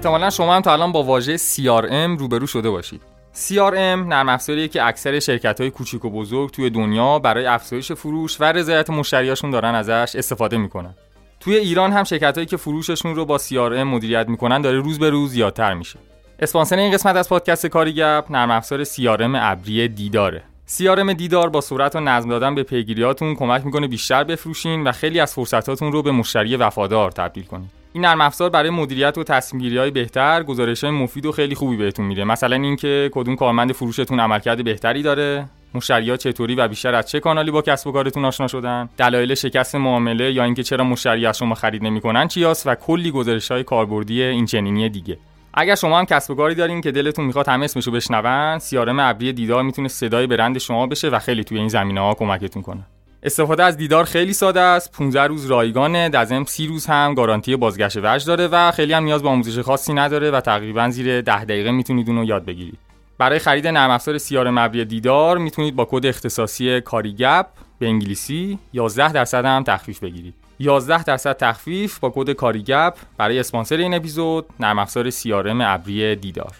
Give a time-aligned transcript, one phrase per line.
[0.00, 3.02] احتمالا شما هم تا الان با واژه CRM روبرو شده باشید.
[3.34, 8.40] CRM نرم افزاریه که اکثر شرکت های کوچیک و بزرگ توی دنیا برای افزایش فروش
[8.40, 10.94] و رضایت مشتریاشون دارن ازش استفاده می‌کنن.
[11.40, 15.10] توی ایران هم شرکت هایی که فروششون رو با CRM مدیریت می‌کنن داره روز به
[15.10, 15.98] روز زیادتر میشه.
[16.38, 20.42] اسپانسر این قسمت از پادکست کاری گپ نرم افزار CRM ابری دیداره.
[20.68, 25.20] CRM دیدار با سرعت و نظم دادن به پیگیریاتون کمک می‌کنه بیشتر بفروشین و خیلی
[25.20, 27.79] از فرصتاتون رو به مشتری وفادار تبدیل کنید.
[27.92, 31.76] این نرم افزار برای مدیریت و تصمیم های بهتر گزارش های مفید و خیلی خوبی
[31.76, 32.24] بهتون میده.
[32.24, 37.20] مثلا اینکه کدوم کارمند فروشتون عملکرد بهتری داره مشتری ها چطوری و بیشتر از چه
[37.20, 41.38] کانالی با کسب و کارتون آشنا شدن دلایل شکست معامله یا اینکه چرا مشتری از
[41.38, 45.18] شما خرید نمی‌کنن چیاست و کلی گزارش های کاربردی این چنینی دیگه.
[45.54, 49.32] اگر شما هم کسب و کاری دارین که دلتون می‌خواد همه اسمشو بشنون سیارم ابری
[49.32, 52.82] دیدار می‌تونه صدای برند شما بشه و خیلی توی این زمینه ها کمکتون کنه.
[53.22, 54.92] استفاده از دیدار خیلی ساده است.
[54.92, 59.04] 15 روز رایگانه در ضمن 30 روز هم گارانتی بازگشت وجه داره و خیلی هم
[59.04, 62.78] نیاز به آموزش خاصی نداره و تقریبا زیر 10 دقیقه می‌تونید اون رو یاد بگیرید.
[63.18, 67.46] برای خرید نرم افزار CRM ابری دیدار می‌تونید با کد اختصاصی کاریگپ
[67.78, 70.34] به انگلیسی 11 درصد هم تخفیف بگیرید.
[70.58, 76.52] 11 درصد تخفیف با کد کاریگپ برای اسپانسر این اپیزود نرم افزار CRM ابری دیدار.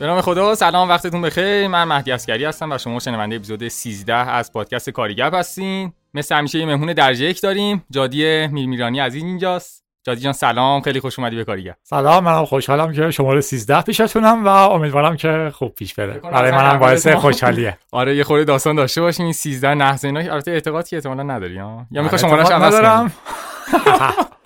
[0.00, 1.68] به نام خدا سلام وقتتون بخیر.
[1.68, 5.92] من مهدی اسکری هستم و شما شنونده اپیزود 13 از پادکست کاریگپ هستین.
[6.14, 9.84] مثل همیشه یه مهمون درجه یک داریم جادی میرمیرانی عزیز اینجاست.
[10.02, 14.44] جادی جان سلام خیلی خوش اومدی به کاریگپ سلام منم خوشحالم که شماره 13 پیشتونم
[14.44, 16.12] و امیدوارم که خوب پیش بره.
[16.12, 17.78] برای منم باعث خوشحالیه.
[17.92, 19.24] آره یه خورده داستان داشته باشیم.
[19.24, 23.10] این 13 نحس اینا البته اعتقاد که احتمالاً نداری ها؟ یا می‌خوای شمارهش عوض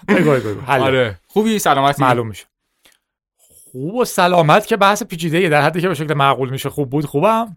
[0.09, 1.19] بگو آره.
[1.27, 2.45] خوبی؟ سلامتی؟ معلوم میشه.
[3.75, 7.05] خوب و سلامت که بحث پیچیده در حدی که به شکل معقول میشه خوب بود.
[7.05, 7.57] خوبم؟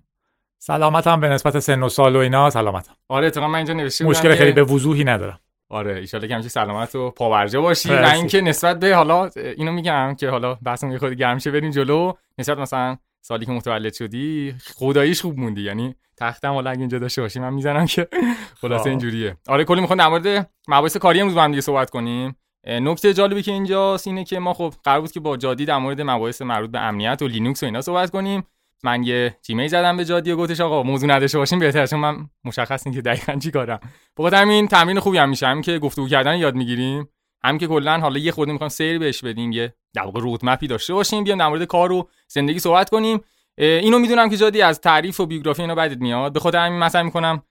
[0.60, 2.50] سلامتم به نسبت سن و سال و اینا.
[2.50, 2.94] سلامتم.
[3.10, 5.40] آره اتفاقا من اینجا نوشته مشکل خیلی به وضوحی ندارم.
[5.70, 7.90] آره ایشالله که همچین سلامت و پاورجا باشی.
[7.90, 11.72] و اینکه نسبت به حالا اینو میگم که حالا بحثمون یه خود گرم شه بریم
[11.72, 12.14] جلو.
[12.38, 15.62] نسبت مثلا سالی که متولد شدی خداییش خوب موندی.
[15.62, 18.08] یعنی تختم حالا اگه اینجا داشته باشیم من می‌زنم که
[18.62, 18.90] خلاصه.
[18.90, 19.38] اینجوریه.
[19.48, 22.36] آره کلی می‌خوام در مورد مباحث کاری امروز با هم دیگه صحبت کنیم.
[22.68, 26.02] نکته جالبی که اینجاست اینه که ما خب قرار بود که با جادی در مورد
[26.02, 28.44] مباحث مربوط به امنیت و لینوکس و اینا صحبت کنیم.
[28.84, 32.30] من یه جیمیل زدم به جادی و گفتش آقا موضوع نداشته باشیم بهتره چون من
[32.46, 33.80] مشخص نیست که دقیقاً چی کارم.
[34.18, 35.48] بخاطر همین تمرین خوبی هم میشه.
[35.48, 37.10] همین که گفتگو کردن یاد می‌گیریم.
[37.44, 40.94] هم که کلا حالا یه خورده می‌خوام سیر بهش بدیم یه در واقع رودمپی داشته
[40.94, 43.20] باشیم بیام در مورد کار و زندگی صحبت کنیم.
[43.58, 46.34] اینو می‌دونم که جادی از تعریف و بیوگرافی اینا بعدت میاد.
[46.34, 47.44] به خاطر همین مثلا می‌کنم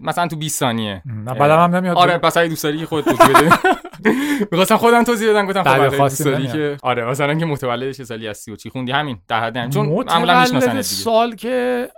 [0.00, 1.02] مثلا تو 20 ثانیه.
[1.06, 1.96] نه بعدم هم نمیاد.
[1.96, 3.50] آره پس اگه دوست داری خودت توضیح بده
[4.52, 8.26] می‌خواستم خودم توضیح بدم گفتم خب دوست داری که آره مثلا که متولد چه سالی
[8.26, 10.82] هستی و چی خوندی؟ همین در حد چون معمولا می‌شناسن دیگه.
[10.82, 11.88] سال که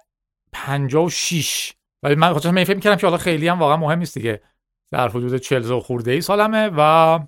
[0.52, 4.42] 56 ولی من خودم فکر می‌کردم که حالا خیلی هم واقعا مهم نیست دیگه.
[4.90, 7.18] در حدود 40 خورده ای سالمه و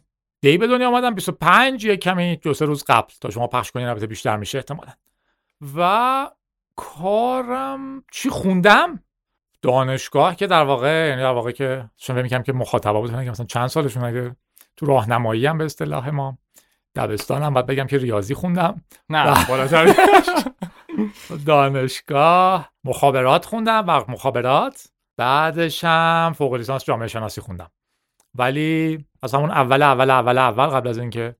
[0.42, 3.12] دی به دنیا آمدم 25 یک کمی دو سه روز قبل.
[3.20, 4.92] تا شما پخش کنین البته بیشتر میشه احتمالاً.
[5.76, 6.30] و
[6.76, 9.00] کارم چی خوندم؟
[9.62, 13.46] دانشگاه که در واقع یعنی در واقع که شما میگم که مخاطبا بودن که مثلا
[13.46, 14.36] چند سالشون اگه
[14.76, 16.38] تو راهنمایی هم به اصطلاح ما.
[16.94, 18.84] دبستان هم باید بگم که ریاضی خوندم.
[19.08, 19.94] نه بالاتر.
[21.46, 24.86] دانشگاه مخابرات خوندم و مخابرات.
[25.16, 27.70] بعدش هم فوق لیسانس جامعه شناسی خوندم.
[28.34, 31.36] ولی از همون اول اول اول اول قبل از اینکه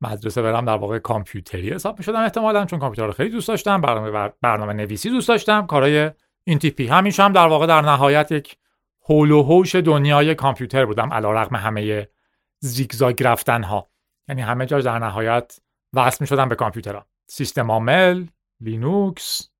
[0.00, 4.32] مدرسه برم در واقع کامپیوتری حساب می‌شدم احتمالا چون کامپیوتر رو خیلی دوست داشتم برنامه
[4.42, 5.66] برنامه نویسی دوست داشتم.
[5.66, 6.10] کارهای
[6.44, 8.56] این تیپی همیشه هم در واقع در نهایت یک
[9.00, 12.08] حول و حوش دنیای کامپیوتر بودم علا رقم همه
[12.64, 13.88] زیگزاگ رفتن ها
[14.28, 15.60] یعنی همه جا در نهایت
[15.94, 17.06] وصل می شدم به کامپیوترها.
[17.26, 18.26] سیستم عامل
[18.60, 19.50] لینوکس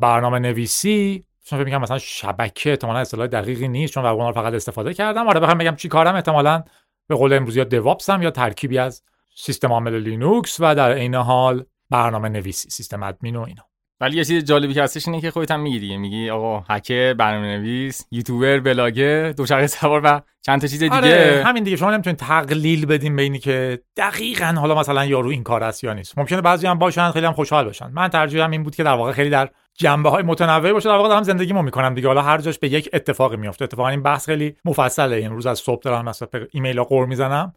[0.00, 1.24] برنامه نویسی.
[1.44, 5.28] چون فکر مثلا شبکه احتمالاً اصطلاح دقیقی نیست چون رو فقط استفاده کردم.
[5.28, 6.64] آره بخوام بگم چی کارم؟ احتمالاً
[7.08, 9.02] به قول امروزی یا دوابسم یا ترکیبی از
[9.36, 13.67] سیستم عامل لینوکس و در عین حال برنامه نویسی system admin و اینا.
[14.00, 15.96] ولی یه چیز جالبی که هستش اینه که خودت هم میگی دیگه.
[15.96, 20.94] میگی آقا هکر برنامه نویس یوتیوبر بلاگر دوچرخه سوار و چند تا چیز دیگه.
[20.94, 21.76] آره همین دیگه.
[21.76, 25.92] شما نمی‌تونید تقلیل بدیم به اینی که دقیقا حالا مثلا یارو این کار است یا
[25.92, 26.18] نیست.
[26.18, 29.12] ممکنه بعضی هم باشن خیلی هم خوشحال باشن من ترجیحم این بود که در واقع
[29.12, 30.88] خیلی در جنبه های متنوع باشه.
[30.88, 32.08] در واقع دارم زندگیمو می‌کنم دیگه.
[32.08, 35.22] حالا هر جاش به یک اتفاقی میفته اتفاقا این بحث خیلی مفصله.
[35.24, 37.52] امروز از صبح دارم مثلا ایمیل ها قور می‌زنم.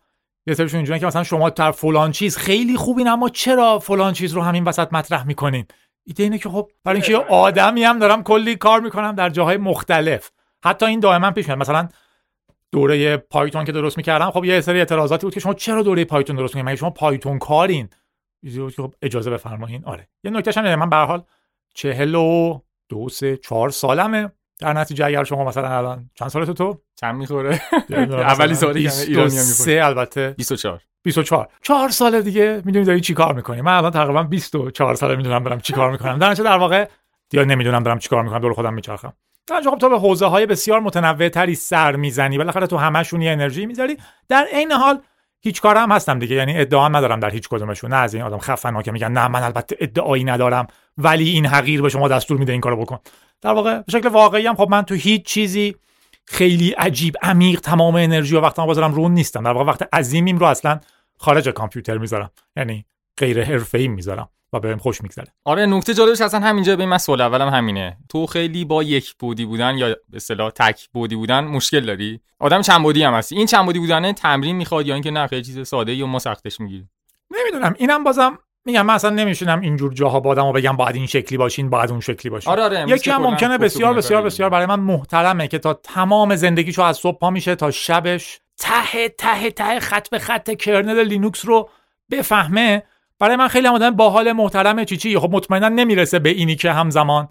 [0.48, 4.34] یه سریشون اینجوریه که مثلا شما در فلان چیز خیلی خوبین اما چرا فلان چیز
[4.34, 5.66] رو همین وسط مطرح می‌کنین؟
[6.04, 10.32] ایده اینه که خب برای اینکه آدمی هم دارم کلی کار می‌کنم در جاهای مختلف.
[10.64, 11.58] حتی این دائما پیش میاد.
[11.58, 11.90] مثلا
[12.72, 16.36] دوره پایتون که درست می‌کردم خب یه سری اعتراضاتی بود که شما چرا دوره پایتون
[16.36, 17.90] درست می‌کنید؟ مگه شما پایتون کارین؟
[18.78, 20.08] خب اجازه بفرمایید آره.
[20.24, 21.24] یه نکته هم من به حال
[21.74, 22.60] چهل و
[22.90, 24.32] دو سه چهار سالمه.
[24.62, 27.62] در نتیجه اگر شما مثلا الان چند سالت تو؟ چند می‌خوره؟
[28.12, 30.34] اولی سالی ایرانی می‌خوره البته.
[30.38, 31.90] 24 24 چهار.
[31.90, 33.62] سال دیگه می‌دونی داری چی کار می‌کنی.
[33.62, 36.18] من الان تقریبا 24 ساله می‌دونم برم چی کار می‌کنم.
[36.18, 36.88] در در واقع
[37.30, 39.14] دیگه نمی‌دونم دارم چی کار می‌کنم دور خودم میچرخم.
[39.48, 42.38] در خب تو به حوزه های بسیار متنوع تری سر می‌زنی.
[42.38, 43.98] بالاخره تو همشون یه انرژی می‌ذاری.
[44.30, 45.02] در عین حال
[45.44, 46.36] هیچ کار هم هستم دیگه.
[46.36, 47.94] یعنی ادعا ندارم در هیچ کدومشون.
[47.94, 50.68] نه از این آدم خفن که میگن نه من البته ادعایی ندارم
[50.98, 53.00] ولی این حقیر به شما دستور میده این کارو بکن.
[53.42, 55.76] در واقع به شکل واقعی هم خب من تو هیچ چیزی
[56.26, 59.44] خیلی عجیب عمیق تمام انرژی و وقتم بذارم رون نیستم.
[59.44, 60.80] در واقع وقت عظیمیم رو اصلا
[61.18, 62.32] خارج کامپیوتر می‌ذارم.
[62.56, 62.86] یعنی
[63.18, 64.30] غیر حرفه‌ای می‌ذارم.
[64.54, 65.28] و بهم خوش میگذره.
[65.46, 67.98] آره نکته جالبش اصلا همینجا به من سوال اولم همینه.
[68.10, 72.62] تو خیلی با یک بودی بودن یا به اصطلاح تک بودی بودن مشکل داری؟ آدم
[72.62, 73.36] چند بودی هم هستی.
[73.36, 76.60] این چند بودی بودن تمرین می‌خواد یا اینکه نه خیلی چیز ساده یا ما سختش
[76.60, 76.92] می‌گیریم.
[77.32, 77.76] نمی‌دونم.
[77.78, 81.70] اینم بازم میگم من اصلا نمیشونم اینجور جاها بادم و بگم باید این شکلی باشین
[81.70, 82.52] باید اون شکلی باشین.
[82.52, 86.82] آره آره یکی هم ممکنه بسیار بسیار بسیار برای من محترمه که تا تمام زندگیشو
[86.82, 91.70] از صبح پا میشه تا شبش ته ته ته خط به خط کرنل لینوکس رو
[92.12, 92.84] بفهمه.
[93.22, 97.28] برای من خیلی آدم باحال محترم چی چی خب مطمئنا نمی‌رسه به اینی که همزمان.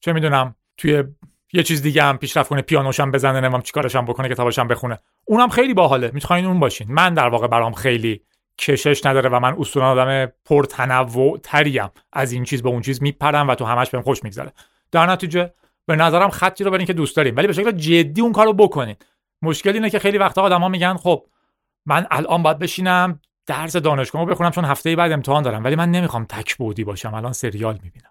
[0.00, 1.04] چه می‌دونم توی
[1.52, 4.98] یه چیز دیگه هم پیشرفت کنه پیانوشم بزنه نمام چیکارشم بکنه کتابشم بخونه.
[5.24, 6.10] اونم خیلی باحاله.
[6.14, 6.86] می‌خواین اون باشین.
[6.92, 8.20] من در واقع برام خیلی
[8.58, 13.48] کشش نداره و من اصولا آدم پرتنوع تریم از این چیز به اون چیز میپرم
[13.48, 14.52] و تو همش بهم خوش میگذره.
[14.90, 15.52] در نتیجه
[15.86, 17.36] به نظرم خطی رو برین که دوست داریم.
[17.36, 18.96] ولی به شکل جدی اون کارو بکنین.
[19.42, 21.26] مشکل اینه که خیلی وقتا آدما میگن خب
[21.86, 25.64] من الان باید بشینم درس دانشگاه بخونم چون هفته بعد امتحان دارم.
[25.64, 27.14] ولی من نمی‌خوام تک بودی باشم.
[27.14, 28.10] الان سریال می‌بینم.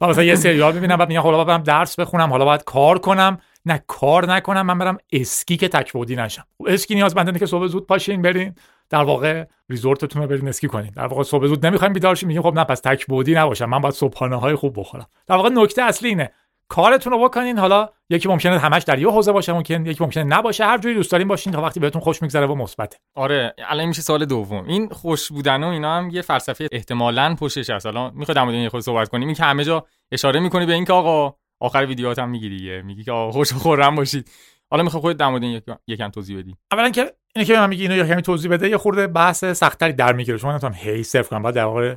[0.10, 3.38] مثلا یه سریال می‌بینم بعد میگم حالا برم درس بخونم حالا باید کار کنم.
[3.66, 6.44] نه کار نکنم من برم اسکی که تک بودی نشم.
[6.66, 8.54] اسکی نیاز بنده که صبح زود پاشین برین.
[8.90, 10.90] در واقع ریزورتتون رو برین اسکی کنین.
[10.96, 12.26] در واقع صبح زود نمی‌خوایم بیدار شیم.
[12.26, 13.64] میگیم خب نه پس تک بودی نباشم.
[13.64, 15.06] من باید صبحانه های خوب بخورم.
[15.26, 16.30] در واقع نکته اصلی اینه.
[16.68, 17.58] کارتون رو بکنین.
[17.58, 20.64] حالا یکی ممکنه همش در یه حوزه باشه ممکن یکی ممکنه نباشه.
[20.64, 22.98] هر جوری دوست دارین باشین تا وقتی بهتون خوش میگذره و مثبته.
[23.14, 24.64] آره الان میشه سال دوم.
[24.64, 27.86] این خوش بودن و اینا هم یه فلسفه احتمالاً پشتش هست.
[27.86, 30.92] الان می‌خواد در مورد خود صحبت کنیم این که همه جا اشاره می‌کنی به اینکه
[30.92, 32.82] آقا آخر ویدیوهات هم میگی دیگه.
[32.82, 34.30] میگی که آقا خوش و خورم باشید.
[34.70, 36.56] حالا می‌خوای خودت در مورد یکم توضیح بدی.
[36.72, 38.68] اولا که اینه که من میگی اینو یکم توضیح بده.
[38.68, 40.38] یه خورده بحث سختری در می‌گیره.
[40.38, 41.42] شما نمی‌تونم هی صفر کنم.
[41.42, 41.94] بعد در واقع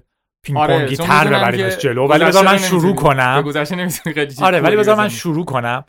[0.47, 2.07] پینگ آره، پونگی تر ببریمش جلو.
[2.07, 3.43] ولی بذار من شروع کنم.
[4.41, 5.85] آره ولی بذار من شروع کنم.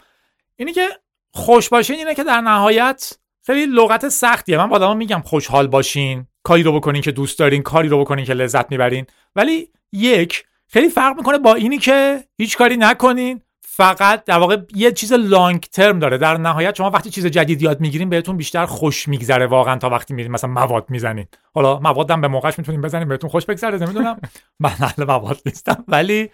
[0.56, 0.88] اینی که
[1.34, 3.12] خوش باشین اینه که در نهایت
[3.46, 4.58] خیلی لغت سختیه.
[4.58, 8.25] من با آدما میگم خوشحال باشین کاری رو بکنین که دوست دارین کاری رو بکنین
[8.25, 9.06] که لذت می‌برین.
[9.37, 13.40] ولی یک خیلی فرق می‌کنه با اینی که هیچ کاری نکنین.
[13.78, 16.19] فقط در واقع یه چیز لانگ ترم داره.
[16.19, 20.14] در نهایت شما وقتی چیز جدید یاد می‌گیرین بهتون بیشتر خوش میگذره واقعا تا وقتی
[20.14, 21.26] میرین مثلا مواد می‌زنین.
[21.54, 24.20] حالا موادم به موقعش می‌تونین بزنین بهتون خوش بگذره نمی‌دونم.
[24.60, 25.84] من اهل مواد نیستم.
[25.88, 26.30] ولی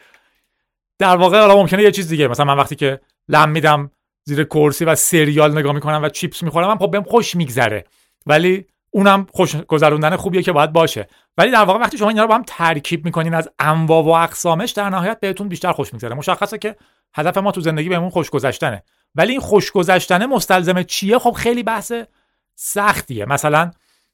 [0.99, 2.29] در واقع حالا ممکنه یه چیز دیگه.
[2.29, 3.91] مثلا من وقتی که لم میدم
[4.25, 7.85] زیر کرسی و سریال نگاه می‌کنم و چیپس می‌خورم من خب بهم خوش میگذره.
[8.27, 11.09] ولی اونم خوش گذروندن خوبیه که باید باشه.
[11.39, 14.71] ولی در واقع وقتی شما اینا رو با هم ترکیب می‌کنین از انواع و اقسامش
[14.71, 16.15] در نهایت بهتون بیشتر خوش میگذره.
[16.15, 16.77] مشخصه که
[17.15, 18.83] هدف ما تو زندگی بهمون خوش گذشتنه.
[19.15, 21.93] ولی این خوش گذشتنه مستلزم چیه؟ خب خیلی بحث
[22.55, 23.25] سختیه.
[23.25, 23.71] مثلا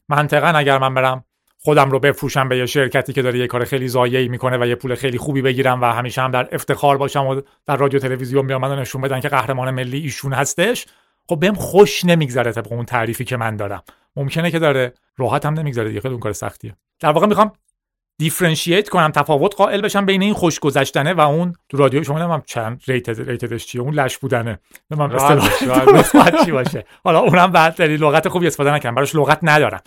[0.08, 1.24] منطقا اگر من برم
[1.62, 4.74] خودم رو بفروشم به یه شرکتی که داره یه کار خیلی زایعی می‌کنه و یه
[4.74, 8.60] پول خیلی خوبی بگیرم و همیشه هم در افتخار باشم و در رادیو تلویزیون بیام
[8.60, 10.86] منو نشون بدن که قهرمان ملی ایشون هستش
[11.28, 13.82] خب بهم خوش نمیگذره طبق اون تعریفی که من دارم.
[14.16, 16.76] ممکنه که داره راحت هم نمیگذره دیگه اون کار سختیه.
[17.00, 17.52] در واقع می‌خوام
[18.20, 21.54] دیفرنشییت کنم تفاوت قائل بشم بین این خوش گذشتنه و اون.
[21.68, 24.58] تو رادیو شما نمی‌دونم چند ریتد ریتدش چیه اون لش بودنه.
[24.90, 26.84] نمی‌دونم اصطلاح چی باشه.
[27.04, 29.80] حالا اونم بعد لغت خوبی استفاده نکنم براش لغت ندارم.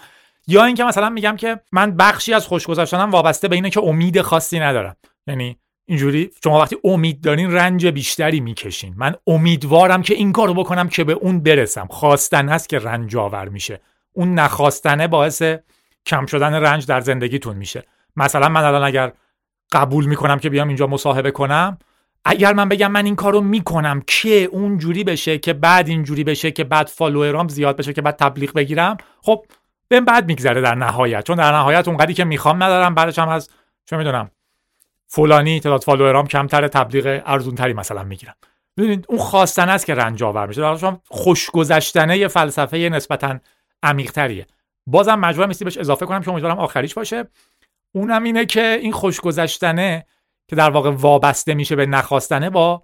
[0.48, 4.22] یا اینکه مثلا میگم که من بخشی از خوش گذشتنم وابسته به اینه که امید
[4.22, 4.96] خاصی ندارم.
[5.28, 8.94] یعنی اینجوری شما وقتی امید دارین رنج بیشتری می‌کشین.
[8.98, 11.88] من امیدوارم که این کارو بکنم که به اون برسم.
[11.90, 13.80] خواستن هست که رنج آور میشه.
[14.14, 15.44] اون نخواستنه باعث
[16.06, 17.84] کم شدن رنج در زندگیتون میشه.
[18.16, 19.12] مثلا من الان اگر
[19.72, 21.78] قبول می‌کنم که بیام اینجا مصاحبه کنم
[22.26, 26.64] اگر من بگم من این کارو می‌کنم که اونجوری بشه که بعد اینجوری بشه که
[26.64, 29.46] بعد فالوورام زیاد بشه که بعد تبلیغ بگیرم؟ خب
[29.88, 33.50] بهم بعد میگذره در نهایت چون در نهایت اونقدری که می‌خوام ندارم بعدش هم از
[33.86, 34.32] چه می‌دونم
[35.08, 38.36] فلانی تعداد فالوورام کمتر تبلیغ ارزون تری مثلا می‌گیرم.
[38.78, 40.62] ببینید اون خواستن است که رنج آور میشه.
[40.62, 43.40] در شما خوش گذشتنه یه فلسفه نسبتا
[43.84, 44.48] عمیق تریه
[44.88, 47.26] بازم مجبورم نیستی بهش اضافه کنم که امیدوارم آخریش باشه.
[47.96, 50.06] اونم اینه که این خوشگذشتنه
[50.48, 52.84] که در واقع وابسته میشه به نخواستنه با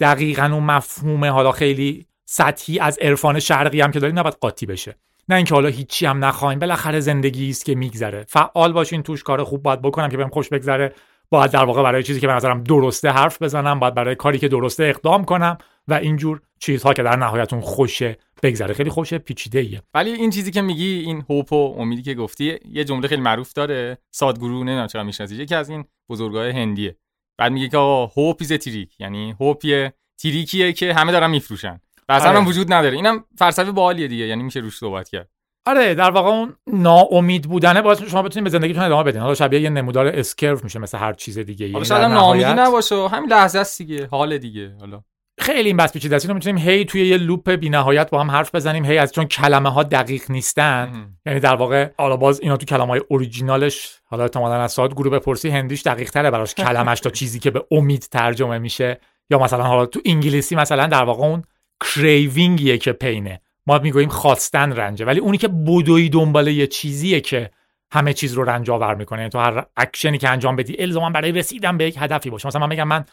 [0.00, 4.96] دقیقا اون مفهوم حالا خیلی سطحی از عرفان شرقی هم که داریم نباید قاطی بشه.
[5.28, 8.24] نه اینکه حالا هیچی هم نخوایم بالاخره زندگی است که میگذره.
[8.28, 10.94] فعال باشین توش کار خوب باید بکنم که بهم خوش بگذره.
[11.30, 14.48] باید در واقع برای چیزی که به نظرم درسته حرف بزنم باید برای کاری که
[14.48, 15.58] درسته اقدام کنم
[15.88, 18.74] و اینجور چیزها که در نهایتون خوشه بگذره.
[18.74, 22.58] خیلی خوشه پیچیده ایه ولی این چیزی که میگی این hope و امیدی که گفتی
[22.70, 23.98] یه جمله خیلی معروف داره.
[24.10, 26.96] سادگورو نمی‌دونم چرا می‌شناسی یکی از این بزرگای هندیه.
[27.38, 29.90] بعد میگه که آقا hope is trick یعنی hope
[30.22, 31.80] trick یه که همه دارن میفروشن.
[32.08, 32.38] و اصلا آره.
[32.38, 32.96] هم وجود نداره.
[32.96, 34.24] اینم فلسفه باحالیه دیگه.
[34.24, 35.28] یعنی میشه روش صحبت کرد.
[35.66, 39.20] آره در واقع اون ناامید بودنه باعث شما بتونید به زندگیتون ادامه بدین.
[39.20, 41.66] حالا شبیه یه نمودار S curve میشه مثل هر چیز دیگه.
[41.66, 43.08] حالا یعنی شاید ناامیدی نباشه.
[43.08, 44.06] همین لحظه است دیگه.
[44.06, 44.76] حال دیگه.
[44.80, 45.02] حالا.
[45.38, 46.24] خیلی این بس پیچیده است.
[46.24, 48.84] اینو می‌تونیم هی توی یه لوپ بی‌نهایت با هم حرف بزنیم.
[48.84, 51.08] هی از چون کلمه ها دقیق نیستن.
[51.26, 55.18] یعنی در واقع حالا باز اینا تو کلمه های اوریجینالش حالا احتمالاً از ساعت گروه
[55.18, 59.00] بپرسی هندیش دقیق تره براش کلمش تا چیزی که به امید ترجمه میشه.
[59.30, 61.42] یا مثلا حالا تو انگلیسی مثلا در واقع اون
[61.84, 63.40] کریوینگیه که پینه.
[63.66, 65.04] ما می‌گوییم خواستن رنجه.
[65.04, 67.50] ولی اونی که بدوی دنبال یه چیزیه که
[67.92, 69.18] همه چیز رو رنج آور می‌کنه.
[69.18, 72.48] یعنی تو هر اکشنی که انجام بدی الزاما برای رسیدن به یک هدفی باشه.
[72.48, 73.04] مثلا من میگم من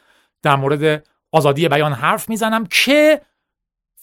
[0.43, 3.21] در مورد آزادی بیان حرف می‌زنم که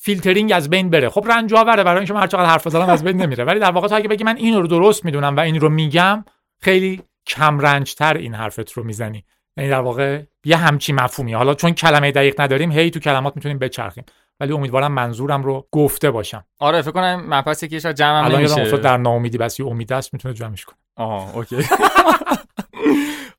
[0.00, 1.08] فیلترینگ از بین بره.
[1.08, 3.44] خب رنج آوره برای اینکه من هر چقدر حرف بزنم از بین نمیره.
[3.44, 6.24] ولی در واقع تو اگه بگی من اینو رو درست می‌دونم و این رو میگم
[6.60, 9.24] خیلی کم رنج تر این حرفت رو می‌زنی.
[9.56, 11.32] یعنی در واقع یه همچی مفهومی.
[11.32, 14.04] حالا چون کلمه دقیق نداریم هی تو کلمات می‌تونیم بچرخیم.
[14.40, 16.44] ولی امیدوارم منظورم رو گفته باشم.
[16.58, 18.76] آره فکر کنم مبحث که شاید جمع الان نمیشه.
[18.76, 20.76] در ناامیدی بس یه امید است می‌تونه جمعش کنه.
[20.96, 21.56] آها اوکی.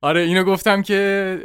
[0.01, 1.39] آره اینو گفتم که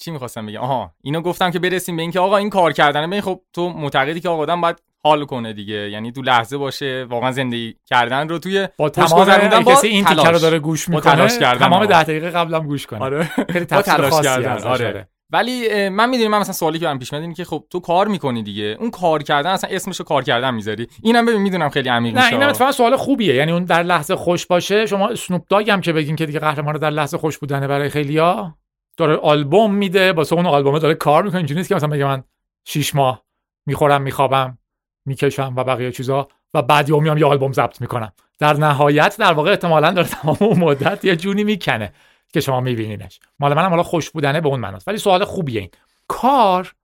[0.00, 3.20] چی می‌خواستم بگم؟ آها اینو گفتم که برسیم به اینکه آقا این کار کردن ببین
[3.20, 5.90] خب تو معتقدی که آقا آدم باید حال کنه دیگه.
[5.90, 10.04] یعنی تو لحظه باشه واقعا زندگی کردن رو توی با تمام گذروندن با کسی این
[10.04, 10.38] تیکه رو.
[10.38, 11.86] داره گوش می‌کنه تلاش کردن تمام آقا.
[11.86, 13.00] ده دقیقه قبلم گوش کنه.
[13.00, 13.24] آره.
[13.50, 14.62] خیلی تلاش کردن.
[14.62, 14.84] آره.
[14.84, 15.08] داره.
[15.30, 18.08] ولی من می‌دونم من مثلا سوالی که برام پیش میاد اینه که خب تو کار
[18.08, 18.76] می‌کنی دیگه.
[18.80, 20.88] اون کار کردن اصلا اسمشو کار کردن می‌ذاری.
[21.02, 22.34] اینم ببین می‌دونم خیلی عمیق نه میشه.
[22.34, 23.34] اینم اتفاقا سوال خوبیه.
[23.34, 26.78] یعنی اون در لحظه خوش باشه شما اسنوپ داگ هم که بگین که دیگه قهرمان
[26.78, 28.54] در لحظه خوش بودنه برای خیلیا
[28.96, 31.38] داره آلبوم میده واسه اون آلبوم داره کار می‌کنه.
[31.38, 32.24] اینجوری نیست که مثلا بگه من
[32.64, 33.24] شیش ماه
[33.66, 34.58] می‌خورم میخوابم
[35.06, 38.12] می‌کشم و بقیه چیزا و بعد یه میام یه آلبوم ضبط می‌کنم.
[38.38, 41.92] در نهایت در واقع احتمالاً داره تمام اون مدت یه جونی می‌کنه.
[42.32, 43.20] که شما میبینینش.
[43.38, 44.88] مال منم حالا خوش بودنه به اون معناست.
[44.88, 45.70] ولی سوال خوبیه این.
[46.08, 46.74] کار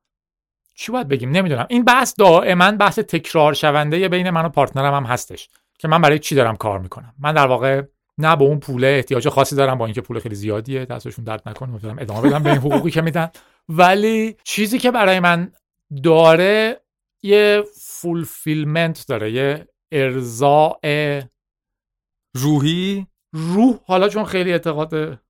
[0.74, 1.66] چی باید بگیم؟ نمی‌دونم.
[1.68, 5.48] این بحث دائما بحث تکرار شونده بین من و partner م هم هستش
[5.78, 7.14] که من برای چی دارم کار می‌کنم.
[7.18, 7.82] من در واقع
[8.18, 11.70] نه به اون پوله احتیاج خاصی دارم با اینکه پول خیلی زیادیه دستشون درد نکنه
[11.70, 13.30] می‌تونم ادامه بدم به این حقوقی که میدن.
[13.68, 15.52] ولی چیزی که برای من
[16.02, 16.80] داره
[17.22, 20.80] یه fulfillment داره یه ارضاء
[22.36, 23.06] روحی.
[23.32, 25.20] روح حالا چون خیلی اعتقاد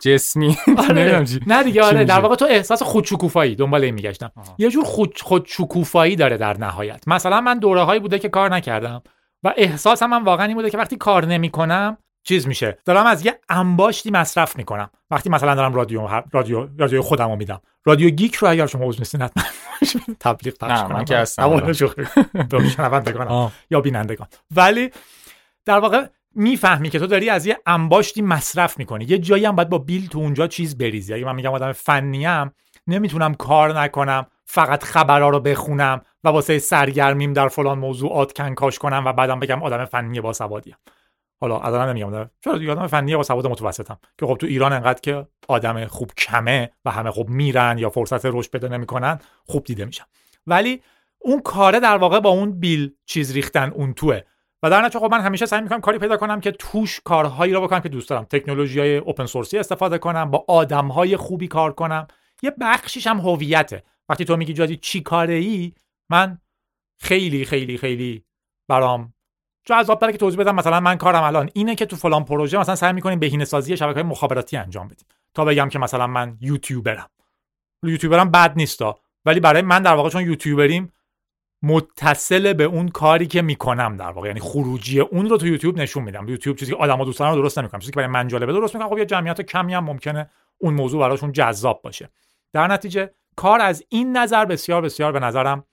[0.00, 0.56] جسمی.
[0.88, 1.24] آره.
[1.46, 4.32] نه دیگه آره در؟ واقع تو احساس خودشکوفایی دنبال این میگشتم.
[4.58, 7.08] یه جور خود خودشکوفایی داره در نهایت.
[7.08, 9.02] مثلا من دوره هایی بوده که کار نکردم
[9.42, 12.78] و احساسم هم واقعا این بوده که وقتی کار نمی‌کنم چیز میشه.
[12.84, 14.90] دارم از یه انباشتی مصرف می‌کنم.
[15.10, 17.60] وقتی مثلا دارم رادیو رادیو رادیو خودم رو میدم.
[17.84, 19.44] رادیو گیک رو اگر شما عضو نیستین حتما
[20.20, 20.96] تبلیغ پخش کنم.
[20.96, 21.42] من که هستم.
[23.70, 24.28] یا بینندگان.
[24.50, 24.90] ولی
[25.64, 26.06] در واقع
[26.38, 29.04] می‌فهمی که تو داری از یه انباشتی مصرف می‌کنی.
[29.04, 31.14] یه جایی هم باید با بیل تو اونجا چیز بریزی.
[31.14, 32.52] اگه من میگم آدم فنیم
[32.86, 39.02] نمی‌تونم کار نکنم فقط خبرها رو بخونم و واسه سرگرمیم در فلان موضوعات کنکاش کنم
[39.06, 40.76] و بعدم بگم آدم فنی با سوادیم
[41.40, 42.30] حالا الان نمیگم.
[42.44, 43.98] چرا؟ دیگه آدم فنی با سواد متوسطم.
[44.18, 48.26] که خب تو ایران انقدر که آدم خوب کمه و همه خوب میرن یا فرصت
[48.26, 50.04] رشد پیدا نمی‌کنن خوب دیده میشن
[50.46, 50.82] ولی
[51.18, 54.20] اون کاره در واقع با اون بیل چیز ریختن اون توه.
[54.62, 57.60] و در نتیجه خب من همیشه سعی می‌کنم کاری پیدا کنم که توش کارهایی رو
[57.60, 58.24] بکنم که دوست دارم.
[58.24, 62.06] تکنولوژی های اوپن سورسی استفاده کنم با آدم های خوبی کار کنم.
[62.42, 63.82] یه بخشیش هم هویته.
[64.08, 65.72] وقتی تو میگی جادی چی کاره ای
[66.10, 66.38] من
[67.00, 68.24] خیلی خیلی خیلی
[68.68, 69.14] برام
[69.64, 70.54] جذاب برای که توضیح بدم.
[70.54, 74.02] مثلا من کارم الان اینه که تو فلان پروژه مثلا سعی می‌کنیم بهینه سازی شبکه
[74.02, 75.06] مخابراتی انجام بدیم.
[75.34, 77.10] تا بگم که مثلا من یوتیوبرم.
[77.82, 80.92] یوتیوبرم بد نیستا ولی برای من در واقع چون یوتیوبریم
[81.62, 84.28] متصل به اون کاری که می‌کنم در واقع.
[84.28, 86.28] یعنی خروجی اون رو تو یوتیوب نشون میدم.
[86.28, 88.52] یوتیوب چیزی که آدما دوست رو درست نمی‌کنم چیزی که برای من جالبه.
[88.52, 92.08] درست می‌کنم خب یه جمعیت کمی هم ممکنه اون موضوع براشون جذاب باشه.
[92.52, 95.64] در نتیجه کار از این نظر بسیار بسیار به نظرم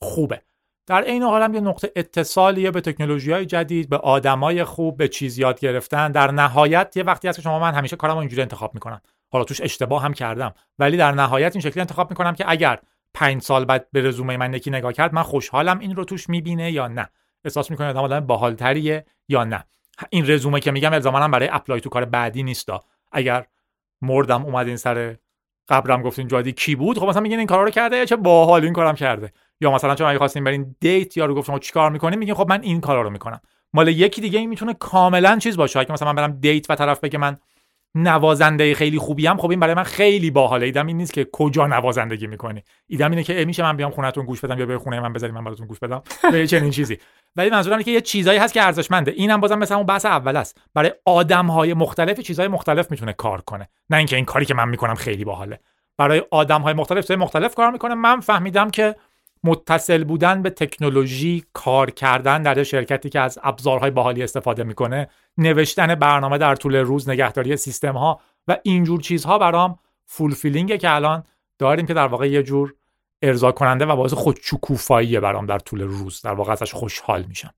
[0.00, 0.42] خوبه.
[0.86, 5.08] در عین حال هم یه نقطه اتصالیه به تکنولوژی های جدید به آدمای خوب به
[5.08, 6.12] چیز یاد گرفتن.
[6.12, 9.00] در نهایت یه وقتی هست که شما من همیشه کارم اینجوری انتخاب می‌کنم.
[9.32, 10.54] حالا توش اشتباه هم کردم.
[10.78, 12.78] ولی در نهایت این شکلی انتخاب می‌کنم که اگر
[13.14, 16.72] پنج سال بعد به رزومه من یکی نگاه کرد من خوشحالم این رو توش می‌بینه
[16.72, 17.08] یا نه؟
[17.44, 19.64] احساس می‌کنه آدم آدم باحالتریه یا نه؟
[20.10, 23.46] این رزومه که میگم الزاما برای apply تو کار بعدی نیستا اگر
[24.02, 25.16] مردم اومدین سر
[25.68, 28.72] قبرم گفتین جادی کی بود خب مثلا میگین این کارا رو کرده چه باحال این
[28.72, 32.34] کارم کرده؟ یا مثلا چون اگه خواستین برین date یارو گفت شما چیکار می‌کنین؟ میگین
[32.34, 33.40] خب من این کارا رو می‌کنم.
[33.72, 35.78] مال یکی دیگه این می‌تونه کاملا چیز باشه.
[35.78, 37.36] اگه مثلا من برم date و طرف بگه من
[37.94, 40.66] نوازنده خیلی خوبی هم خب این برای من خیلی باحاله.
[40.66, 42.62] ایدم این نیست که کجا نوازندگی می‌کنی.
[42.86, 45.44] ایدم اینه که میشه من بیام خونتون گوش بدم یا به خونه من بذارید من
[45.44, 46.02] براتون گوش بدم.
[46.32, 46.98] به چنین چیزی.
[47.36, 49.10] ولی منظورم اینه که یه چیزایی هست که ارزشمنده.
[49.10, 50.60] اینم بازم مثل اون بحث اول است.
[50.74, 53.68] برای آدم های مختلف چیزهای مختلف می‌تونه کار کنه.
[53.90, 55.60] نه اینکه این کاری که من می‌کنم خیلی باحاله.
[55.98, 57.94] برای آدم های مختلف چیزهای مختلف کار می‌کنه.
[57.94, 58.94] من فهمیدم که
[59.44, 65.08] متصل بودن به تکنولوژی کار کردن در شرکتی که از ابزارهای باحالی استفاده می‌کنه
[65.38, 71.24] نوشتن برنامه در طول روز نگهداری سیستم ها و اینجور چیزها برام فولفیلینگه که الان
[71.58, 72.74] داریم که در واقع یه جور
[73.22, 76.22] ارضا کننده و باعث خودشکوفاییه برام در طول روز.
[76.22, 77.54] در واقع ازش خوشحال میشم.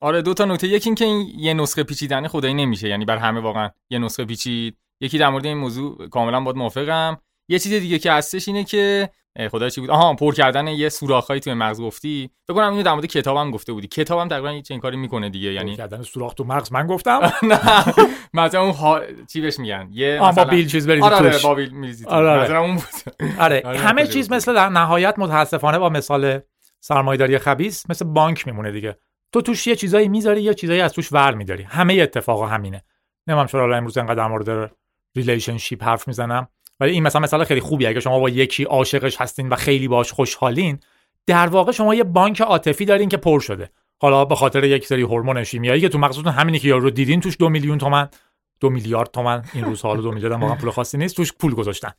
[0.00, 0.68] آره دو تا نکته.
[0.68, 2.88] یکی اینکه این یه نسخه پیچیدن خدایی نمیشه.
[2.88, 4.76] یعنی بر همه واقعا یه نسخه پیچید.
[5.00, 7.18] یکی در مورد این موضوع کاملا باید موافقم.
[7.52, 9.08] یه چیز دیگه که هستش اینه که
[9.50, 12.30] خدا چی بود؟ آها پر کردن یه سوراخایی توی مغز گفتی.
[12.46, 13.86] فکر کنم اینو در مورد کتابم گفته بودی.
[13.86, 17.20] کتابم تقریبا این چنین کاری می‌کنه دیگه یعنی کردن سوراخ تو مغز من گفتم.
[17.42, 17.60] نه
[18.34, 19.00] مثلا اون.
[19.32, 21.42] چی بهش میگن؟ یه مثلا بیل چیز بریزی آره توش.
[21.42, 22.42] با بیل میریزی آره آره.
[22.42, 23.28] مثلا اون بود.
[23.38, 24.32] آره آره، همه چیز.
[24.32, 26.40] مثل در نهایت متاسفانه با مثال
[26.80, 28.96] سرمایه‌داری خبیث مثل بانک میمونه دیگه.
[29.32, 31.62] تو توش یه چیزایی می‌ذاری یه چیزایی از توش ور میداری.
[31.62, 32.84] همه اتفاقا همینه.
[33.26, 34.72] نمی‌دونم چرا حالا امروز انقدر در مورد
[35.16, 36.48] relationship حرف می‌زنم.
[36.82, 37.88] ولی این مثلا مثلا خیلی خوبیه.
[37.88, 40.80] اگه شما با یکی عاشقش هستین و خیلی باش خوشحالین
[41.26, 43.70] در واقع شما یه بانک عاطفی دارین که پر شده.
[44.00, 47.20] حالا به خاطر یک سری هورمون شیمیایی که تو مغزتون همینی که یارو رو دیدین
[47.20, 48.08] توش دو میلیون تومن
[48.60, 51.90] دو میلیارد تومن این روزها حالا دو میلیارد واقعا پول خاصی نیست توش پول گذاشتن.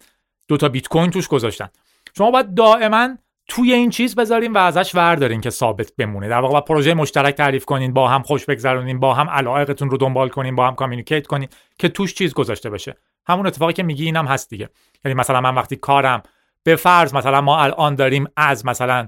[0.48, 1.70] دو تا بیت کوین توش گذاشتن.
[2.18, 6.30] شما باید دائما توی این چیز بذارین و ازش وردارین که ثابت بمونه.
[6.30, 10.30] در واقع پروژه مشترک تعریف کنین با هم خوش بگذرونین با هم علایقتون رو دنبال
[10.30, 11.50] کنین با هم communicate کنین
[11.80, 12.96] که توش چیز گذاشته بشه.
[13.26, 14.70] همون اتفاقی که میگی اینم هست دیگه.
[15.06, 16.24] یعنی مثلا من وقتی کارم
[16.64, 19.08] به فرض مثلا ما الان داریم از مثلا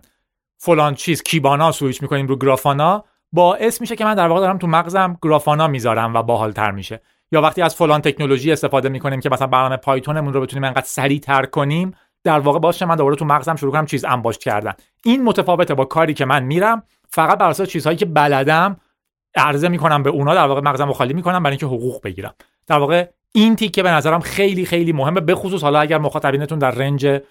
[0.57, 4.67] فلان چیز کیبانا سویچ می‌کنیم رو گرافانا باعث میشه که من در واقع دارم تو
[4.67, 7.01] مغزم گرافانا می‌ذارم و باحالتر میشه.
[7.31, 11.46] یا وقتی از فلان تکنولوژی استفاده می‌کنیم که مثلا برنامه پایتونمون رو بتونیم انقدر سریعتر
[11.46, 14.74] کنیم در واقع باشه من دوباره تو مغزم شروع کنم چیز انباشت کردن.
[15.03, 18.77] این متفاوته با کاری که من میرم فقط بر اساس چیزهایی که بلدم
[19.35, 22.33] عرضه می‌کنم به اونا در واقع مغزم رو خالی می‌کنم برای اینکه حقوق بگیرم.
[22.68, 26.71] در واقع این تیکه به نظرم خیلی خیلی مهمه به خصوص حالا اگر مخاطبینتون در
[26.71, 27.21] رنج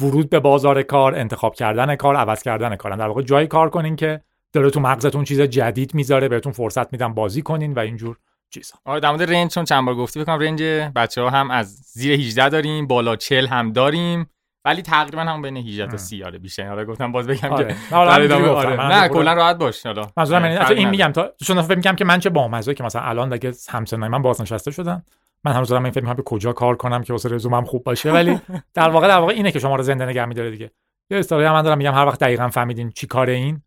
[0.00, 3.96] ورود به بازار کار انتخاب کردن کار عوض کردن کارن در واقع جایی کار کنین
[3.96, 4.20] که
[4.52, 8.16] داره تو مغزتون چیز جدید می‌ذاره بهتون فرصت میدم بازی کنین و اینجور
[8.50, 8.74] چیزا.
[8.84, 10.62] آره در مورد رنج چون چند بار گفتی بکنم رنج
[10.96, 14.26] بچه ها هم از زیر 18 داریم بالا 40 هم داریم.
[14.64, 16.68] ولی تقریبا هم بین 18 تا 30 آره بیشتر.
[16.68, 17.76] آره گفتم باز بگم آره.
[17.90, 17.96] که.
[17.96, 18.76] آره.
[18.76, 20.10] من نه کلا راحت باش حالا.
[20.16, 20.84] منظورم آره، این نداره.
[20.90, 24.22] میگم تا چون فکر میگم که من چه بامزه که مثلا الان دیگه همسنای من
[24.22, 25.02] بازنشسته شدن.
[25.44, 28.12] من هنوز دارم این فکر می‌کنم به کجا کار کنم که واسه رزومم خوب باشه.
[28.12, 28.40] ولی
[28.74, 30.70] در واقع در واقع اینه که شما رو زنده نگه میداره دیگه.
[31.10, 33.62] یه استوری من دارم میگم هر وقت دقیقا فهمیدین چی کار این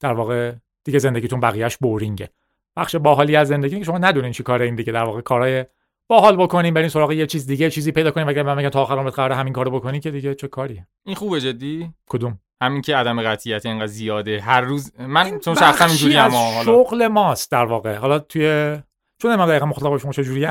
[0.00, 0.52] در واقع
[0.84, 2.28] دیگه زندگیتون بقیهش بورینگه.
[2.76, 4.92] بخش باحالی از زندگی که شما ندونین چی کار این دیگه.
[4.92, 5.64] در واقع کارهای
[6.08, 8.98] باحال بکنین برین سراغ یه چیز دیگه چیزی پیدا کنین وگرنه من میگم تا آخر
[8.98, 12.96] عمرت قراره همین کارو بکنی که دیگه چه کاریه این خوبه جدی؟ کدوم؟ همین که
[12.96, 14.40] عدم قطعیت اینقدر زیاده.
[14.40, 16.64] هر روز من چون شخصا اینجوری حالا.
[16.64, 17.94] شغل ماست در واقع.
[17.96, 18.76] حالا توی
[19.18, 20.46] چون من دقیقا مخاطب شما چجوری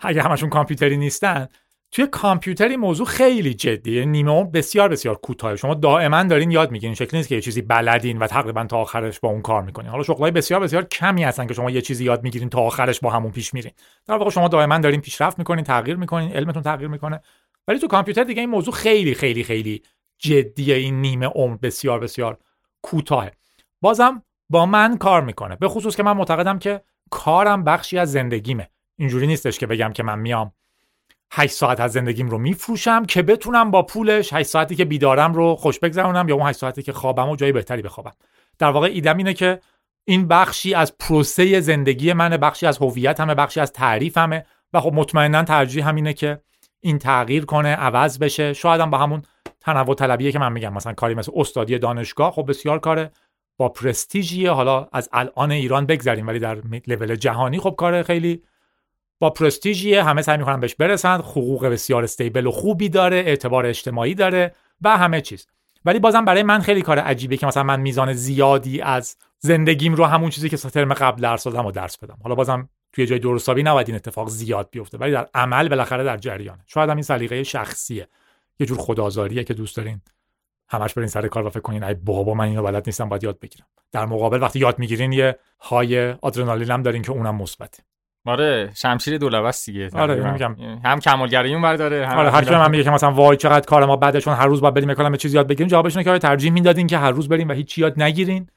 [0.00, 1.48] اگه همشون کامپیوتری نیستن
[1.90, 4.04] توی کامپیوتری موضوع خیلی جدیه.
[4.04, 7.62] نیمه عمر بسیار بسیار کوتاه شما دائما دارین یاد می‌گیرین شکلی نیست که یه چیزی
[7.62, 9.90] بلدین و تقریبا تا آخرش با اون کار می‌کنین.
[9.90, 13.10] حالا شغلای بسیار بسیار کمی هستن که شما یه چیزی یاد می‌گیرین تا آخرش با
[13.10, 13.72] همون پیش میرین.
[14.06, 17.20] در واقع شما دائما دارین پیشرفت می‌کنین تغییر می‌کنین علمتون تغییر می‌کنه.
[17.68, 19.82] ولی تو کامپیوتر دیگه این موضوع خیلی خیلی خیلی
[20.18, 20.76] جدیه.
[20.76, 22.38] این نیمه عمر بسیار بسیار
[22.82, 23.32] کوتاهه.
[23.80, 25.56] بازم با من کار می‌کنه.
[25.56, 28.70] به خصوص که من معتقدم که کارم بخشی از زندگیمه.
[28.98, 30.52] اینجوری نیستش که بگم که من میام
[31.30, 35.56] 8 ساعت از زندگیم رو میفروشم که بتونم با پولش 8 ساعتی که بیدارم رو
[35.56, 38.12] خوش بگذرونم یا اون 8 ساعتی که خوابم و جای بهتری بخوابم.
[38.58, 39.60] در واقع ایدم اینه که
[40.04, 45.42] این بخشی از پروسه زندگی منه بخشی از هویتمه بخشی از تعریفمه و خب مطمئنا
[45.42, 46.40] ترجیح همینه که
[46.80, 48.52] این تغییر کنه عوض بشه.
[48.52, 49.22] شاید هم با همون
[49.60, 53.10] تنوع طلبیه که من میگم مثلا کاری مثل استادی دانشگاه خب بسیار کاره.
[53.56, 54.50] با پرستیژیه.
[54.50, 58.42] حالا از الان ایران بگذریم ولی در لول جهانی خب کار خیلی
[59.18, 64.14] با پرستیژیه همه سعی می‌کنن بهش برسن حقوق بسیار استیبل و خوبی داره اعتبار اجتماعی
[64.14, 65.46] داره و همه چیز.
[65.84, 70.04] ولی بازم برای من خیلی کار عجیبه که مثلا من میزان زیادی از زندگیم رو
[70.04, 72.18] همون چیزی که ترم قبل درس دادم و درس بدم.
[72.22, 76.16] حالا بازم توی جای درستابی نباید این اتفاق زیاد بیفته ولی در عمل بالاخره در
[76.16, 76.62] جریانه.
[76.66, 78.08] شاید هم این سلیقه شخصیه.
[78.60, 80.00] یه جور خدازاریه که دوست دارین
[80.68, 83.38] همش برین سر کار و فکر کنین ای بابا من اینو بلد نیستم باید یاد
[83.40, 83.66] بگیرم.
[83.92, 87.82] در مقابل وقتی یاد می‌گیرین یه های آدرنالین هم دارین که اونم مثبته.
[88.28, 89.90] آره شمشیر دولبست دیگه.
[89.94, 90.32] آره،.
[90.32, 90.56] میگم.
[90.84, 93.84] هم کمالگرایی اون داره هم آره هر کی من میگه که مثلا وای چقدر کار
[93.84, 96.18] ما بده چون هر روز باید بریم کلام چیزی یاد بگیریم جوابش اینه که آره
[96.18, 98.48] ترجیح می‌دادین که هر روز بریم و هیچ یاد نگیرین.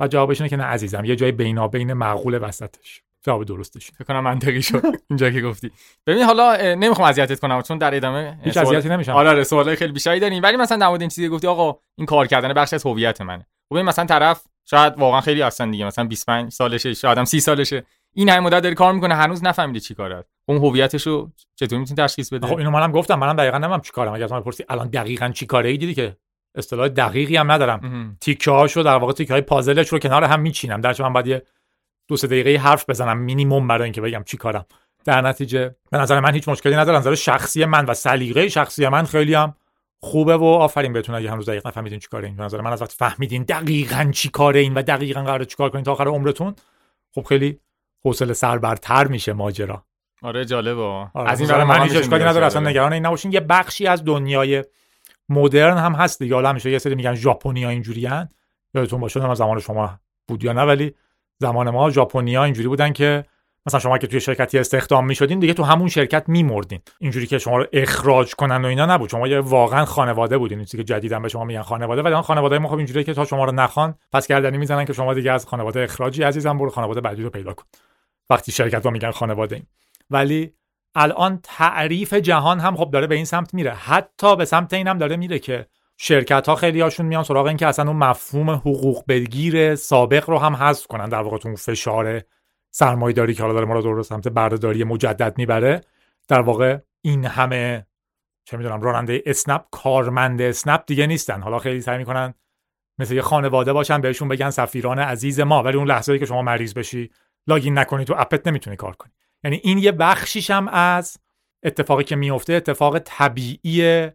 [0.00, 3.02] و جوابش اینه که نه عزیزم یه جای بینابین معقول وسطش.
[3.22, 3.90] جواب درستش.
[3.90, 5.70] فکر کنم منطقی شد اینجا که گفتی.
[6.06, 9.12] ببین حالا نمی‌خوام اذیتت کنم چون در ادامه هیچ اذیتی نمیشم.
[9.12, 10.42] آره آره سوالای خیلی بیشتری داریم.
[10.42, 13.46] ولی مثلا در مورد این چیزی گفتی آقا این کار کردن بخش از هویت منه.
[13.68, 17.82] خب مثلا طرف شاید واقعا خیلی هستن دیگه مثلا 25 سالشه شاید هم 30 سالشه.
[18.14, 20.24] این همه مدت داره کار می‌کنه هنوز نفهمیده چی کاره.
[20.46, 23.92] اون هویتش رو چطور می‌تونی تشخیص بده؟ خب اینو منم گفتم منم دقیقاً نمی‌دونم چی
[23.92, 24.12] کارم.
[24.12, 26.16] اگه از من بپرسی الان دقیقاً چی کاره ای دیدی که؟
[26.54, 28.16] اصطلاح دقیقی هم ندارم.
[28.20, 30.80] تیکه هاشو در واقع تیکه های پازلش رو کنار هم میچینم.
[30.80, 31.42] در من بعد یه
[32.08, 34.66] دو سه دقیقه حرف بزنم مینیمم برای اینکه بگم چی کارم.
[35.04, 36.98] در نتیجه به نظر من هیچ مشکلی نداره.
[36.98, 39.54] نظر شخصی من و سلیقه شخصی من خیلی هم
[40.00, 41.14] خوبه و آفرین بهتون.
[41.14, 42.36] اگه هنوز دقیق نفهمیدین چی کاره این.
[42.36, 45.70] به نظر من از وقتی فهمیدین دقیقا چی کاره این و دقیقا قراره چی کار
[45.70, 46.54] کنین تا آخر عمرتون
[47.14, 47.58] خب خیلی
[48.04, 49.84] حوصله سربرتر میشه ماجرا.
[50.22, 50.82] آره جالبه.
[50.82, 51.30] آره.
[51.30, 53.32] از این من هیچ اشکالی نداره اصلا نگران این نباشین.
[53.32, 54.64] یه بخشی از دنیای
[55.28, 56.34] مدرن هم هست دیگه.
[56.34, 58.28] حالا همیشه یه سری میگن ژاپنیا اینجوریان
[58.74, 60.94] یادتون باشه من زمان شما بود یا نه ولی
[61.38, 63.24] زمان ما ژاپنیا اینجوری بودن که
[63.66, 66.80] مثلا شما که توی شرکتی استخدام می‌شدین دیگه تو همون شرکت میمردین.
[66.98, 69.10] اینجوری که شما رو اخراج کنن و اینا نبود.
[69.10, 70.58] شما یه واقعا خانواده بودین.
[70.58, 73.24] این که جدیدن به شما میگن خانواده ولی اون خانواده ما خب اینجوریه که تا
[73.24, 77.00] شما رو نخوان پس گردنی می‌زنن که شما دیگه از خانواده اخراجی عزیزم برو خانواده
[77.00, 77.64] بعدی رو پیدا کن.
[78.30, 79.66] وقتی شرکت ها میگن خانواده ایم.
[80.10, 80.52] ولی
[80.94, 83.74] الان تعریف جهان هم خب داره به این سمت میره.
[83.74, 87.66] حتی به سمت اینم داره میره که شرکت ها خیلی هاشون میان سراغ این که
[87.66, 92.22] اصلا اون مفهوم حقوق بگیر سابق رو هم حذف کنن در واقع اون فشار
[92.74, 95.80] سرمایه داری که حالا داره ما رو دور سمت بردهداری مجدد می‌بره
[96.28, 97.86] در واقع این همه
[98.44, 101.42] چه می‌دونم راننده اسنپ کارمند اسنپ دیگه نیستن.
[101.42, 102.34] حالا خیلی سعی می‌کنن
[102.98, 106.74] مثل یه خانواده باشن بهشون بگن سفیران عزیز ما ولی اون لحظه‌ای که شما مریض
[106.74, 107.10] بشی
[107.46, 109.12] لاگین نکنی تو اپت نمی‌تونی کار کنی.
[109.44, 111.16] یعنی این یه بخشیش هم از
[111.64, 114.08] اتفاقی که میفته اتفاق طبیعی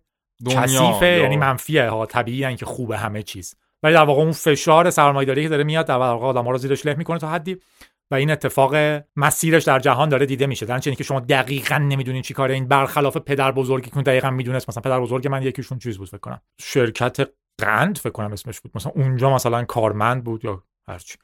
[0.50, 3.56] کثیفه یعنی منفیه ها طبیعی که خوبه همه چیز.
[3.84, 6.94] ولی در واقع اون فشار سرمایه‌داری که داره میاد در واقع آدم‌ها رو زیرش له
[6.94, 7.62] می‌کنه تا حدی
[8.12, 10.66] و این اتفاق مسیرش در جهان داره دیده میشه.
[10.66, 14.82] در که شما دقیقا نمی‌دونین چی کاره این برخلاف پدر بزرگی که دقیقا می‌دونست مثلا
[14.82, 16.42] پدر بزرگ من یکیشون چیز بود فکر کنم.
[16.62, 18.72] شرکت قند فکر کنم اسمش بود.
[18.76, 21.18] مثلا اونجا مثلا کارمند بود یا هرچی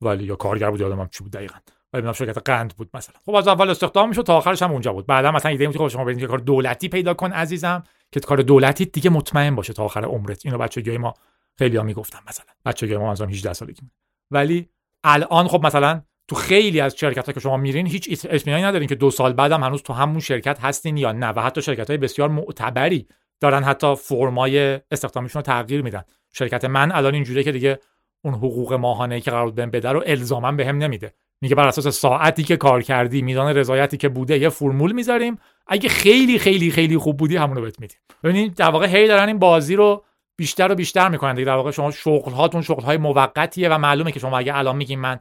[0.00, 1.58] ولی یا کارگر بود یادم چی بود دقیقا.
[1.92, 3.14] ولی شرکت قند بود مثلا.
[3.26, 5.06] خب از اول استخدام می‌شد تا آخرش هم اونجا بود.
[5.06, 9.10] بعدا مثلا ایده بود شما برید کار دولتی پیدا کن عزیزم که کار دولتی دیگه
[9.10, 10.46] مطمئن باشه تا آخر عمرت.
[10.46, 11.14] اینو بچگی ما
[11.58, 12.46] خیلی ها می‌گفتن مثلا.
[12.64, 13.82] بچگی ما مثلا 18 سالگی
[14.30, 14.68] ولی
[15.04, 19.10] الان خب مثلا تو خیلی از شرکت که شما میرین هیچ اطمینانی ندارین که دو
[19.10, 23.08] سال بعدم هنوز تو همون شرکت هستین یا نه و حتی شرکت های بسیار معتبری
[23.40, 26.02] دارن حتی فرمای استخدامیشون رو تغییر میدن.
[26.32, 27.78] شرکت من الان اینجوریه که دیگه
[28.24, 31.14] اون حقوق ماهانه که قرار بهم بده رو الزاما بهم نمیده.
[31.40, 35.38] میگه بر اساس ساعتی که کار کردی میزان رضایتی که بوده یه فرمول می‌ذاریم.
[35.66, 37.98] اگه خیلی خیلی خیلی خوب بودی همون رو بهت میدیم.
[38.24, 40.04] ببینید در واقع هی دارن این بازی رو
[40.36, 41.46] بیشتر و بیشتر می‌کنن دیگه.
[41.46, 44.98] در واقع شما شغل هاتون شغل های موقتیه و معلومه که شما اگه الان میگین
[44.98, 45.18] من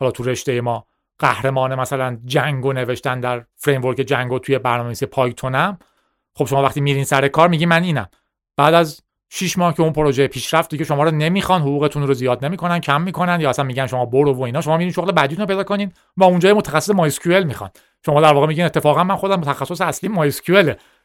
[0.00, 0.86] حالا تو رشته ما
[1.18, 5.78] قهرمان مثلا جنگو نوشتن در فریم ورک جنگو توی برنامه‌نویسی پایتونم
[6.34, 8.08] خب شما وقتی میرین سر کار میگی من اینم.
[8.56, 12.44] بعد از 6 ماه که اون پروژه پیشرفت دیگه شما رو نمی‌خوان حقوقتون رو زیاد
[12.44, 14.60] نمی‌کنن کم می‌کنن یا اصلا میگن شما برو و اینا.
[14.60, 17.12] شما میرین شغل بعدیتون رو پیدا کنین و اونجا متخصص مای
[17.44, 17.70] می‌خوان.
[18.06, 20.32] شما در واقع میگین اتفاقا من خودم تخصص اصلی مای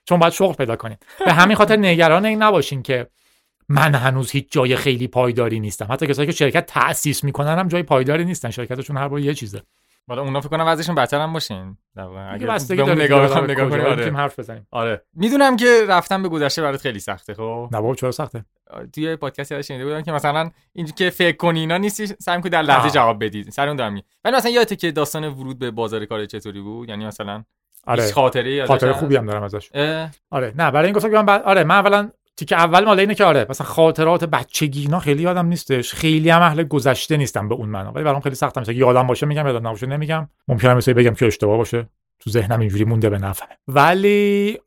[0.05, 0.97] چون باید شغل پیدا کنین.
[1.25, 3.07] به همین خاطر نگران این نباشین که
[3.69, 5.87] من هنوز هیچ جای خیلی پایداری نیستم.
[5.91, 8.49] حتی کسایی که شرکت تأسیس می‌کنن هم جای پایداری نیستن.
[8.49, 9.61] شرکتشون هر بار یه چیزه.
[10.07, 11.77] حالا اونا فکر کنم وضعشون بهتر هم باشین.
[12.31, 13.85] اگه به اون نگاه بخوام نگاه کنیم.
[13.85, 14.11] آره.
[14.11, 14.67] حرف بزنیم.
[14.71, 15.01] آره.
[15.13, 18.45] می‌دونم که رفتن به گذشته برات خیلی سخته خب؟ نه بابا چرا سخته؟
[18.93, 22.49] توی پادکست یادش شنیده بودم که مثلا اینجوری که فکر کنی اینا نیستی سعی کنی
[22.49, 26.05] در لحظه جواب بدید سر اون دارم ولی مثلا یادته که داستان ورود به بازار
[26.05, 27.43] کار چطوری بود؟ یعنی مثلا
[27.87, 28.11] آره.
[28.11, 29.69] خاطره خاطره خوبی هم دارم ازش.
[30.31, 30.53] آره.
[30.55, 33.45] نه برای این گفتم که من آره من اولا تیک اول مال اینه که آره
[33.49, 35.93] مثلا خاطرات بچگی اینا خیلی یادم نیستش.
[35.93, 37.91] خیلی هم اهل گذشته نیستم به اون معنا.
[37.91, 40.29] ولی برام خیلی سخته میشه یادم باشه میگم یادم نباشه نمیگم.
[40.47, 41.89] ممکنه مثلا بگم که اشتباه باشه.
[42.19, 44.59] تو ذهنم اینجوری مونده به نفعه ولی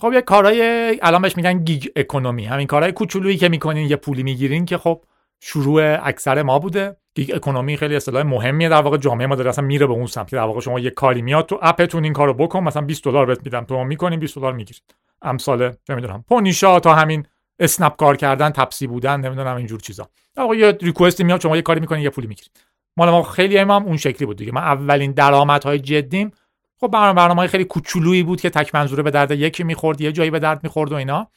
[0.00, 0.62] خب یه کارهای
[1.02, 2.44] الان بهش میگن gig economy.
[2.44, 5.02] همین کارهای کوچولویی که می‌کنین یه پولی می‌گیرین که خب
[5.40, 6.96] شروع اکثر ما بوده.
[7.14, 8.68] gig economy خیلی اصطلاح مهمیه.
[8.68, 10.32] در واقع جامعه ما داره اصلا میره به اون سمت.
[10.32, 13.26] در واقع شما یه کاری میاد تو app تون این کارو بکن مثلا 20 دلار
[13.26, 13.64] بهت میدم.
[13.64, 14.82] شما می‌کنین 20 دلار می‌گیرید
[15.22, 17.26] امثال چه می‌دونم پونیشا تا همین
[17.58, 20.08] اسنپ کار کردن تپسی بودن نمی‌دونم اینجور چیزا.
[20.36, 22.60] آقا یه request ی میاد شما یه کاری می‌کنین یه پولی می‌گیرید
[22.96, 24.52] مال ما خیلی هم, اون شکلی بود دیگه.
[24.52, 26.30] من اولین درآمدهای جدیم
[26.80, 30.30] خب برنامه برنامه خیلی کوچولویی بود که تک منظوره به درد یکی می‌خورد یه جایی
[30.30, 31.28] به درد می‌خورد و اینا.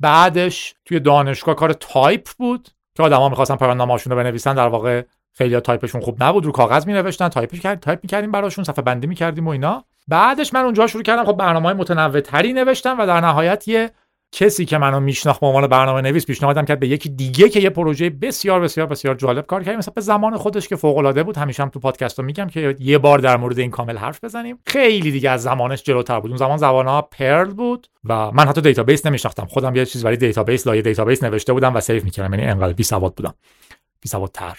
[0.00, 2.68] بعدش توی دانشگاه کار تایپ بود.
[2.96, 5.02] که آدما می‌خواستن پایان‌نامه‌هاشون رو بنویسن در واقع
[5.32, 9.46] خیلی تایپشون خوب نبود رو کاغذ مینوشتن تایپ کرد تایپ می‌کردیم براشون صفحه بندی می‌کردیم
[9.46, 9.84] و اینا.
[10.08, 13.90] بعدش من اونجا شروع کردم خب برنامه‌های متنوع تری نوشتم و در نهایت یه
[14.36, 17.70] کسی که منو میشناخت به عنوان برنامه نویس پیشنهادم کرد به یکی دیگه که یه
[17.70, 19.76] پروژه بسیار بسیار بسیار جالب کار کرد.
[19.76, 22.98] مثلا به زمان خودش که فوق العاده بود همیشه هم تو پادکست میگم که یه
[22.98, 24.58] بار در مورد این کامل حرف بزنیم.
[24.66, 26.30] خیلی دیگه از زمانش جلوتر بود.
[26.30, 29.46] اون زمان زبانها Perl بود و من حتی دیتابیس نمیشناختم.
[29.46, 32.34] خودم یه چیز برای دیتابیس لایه دیتابیس نوشته بودم و save می‌کردم.
[32.34, 33.34] یعنی انقدر بی سواد بودم.
[34.00, 34.58] بی سوادتر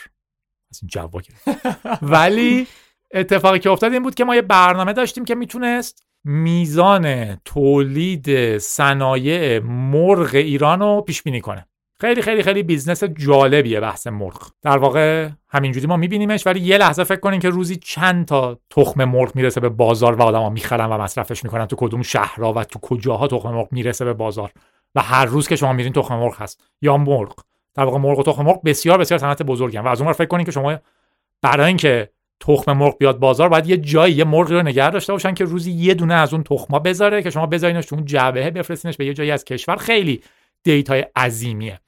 [0.72, 1.22] از این جوونا
[2.02, 2.68] ولی
[3.14, 9.60] اتفاقی که افتاد این بود که ما یه برنامه داشتیم که می‌تونست میزان تولید صنایع
[9.60, 11.68] مرغ ایران رو پیش بینی کنه.
[12.02, 14.52] خیلی خیلی خیلی business جالبیه بحث مرغ.
[14.62, 19.04] در واقع همینجوری ما میبینیمش ولی یه لحظه فکر کنین که روزی چند تا تخم
[19.04, 21.66] مرغ می‌رسه به بازار و آدما می‌خرن و مصرفش می‌کنن.
[21.66, 24.52] تو کدوم شهرها و تو کجاها تخم مرغ می‌رسه به بازار؟
[24.96, 26.64] و هر روز که شما میرین تخم مرغ هست.
[26.82, 27.36] یا مرغ.
[27.76, 30.46] در واقع مرغ و تخم مرغ بسیار بسیار صنعت بزرگن و از اون فکر کنین
[30.46, 30.78] که شما
[31.42, 32.10] برای اینکه
[32.40, 35.72] تخم مرغ بیاد بازار باید یه جایی یه مرغ رو نگه داشته باشن که روزی
[35.72, 39.14] یه دونه از اون تخما بذاره که شما بذارینش تو اون جعبه بفرستینش به یه
[39.14, 39.76] جایی از کشور.
[39.76, 40.22] خیلی
[40.64, 41.80] دیتای عظیمیه.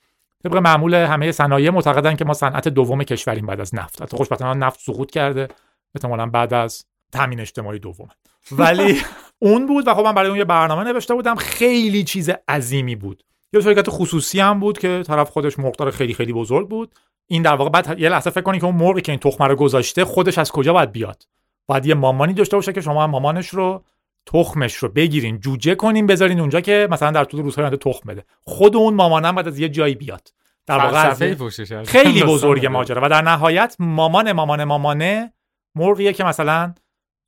[0.43, 4.01] طبق معمول همه صنایع معتقدن که ما صنعت دوم کشوریم بعد از نفت.
[4.01, 5.47] حتی خوشبختانه نفت سقوط کرده.
[5.95, 8.07] احتمالا بعد از تامین اجتماعی دوم
[8.51, 9.01] ولی
[9.39, 11.35] اون بود و خب من برای اون یه برنامه نوشته بودم.
[11.35, 13.23] خیلی چیز عظیمی بود.
[13.53, 16.93] یه شرکت خصوصی هم بود که طرف خودش مرغدار خیلی خیلی بزرگ بود.
[17.27, 19.55] این در واقع بعد یه لحظه فکر کنید که اون مرغی که این تخمه رو
[19.55, 21.27] گذاشته خودش از کجا باید بیاد؟
[21.67, 23.83] باید یه مامانی داشته باشه که شما مامانش رو
[24.25, 28.23] تخمش رو بگیرین جوجه کنین بذارین اونجا که مثلا در طول روزهای آینده تخم بده.
[28.43, 30.33] خود اون مامانم باید از یه جایی بیاد.
[30.65, 31.13] در واقع
[31.83, 33.01] خیلی بزرگ ماجرا.
[33.05, 35.33] و در نهایت مامان مامان مامانه
[35.75, 36.73] مرغیه که مثلا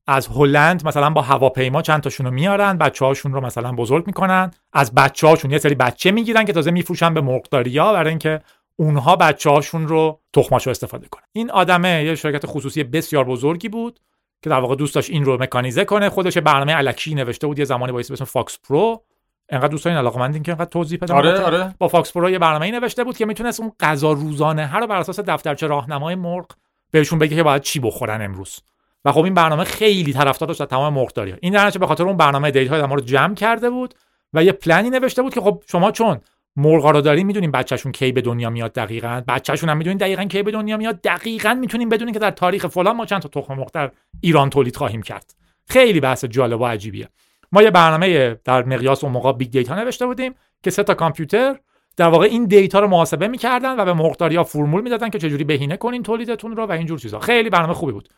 [0.07, 4.51] از هلند مثلا با هواپیما چند تاشون رو میارن بچه هاشون رو مثلا بزرگ می‌کنن
[4.73, 8.41] از بچه هاشون یه سری بچه می‌گیرن که تازه میفروشن به مرغداری ها برای اینکه
[8.79, 11.23] اونها بچه هاشون رو تخماشو استفاده کنن.
[11.31, 13.99] این آدمه یه شرکت خصوصی بسیار بزرگی بود
[14.41, 16.09] که در واقع دوست داشت این رو مکانیزه کنه.
[16.09, 19.03] خودش برنامه الکی نوشته بود یه زمانی با اسم FoxPro.
[19.49, 21.15] انقدر دوستان علاقمندین که انقدر توضیح بدم.
[21.15, 21.75] آره آره.
[21.77, 25.19] با FoxPro یه برنامه نوشته بود که می‌تونست اون غذا روزانه هر رو بر اساس
[25.19, 26.45] دفترچه راهنمای مرغ
[26.91, 28.59] بهشون بگه که باید چی بخورن امروز.
[29.05, 32.51] و خب این برنامه خیلی طرفدار داشت تمام مرغداری این در به خاطر اون برنامه
[32.51, 33.93] دیتا ما رو جمع کرده بود
[34.33, 36.21] و یه پلنی نوشته بود که خب شما چون
[36.59, 40.43] مرغا رو دارین می‌دونین بچهشون کی به دنیا میاد دقیقا؟ بچهشون هم می‌دونین دقیقا کی
[40.43, 43.71] به دنیا میاد؟ دقیقا می‌تونین بدونین که در تاریخ فلان ما چند تا تخم مرغ
[43.71, 43.91] در
[44.21, 45.35] ایران تولید خواهیم کرد.
[45.65, 47.09] خیلی بحث جالب و عجیبیه.
[47.51, 51.59] ما یه برنامه در مقیاس اون موقع big data نوشته بودیم که سه تا کامپیوتر
[51.97, 55.77] در واقع این دیتا رو محاسبه می‌کردن و به مرغداریا فرمول می‌دادن که چجوری بهینه
[55.77, 57.19] کنین تولیدتون رو و اینجور چیزا.
[57.19, 58.09] خیلی برنامه خوبی بود.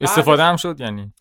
[0.00, 1.12] استفاده هم شد یعنی؟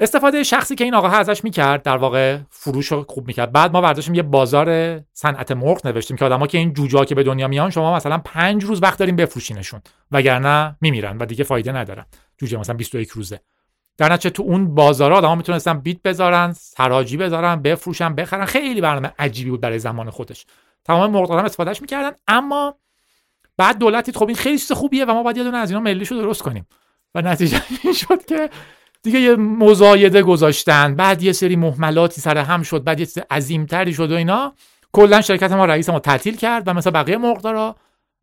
[0.00, 3.52] استفاده شخصی که این آقا ازش می‌کرد در واقع فروش رو خوب می‌کرد.
[3.52, 7.22] بعد ما برداشتیم یه بازار صنعت مرغ نوشتیم که آدما که این جوجا که به
[7.22, 9.80] دنیا میان شما مثلا پنج روز وقت داریم بفروشینشون
[10.10, 12.06] وگرنه میمیرن و دیگه فایده ندارن.
[12.38, 13.40] جوجه مثلا 21 روزه.
[13.98, 18.44] در نتیجه تو اون بازارها آدما می‌تونستن بیت بذارن سراجی بذارن بفروشن بخرن.
[18.44, 20.46] خیلی برنامه عجیبی بود برای زمان خودش.
[20.84, 22.16] تمام مرغداران استفادهش می‌کردن.
[22.28, 22.74] اما
[23.56, 26.14] بعد دولتی خب این خیلی چیز خوبیه و ما باید یه دونه از اینا ملیشو
[26.14, 26.66] درست کنیم.
[27.14, 28.50] و نتیجه این شد که
[29.08, 30.94] دیگه یه مزایده گذاشتن.
[30.94, 34.52] بعد یه سری محملاتی سر هم شد بعد یه عظیمتری شد و اینا.
[34.92, 37.76] کلا شرکت ما رئیس ما تعطیل کرد و مثلا بقیه مرغدارا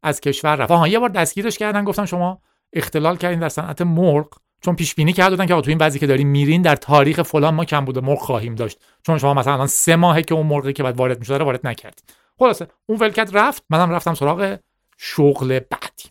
[0.04, 0.72] از کشور رفت.
[0.72, 2.42] آها یه بار دستگیرش کردن گفتن شما
[2.74, 4.28] اختلال کردین در صنعت مرغ.
[4.62, 7.66] چون پیش بینی کردن که تو این وضعی که داریم میرین در تاریخ فلان ما
[7.66, 8.80] کم بوده مرغ خواهیم داشت.
[9.06, 12.04] چون شما مثلا الان سه ماهه که اون مرغی که بعد وارد می‌شد وارد نکردید
[12.40, 14.58] خلاصه اون ولکت رفت منم رفتم سراغ
[14.98, 16.10] شغل بعدی.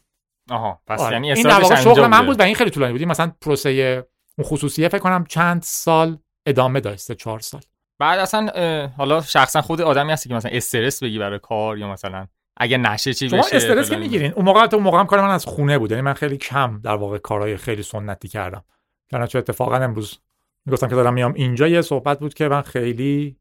[0.50, 1.12] آها پس آره.
[1.12, 3.02] یعنی این در واقع شغل من بود و این خیلی طولانی بود.
[3.02, 4.04] مثلا پروسه
[4.38, 7.60] اون خصوصیه فکر کنم چند سال ادامه داشته چهار سال.
[7.98, 8.50] بعد اصلا
[8.96, 13.14] حالا شخصا خود آدمی هستی که مثلا استرس بگی برای کار یا مثلا اگه نشه
[13.14, 14.32] چی شما بشه استرس که می‌گیرین.
[14.32, 16.94] اون موقع تو موقع هم کار من از خونه بود یعنی من خیلی کم در
[16.94, 18.64] واقع کارهای خیلی سنتی کردم.
[19.10, 20.18] در چه اتفاقا امروز
[20.66, 23.36] می‌گفتم که دارم میام اینجا یه صحبت بود که من خیلی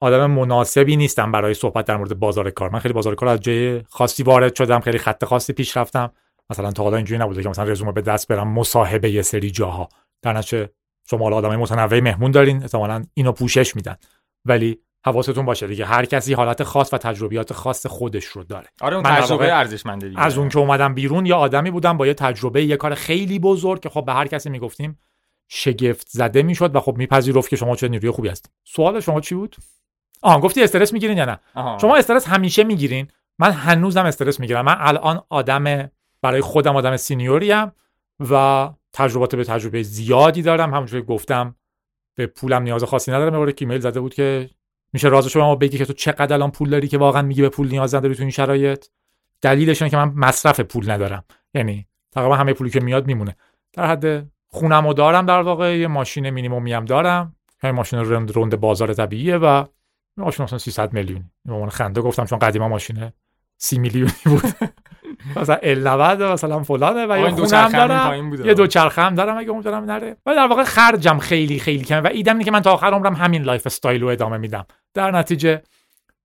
[0.00, 2.70] آدم مناسبی نیستم برای صحبت در مورد بازار کار.
[2.70, 6.12] من خیلی بازار کار از جای خاصی وارد شدم خیلی خط خاصی پیش رفتم.
[6.50, 9.88] مثلا تا حالا اینجوری نبوده که مثلا رزومه به دست برم مصاحبه یه سری جاها.
[10.22, 10.70] در نتیجه
[11.10, 13.96] شما حالا آدمای متنوع مهمون دارین احتمالاً اینو پوشش میدن.
[14.44, 18.66] ولی حواستون باشه دیگه هر کسی حالت خاص و تجربیات خاص خودش رو داره.
[18.80, 20.20] آره اون تجربه ارزشمنده دیگه.
[20.20, 23.80] از اون که اومدم بیرون یا آدمی بودم با یه تجربه یه کار خیلی بزرگ
[23.80, 24.98] که خب به هر کسی می‌گفتیم
[25.48, 29.34] شگفت زده می‌شد و خب میپذیرفت که شما چه نیروی خوبی هست سوال شما چی
[29.34, 29.56] بود؟
[30.22, 31.78] آها گفتی استرس می‌گیرین یا نه؟ آها.
[31.78, 33.08] شما استرس همیشه می‌گیرین.
[33.38, 34.64] من هنوزم استرس می‌گیرم.
[34.64, 35.90] من الان آدم
[36.22, 37.72] برای خودم آدم سینیوریم
[38.30, 40.74] و تجربات به تجربه زیادی دارم.
[40.74, 41.56] همونجوری که گفتم
[42.14, 43.48] به پولم نیاز خاصی ندارم.
[43.48, 44.50] یه ایمیل زده بود که
[44.92, 47.48] میشه رازشو به ما بگی که تو چقدر الان پول داری که واقعا میگی به
[47.48, 48.86] پول نیاز نداری تو این شرایط.
[49.42, 51.24] دلیلش اینه که من مصرف پول ندارم.
[51.54, 53.36] یعنی تقریبا همه پولی که میاد میمونه.
[53.72, 55.78] در حد خونم و دارم در واقع.
[55.78, 57.36] یه ماشین مینیمومی هم دارم.
[57.62, 59.64] همین ماشین رند روند بازار طبیعیه و
[60.16, 61.30] ماشین مثلا 300 میلیون.
[61.44, 63.12] به عنوان خنده گفتم چون قدیما ماشینه
[63.58, 64.72] 30 میلیونی بود.
[65.36, 68.34] مثلا ال 90 مثلا فلانه و یه خونه هم دارم.
[68.44, 70.16] یه دو چرخه هم دارم اگه اون دارم نره.
[70.26, 73.14] و در واقع خرجم خیلی خیلی کمه و ایدم اینه که من تا آخر عمرم
[73.14, 74.66] همین lifestyle رو ادامه میدم.
[74.94, 75.62] در نتیجه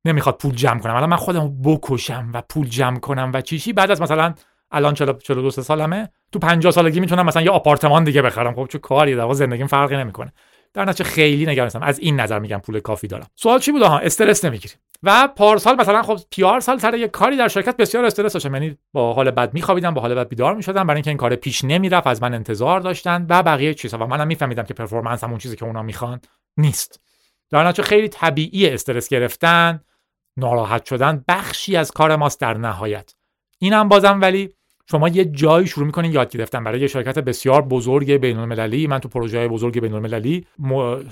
[0.06, 0.96] نمی‌خواد پول جمع کنم.
[0.96, 4.34] الان من خودم بکشم و پول جمع کنم و چیشی بعد از مثلا
[4.72, 6.10] الان 42 سالمه.
[6.32, 8.56] تو 50 سالگی می‌تونم مثلا یه آپارتمان دیگه بخرم.
[8.56, 10.34] خب چه کاری در واقع زندگیم فرقی نمی‌کنه.
[10.74, 11.82] در نتیجه خیلی نگرانم.
[11.82, 13.28] از این نظر میگم پول کافی دارم.
[13.36, 14.78] سوال چی بود ها استرس نمی‌گیریم.
[15.04, 18.54] و پارسال مثلا خب پیار سال سر یه کاری در شرکت بسیار استرس داشتم.
[18.54, 20.88] یعنی با حال بد میخوابیدم با حال بد بیدار می‌شدم.
[20.88, 23.98] برای اینکه این کار پیش نمی‌رفت از من انتظار داشتن و بقیه چیزا.
[23.98, 26.22] و منم میفهمیدم که پرفورمنس همون چیزی که اونا می‌خوان
[26.58, 27.00] نیست.
[27.50, 29.80] در نتیجه خیلی طبیعی استرس گرفتن
[30.38, 33.16] ناراحت شدن بخشی از کار ماست در نهایت.
[33.60, 34.54] اینم بازم ولی
[34.92, 36.64] شما یه جایی شروع می‌کنین یاد گرفتن.
[36.64, 40.46] برای یه شرکت بسیار بزرگ بین المللی من تو پروژه بزرگ بین المللی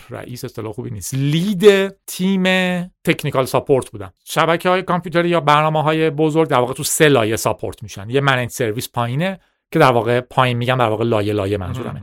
[0.09, 1.13] رئیس اصطلاح خوبی نیست.
[1.13, 2.43] lead تیم
[3.03, 4.13] technical support بودم.
[4.23, 8.09] شبکه های کامپیوتری یا برنامه های بزرگ در واقع تو سه لایه support میشن.
[8.09, 9.39] یه managed service پایینه
[9.71, 12.01] که در واقع پایین میگم در واقع لایه لایه منظورمه.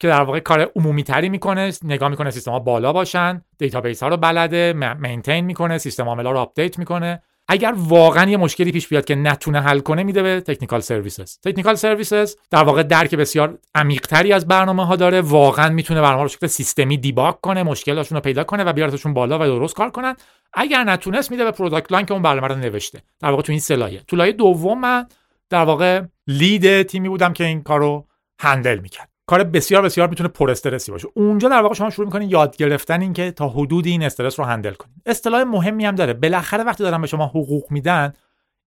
[0.00, 4.08] که در واقع کار عمومی تری می‌کنه نگاه می‌کنه سیستم ها بالا باشن دیتابیس ها
[4.08, 7.22] رو بلده maintain می‌کنه سیستم عامل رو update می‌کنه.
[7.52, 11.74] اگر واقعا یه مشکلی پیش بیاد که نتونه حل کنه میده به technical services technical
[11.74, 15.20] services در واقع درک بسیار عمیق تری از برنامه ها داره.
[15.20, 19.38] واقعا می‌تونه برنامه رو شکل سیستمی debug کنه مشکلاشون رو پیدا کنه و بیارتشون بالا
[19.38, 20.16] و درست کار کنن.
[20.52, 23.02] اگر نتونست میده به product line که اون برنامه رو نوشته.
[23.20, 25.06] در واقع تو این سه لایه تو لایه دوم من
[25.50, 28.06] در واقع lead تیمی بودم که این کارو
[28.40, 29.09] handle می‌کرد.
[29.30, 31.08] کار بسیار بسیار می‌تونه پر استرسی باشه.
[31.14, 34.44] اونجا در واقع شما شروع می‌کنین یاد گرفتن این که تا حدود این استرس رو
[34.44, 36.12] handle کنید اصطلاح مهمی هم داره.
[36.12, 38.12] بالاخره وقتی دارن به شما حقوق میدن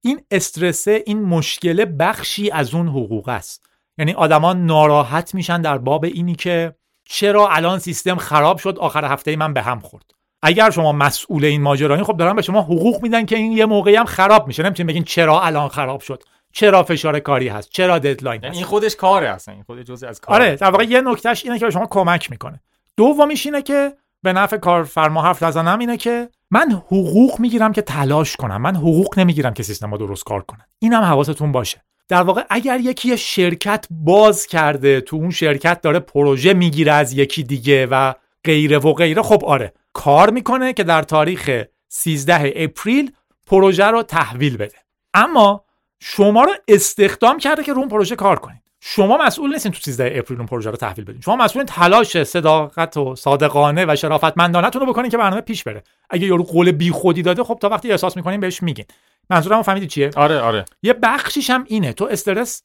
[0.01, 3.69] این استرس این مشکل بخشی از اون حقوق است.
[3.97, 9.35] یعنی آدما ناراحت میشن در باب اینی که چرا الان سیستم خراب شد آخر هفته
[9.35, 10.11] من به هم خورد.
[10.41, 13.95] اگر شما مسئول این ماجرا خب دارن به شما حقوق میدن که این یه موقعی
[13.95, 14.63] هم خراب میشه.
[14.63, 16.23] نمی‌تونین بگین چرا الان خراب شد.
[16.53, 20.21] چرا فشار کاری هست؟ چرا ددلاین یعنی این خودش کاره اصلا این خود جزء از
[20.21, 22.61] کار آره در واقع یه نکتهش اینه که به شما کمک می‌کنه.
[22.97, 28.35] دومیش اینه که به نفع کارفرما حرف نزنم اینه که من حقوق می‌گیرم که تلاش
[28.35, 28.61] کنم.
[28.61, 31.83] من حقوق نمی‌گیرم که سیستم درست کار کنن اینم حواستون باشه.
[32.07, 37.43] در واقع اگر یکی شرکت باز کرده تو اون شرکت داره پروژه می‌گیره از یکی
[37.43, 38.13] دیگه و
[38.43, 43.11] غیره و غیره خب آره کار می‌کنه که در تاریخ 13 اپریل
[43.47, 44.77] پروژه رو تحویل بده.
[45.13, 45.65] اما
[46.05, 48.61] شما رو استخدام کرده که رو اون پروژه کار کنید.
[48.79, 51.21] شما مسئول نیستین تو 13 اپریل اون پروژه رو تحویل بدین.
[51.21, 55.83] شما مسئول تلاش صداقت و صادقانه و شرافتمندانهتون رو بکنین که برنامه پیش بره.
[56.09, 58.85] اگه یارو قول بیخودی داده خب تا وقتی احساس می‌کنین بهش میگین.
[59.29, 60.65] منظورم فهمیدی چیه؟ آره آره.
[60.83, 61.93] یه بخشیش هم اینه.
[61.93, 62.63] تو استرس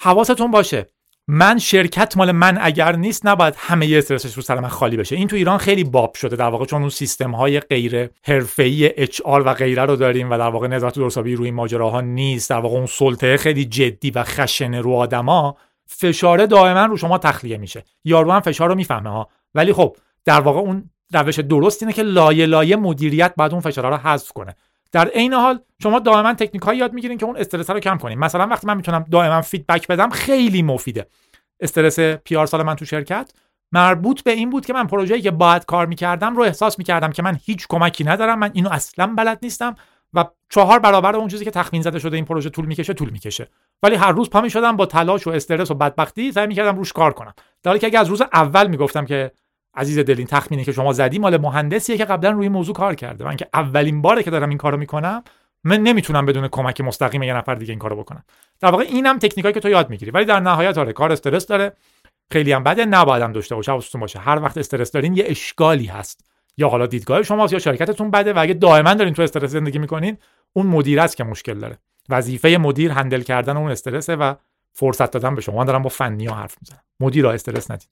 [0.00, 0.86] حواستون باشه.
[1.28, 5.16] من شرکت مال من اگر نیست نباید همه استرسش رو سر من خالی بشه.
[5.16, 9.42] این تو ایران خیلی باب شده در واقع چون اون سیستم های غیر حرفه‌ای HR
[9.46, 12.50] و غیره رو داریم و در واقع نظارت درست حسابی روی ماجراها نیست.
[12.50, 17.58] در واقع اون سلطه خیلی جدی و خشن رو آدما فشاره دائما رو شما تخلیه
[17.58, 17.84] میشه.
[18.04, 19.28] یارو هم فشار رو می‌فهمه ها.
[19.54, 23.90] ولی خب در واقع اون روش درست اینه که لایه لایه مدیریت بعد اون فشارها
[23.90, 24.54] رو حذف کنه.
[24.96, 28.18] در عین حال شما دائما تکنیک های یاد می‌گیرین که اون استرس رو کم کنین.
[28.18, 31.06] مثلا وقتی من می‌تونم دائما feedback بدم خیلی مفیده.
[31.60, 33.32] استرس پیار سال من تو شرکت
[33.72, 37.22] مربوط به این بود که من پروژه‌ای که باید کار می‌کردم رو احساس می‌کردم که
[37.22, 39.74] من هیچ کمکی ندارم من اینو اصلا بلد نیستم
[40.14, 43.48] و چهار برابر اون چیزی که تخمین زده شده این پروژه طول می‌کشه طول می‌کشه.
[43.82, 47.12] ولی هر روز پا می‌شدم با تلاش و استرس و بدبختی سعی می‌کردم روش کار
[47.12, 47.34] کنم.
[47.62, 49.30] در حالی که اگه از روز اول می‌گفتم که
[49.76, 53.24] عزیز دلین تخمینی که شما زدی مال مهندسیه که قبلا روی موضوع کار کرده.
[53.24, 55.24] من که اولین باره که دارم این کارو می‌کنم
[55.64, 58.24] من نمی‌تونم بدون کمک مستقیم یه نفر دیگه این کارو بکنم.
[58.60, 60.10] در واقع اینم تکنیکایی که تو یاد می‌گیری.
[60.10, 61.72] ولی در نهایت آره کار استرس داره.
[62.32, 64.18] خیلی هم بده نبایدم داشته باشه حواستون باشه.
[64.18, 66.24] هر وقت استرس دارین یه اشکالی هست.
[66.56, 70.18] یا حالا دیدگاه شماست یا شرکتتون بده و اگه دائما دارین تو استرس زندگی می‌کنین
[70.52, 71.78] اون مدیر است که مشکل داره.
[72.08, 74.34] وظیفه مدیر هندل کردن اون استرسه و
[74.72, 75.64] فرصت دادن به شما.
[75.64, 76.80] دارم با فنی ها حرف می‌زنم.
[77.00, 77.88] مدیر استرس ندید.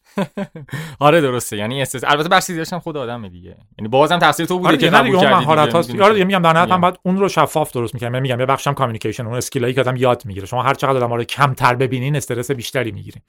[0.99, 1.57] آره درسته.
[1.57, 2.05] یعنی استرس.
[2.05, 3.57] البته بس هم خود آدمه دیگه.
[3.79, 6.53] یعنی بازم تاثیر تو بوده آره که قبول کردی مهارت هاست آره دیگه میگم در
[6.53, 8.23] نهایت من بعد اون رو شفاف درست می‌کنم.
[8.23, 10.47] میگم یه بخشم کامیکیشن اون اسکیلایی که آدم یاد می‌گیره.
[10.47, 13.23] شما هر چقدر آدم رو کمتر ببینین استرس بیشتری می‌گیرین.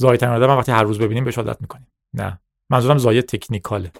[0.00, 1.86] زایتن آدم وقتی هر روز ببینیم بهش عادت می‌کنیم.
[2.14, 2.40] نه.
[2.70, 3.92] منظورم زایه تکنیکاله.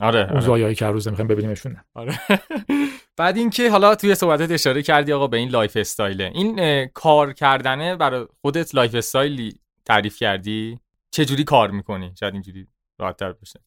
[0.00, 2.20] آره اون زایایی که هر روز می‌خوایم ببینیمشون آره.
[3.18, 7.96] بعد اینکه حالا توی صحبتت اشاره کردی آقا به این لایف استایل این کار کردنه
[7.96, 9.54] برای خودت لایف استایلی
[9.84, 10.80] تعریف کردی؟
[11.10, 12.68] چه جوری کار می‌کنی؟ شاید اینجوری
[12.98, 13.60] راحت‌تر بشه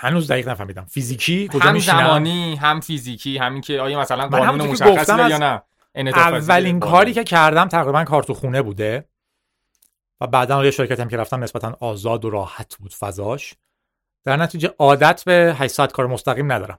[0.00, 0.84] هنوز دقیق نفهمیدم.
[0.84, 5.62] فیزیکی؟ کجا هم زمانی هم فیزیکی همین که آیا مثلا قانون مشخصی یا نه؟
[6.14, 9.08] اولین کاری که کردم تقریبا کار تو خونه بوده.
[10.20, 13.54] و بعدا یه شرکت هم که رفتم نسبتا آزاد و راحت بود فضاش.
[14.24, 16.78] در نتیجه عادت به 8 ساعت کار مستقیم ندارم.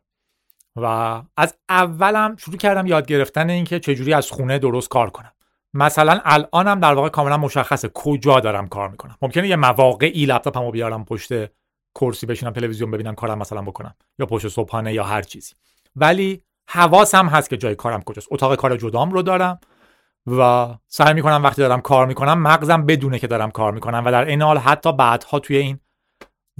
[0.76, 0.86] و
[1.38, 5.32] از اولم شروع کردم یاد گرفتن اینکه چجوری از خونه درست کار کنم.
[5.78, 9.18] مثلا الانم در واقع کاملا مشخصه کجا دارم کار می‌کنم.
[9.22, 11.34] ممکنه یه مواقعی لپتاپمو بیارم پشت
[11.96, 15.54] کرسی بشینم تلویزیون ببینم کارم مثلا بکنم یا پشت صبحانه یا هر چیزی.
[15.96, 18.28] ولی حواسم هست که جای کارم کجاست.
[18.32, 19.60] اتاق کار جدام رو دارم
[20.28, 24.26] و سعی می‌کنم وقتی دارم کار می‌کنم مغزم بدونه که دارم کار می‌کنم و در
[24.26, 25.80] این حال حتی بعدها توی این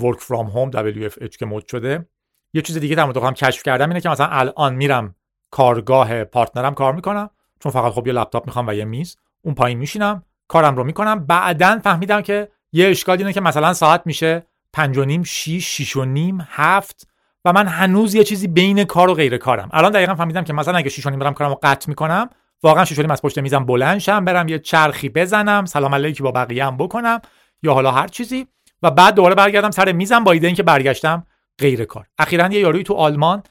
[0.02, 2.10] work from home WFH که مد شده
[2.54, 5.16] یه چیز دیگه در مورد کشف کردم اینه که مثلا الان میرم
[5.52, 7.30] کارگاه پارتنرم کار می‌کنم.
[7.60, 11.26] چون فقط خب یه لپتاپ می‌خوام و یه میز اون پایین میشینم کارم رو می‌کنم.
[11.26, 14.44] بعدا فهمیدم که یه اشکال اینه که مثلا ساعت میشه
[14.74, 17.08] پنج و نیم شیش شیش و نیم هفت
[17.46, 19.70] و من هنوز یه چیزی بین کار و غیر کارم.
[19.74, 22.30] الان دقیقا فهمیدم که مثلا اگه شیش و نیم برم کارم رو قطع می‌کنم
[22.64, 26.24] واقعا شیش و نیم از پشت میزم بلند شم برم یه چرخی بزنم سلام علیکی
[26.24, 27.22] با بقیه هم بکنم
[27.64, 28.48] یا حالا هر چیزی.
[28.84, 31.28] و بعد دوباره برگردم سر میزم با ایده اینکه برگشتم
[31.60, 32.08] غیر کار.
[32.18, 33.44] اخیرا یه یاروی تو آلمان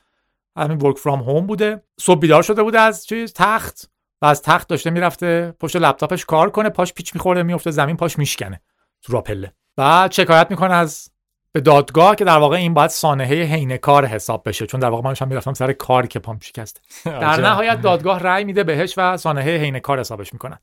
[0.57, 1.83] همین ورک فرام هوم بوده.
[2.01, 3.91] صبح بیدار شده بوده از چیز تخت.
[4.23, 8.19] و از تخت داشته می‌رفته پشت لپتاپش کار کنه پاش پیچ می‌خوره میفته زمین پاش
[8.19, 8.61] میشکنه
[9.03, 11.11] تو راپله بعد شکایت می‌کنه از
[11.53, 15.03] به دادگاه که در واقع این باید سانحه حین کار حساب بشه چون در واقع
[15.03, 19.17] من هم می‌رفتم سر کار که پام شکسته در نهایت دادگاه رأی میده بهش و
[19.17, 20.59] سانحه حین کار حسابش می‌کنن.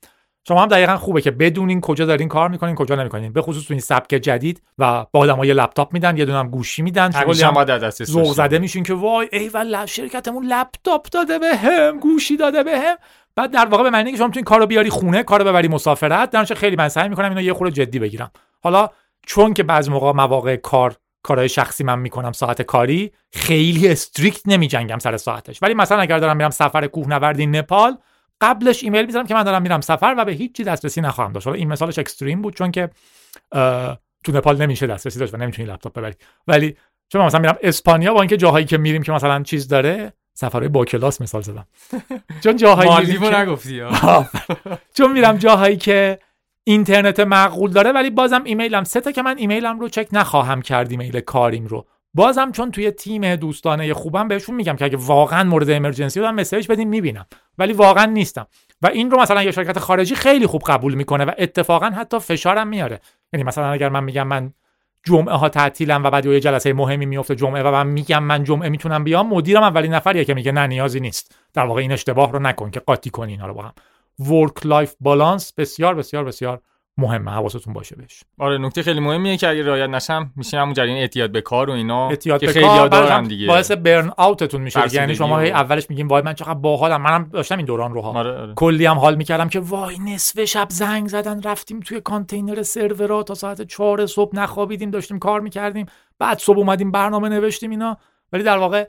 [0.48, 3.34] شما هم دقیقا خوبه که بدونین کجا دارین کار می‌کنین کجا نمی‌کنین.
[3.34, 6.82] به خصوص تو این سبک جدید و با آدم یه لپتاپ میدن یه دونم گوشی
[6.82, 7.12] میدن
[8.06, 12.80] ذوق زده میشین که وای ای و شرکتمون لپتاپ داده به هم گوشی داده به
[12.80, 12.96] هم
[13.36, 16.52] بعد در واقع به معنی که شما می‌تونین کارو بیاری خونه کارو ببری مسافرت درنش
[16.52, 18.32] خیلی من سعی می‌کنم اینو یه خورده جدی بگیرم.
[18.64, 18.90] حالا
[19.28, 25.00] چون که بعضی موقع مواقع کار کارهای شخصی من می‌کنم ساعت کاری خیلی استریکت نمیجنگم
[25.00, 25.64] سر ساعتش.
[25.64, 27.98] ولی مثلا اگر دارم میرم سفر کوهنوردی نپال
[28.42, 31.48] قبلش ایمیل می‌ذارم که من دارم میرم سفر و به هیچ چیز دسترسی نخواهم داشت.
[31.48, 32.90] حالا این مثالش اکستریم بود چون که
[34.24, 36.14] تو نپال نمیشه دسترسی داشت و نمی‌تونی لپتاپ ببری.
[36.48, 36.78] ولی
[37.10, 40.86] چون مثلا میرم اسپانیا با اینکه جاهایی که میریم که مثلا چیز داره سفرهای با
[40.86, 41.66] کلاس مثال زدم.
[42.44, 43.82] چون جاهایی نگفتی
[44.94, 46.20] چون میرم جاهایی که
[46.64, 50.92] اینترنت معقول داره ولی بازم ایمیلم سه تا که من ایمیلم رو چک نخواهم کرد
[50.92, 51.86] ایمیل کاریم رو.
[52.14, 56.68] بازم چون توی تیم دوستانه خوبم بهشون میگم که اگه واقعا مورد امرجنسی بودن مسیج
[56.68, 57.26] بدین می‌بینم.
[57.58, 58.48] ولی واقعا نیستم.
[58.82, 62.68] و این رو مثلا یه شرکت خارجی خیلی خوب قبول می‌کنه و اتفاقا حتی فشارم
[62.68, 63.00] میاره.
[63.34, 64.54] یعنی مثلا اگر من میگم من
[65.04, 68.70] جمعه ها تعطیلم و بعد یه جلسه مهمی میفته جمعه و من میگم من جمعه
[68.70, 71.36] می‌تونم بیام مدیرم اولین نفریه که میگه نه نیازی نیست.
[71.54, 73.74] در واقع این اشتباه رو نکن که قاطی کنی اینا رو با هم.
[74.20, 76.62] work life balance بسیار بسیار بسیار
[76.98, 78.24] مهمه حواستون باشه بهش.
[78.40, 81.74] آره نکته خیلی مهمیه که اگه رعایت نشم میشه همون جریان اعتیاد به کار و
[81.74, 83.48] اینا اعتیاد که به خیلی کار دارن دیگه.
[83.48, 87.02] باعث burnout تون میشه یعنی شما هی اولش میگیم وای من چقدر باحالم.
[87.02, 88.20] منم داشتم این دوران رو ها.
[88.20, 88.54] آره آره.
[88.54, 93.34] کلی هم حال می‌کردم که وای نصف شب زنگ زدن رفتیم توی کانتینر سرورا تا
[93.34, 95.86] ساعت 4 صبح نخوابیدیم داشتیم کار می‌کردیم.
[96.20, 97.98] بعد صبح اومدیم برنامه نوشتیم اینا.
[98.34, 98.88] ولی در واقع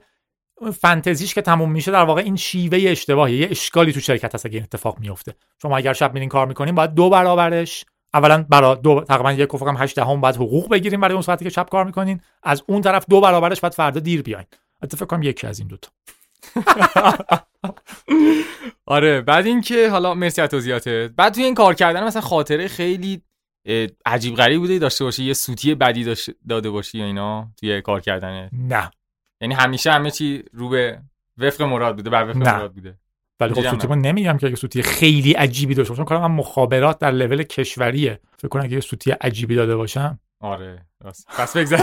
[0.81, 4.55] فانتزیش که تموم میشه در واقع این شیوه اشتباهی یه اشکالی تو شرکت هست اگه
[4.55, 7.85] این اتفاق میفته شما اگر شب میرین کار می‌کنین باید دو برابرش
[8.15, 11.51] اولا برای دو تقریبا یک فکر 8 دهم بعد حقوق بگیریم برای اون ساعتی که
[11.51, 12.21] شب کار می‌کنین.
[12.43, 14.47] از اون طرف دو برابرش بعد فردا دیر بیاین.
[14.83, 15.91] اتفاق کنم یکی از این دوتا.
[18.87, 23.23] آره بعد اینکه حالا مرسی از توضیحاتت بعد توی این کار کردن مثلا خاطره خیلی
[24.07, 26.15] عجیب غریب بوده داشته باشی یه سوتی بدی
[26.49, 28.91] داده باشی یا اینا توی کار کردن نه.
[29.41, 31.01] یعنی همیشه همه چی رو به
[31.39, 32.99] وفق مراد بوده بر وفق مراد بوده.
[33.45, 37.11] ولی خب سوتی نمیگم که اگه سوتی خیلی عجیبی داشته باشم کارم من مخابرات در
[37.11, 40.87] لول کشوریه فکر کنم اگه سوتی عجیبی داده باشم آره
[41.39, 41.81] پس بگذار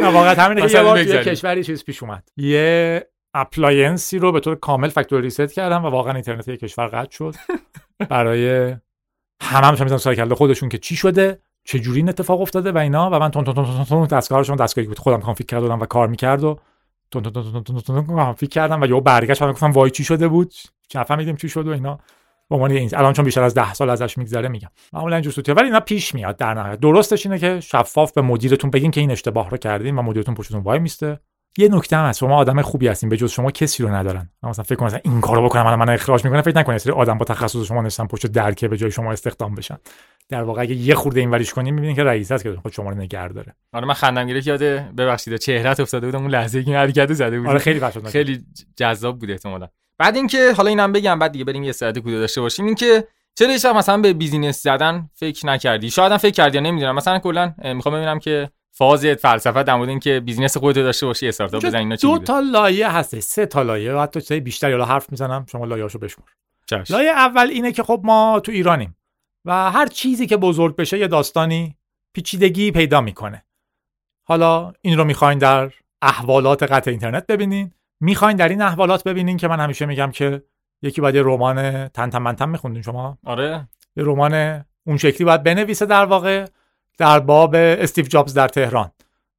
[0.00, 4.40] نه واقعا همین یه بار توی کشوری چیز پیش اومد یه appliance ی رو به
[4.40, 7.34] طور کامل factory reset کردم و واقعا اینترنت کشور قطع شد
[8.08, 8.76] برای
[9.42, 12.78] همه هم می‌ذارن سر کله خودشون که چی شده چه جوری این اتفاق افتاده و
[12.78, 16.08] اینا و من تون تون تون تون دستگاهشون دستگاهی بود خودم config کرده و کار
[16.08, 16.58] می‌کرد و
[17.22, 20.54] تون تون تون تون config کردم و یهو برگشت و گفتم وای چی شده بود
[20.88, 21.98] چه چی شد و اینا
[22.48, 25.54] به عنوان این الان چون بیشتر از 10 سال ازش میگذره میگم معمولا اینجور سوتیه
[25.54, 29.10] ولی اینا پیش میاد در نهایت درستش اینه که شفاف به مدیرتون بگین که این
[29.10, 31.20] اشتباه رو کردین و مدیرتون پشتتون وای میسته
[31.58, 34.64] یه نکته هم هست شما آدم خوبی هستین به جز شما کسی رو ندارن مثلا
[34.64, 37.64] فکر کنم این کارو بکنم من من اخراج می‌کنم فکر نکنید سری آدم با تخصص
[37.64, 39.78] شما نشستن پشت در که به جای شما استخدام بشن
[40.28, 42.90] در واقع اگه یه خورده این وریش کنیم می‌بینید که رئیس هست که خود شما
[42.90, 43.54] رو نگه داره.
[43.72, 44.62] آره من خندم گرفت یاد
[44.96, 47.48] ببخشید چهرهت افتاده بودم اون لحظه که حرکت زده بود.
[47.48, 48.44] آره خیلی خیلی
[48.76, 49.68] جذاب بود احتمالاً.
[49.98, 53.04] بعد اینکه حالا اینم بگم بعد دیگه بریم یه ساعت کوتاه داشته باشیم اینکه
[53.34, 56.94] چرا هیچ مثلا به business زدن فکر نکردی؟ شاید هم فکر کردی نمی‌دونم.
[56.94, 61.66] مثلا کلا می‌خوام ببینم که فازت فلسفه در مورد اینکه business خودت داشته باشی استارتاپ
[61.66, 65.46] بزنی اینا دو تا لایه هست سه تا لایه حتی چیزای بیشتر یا حرف می‌زنم
[65.52, 66.24] شما لایه‌اشو بشمر
[66.90, 68.96] لایه اول اینه که خب ما تو ایرانیم.
[69.44, 71.76] و هر چیزی که بزرگ بشه یه داستانی
[72.12, 73.44] پیچیدگی پیدا می‌کنه.
[74.24, 75.72] حالا این رو می‌خواین در
[76.02, 77.72] احوالات قطع اینترنت ببینین.
[78.00, 80.42] می‌خواین در این احوالات ببینین که من همیشه میگم که
[80.82, 83.18] یکی باید یه رمان تن منتن میخوندین شما.
[83.24, 83.68] آره.
[83.96, 86.46] یه رمان اون شکلی باید بنویسه در واقع
[86.98, 88.90] در باب استیو جابز در تهران.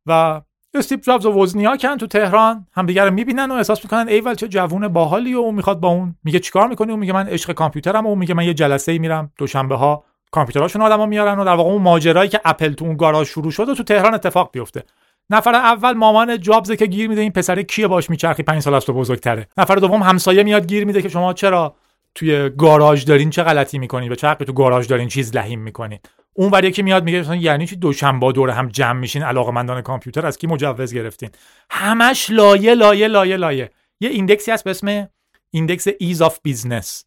[0.06, 0.42] و
[0.78, 2.68] استیو جابز و وزنیاکن تو تهران.
[2.74, 6.16] همدیگه رو می‌بینن و احساس می‌کنن ایول چه جوون باحالی و اون می‌خواد با اون.
[6.24, 9.00] میگه چیکار می‌کنی؟ اون میگه من عشق کامپیوترم و اون میگه من یه جلسه ای
[9.00, 12.98] میرم دوشنبه ها کامپیوتراشون آدما میارن و در واقع اون ماجرایی که اپل تو اون
[12.98, 14.84] گاراژ شروع شد و تو تهران اتفاق بیفته.
[15.30, 18.86] نفر اول مامان جابز که گیر میده این پسر کیه باش میچرخی؟ 5 سال از
[18.86, 19.48] تو بزرگتره.
[19.58, 21.76] نفر دوم همسایه میاد گیر میده که شما چرا
[22.16, 26.00] توی گاراژ دارین چه غلطی می‌کنین؟ به چرخ تو گاراژ دارین چیز لهیم می‌کنین.
[26.38, 30.26] اون وری که میاد میگه مثلا یعنی چی دوشنبه دور هم جمع میشین علاقمندان کامپیوتر؟
[30.26, 31.30] از کی مجوز گرفتین؟
[31.70, 33.72] همش لایه لایه لایه لایه.
[34.00, 35.08] یه ایندکسی هست به اسم
[35.52, 37.06] ایندکس ایز آف بیزنس.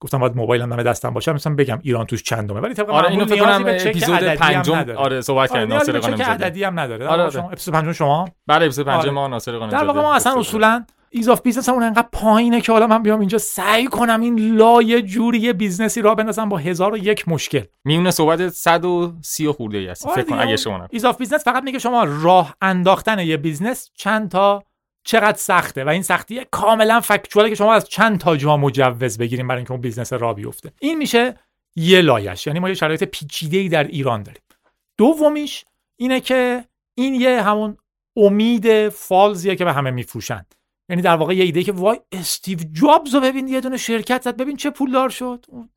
[0.00, 2.60] گفتم باید موبایلم نمه دستم باشه مثلا بگم ایران توش چندمه.
[2.60, 4.90] ولی طبق آره اینو فکر کنم اپیزود هم پنجم.
[4.96, 7.06] آره صحبت آره، کردیم نیازی ناصر قانم عددی هم نداره.
[7.06, 7.30] آره، آره.
[7.30, 9.10] شما اپیزود پنجم شما؟ بله اپیزود پنجم آره.
[9.10, 10.40] ما ناصر قانم در واقع ما اصلا.
[10.40, 10.84] اصولا
[11.16, 15.02] ایز آف بیزنس همون انقدر پایینه که حالا من بیام اینجا سعی کنم این لایه
[15.02, 17.62] جوری یه بیزنسی را بندازم با هزار و یک مشکل.
[17.84, 21.44] میونه صحبت 130 و خورده ای هست آره فکر کن اگه نکنم ایز آف بیزنس
[21.44, 24.62] فقط میگه شما راه انداختن یه بیزنس چند تا
[25.04, 29.18] چقدر سخته و این سختی کاملا factual ه که شما از چند تا جا مجوز
[29.18, 30.72] بگیریم برای اینکه اون business راه بیفته.
[30.80, 31.34] این میشه
[31.76, 32.46] یه لایش.
[32.46, 34.42] یعنی ما یه شرایط پیچیده ای در ایران داریم.
[34.98, 35.64] دومیش
[35.96, 37.76] اینه که این یه همون
[38.16, 40.46] امید false یه که به همه میفروشن.
[40.88, 44.36] یعنی در واقع یه ایده که وای استیو جابز رو ببین یه دونه شرکت زد.
[44.36, 45.44] ببین چه پولدار شد.
[45.48, 45.68] اون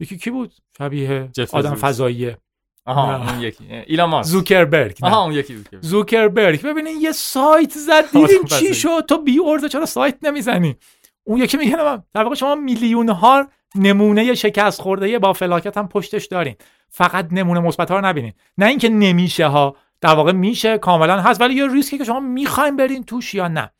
[0.00, 1.74] یکی کی بود؟ شبیه آدم.
[1.74, 2.38] فضاییه.
[2.86, 3.30] آها.
[3.30, 3.64] اون یکی.
[3.86, 4.30] ایلان ماسک.
[4.30, 4.98] زوکربرگ.
[5.02, 6.62] آها اون یکی که- زوکربرگ.
[6.62, 8.10] ببینین یه سایت زد.
[8.12, 8.74] دیدین چی.
[8.74, 10.76] شد؟ تو بی‌عرضه چرا سایت نمی‌زنی؟
[11.24, 11.76] اون یکی میگه
[12.14, 16.54] در واقع شما میلیون ها نمونه شکست خورده با فلاکت هم پشتش دارین.
[16.88, 18.32] فقط نمونه مثبت ها رو نبینین.
[18.58, 19.76] نه اینکه نمیشه ها.
[20.00, 21.40] در واقع میشه کاملا هست.
[21.40, 23.70] ولی یه ریسکی که شما می‌خواین برین توش یا نه.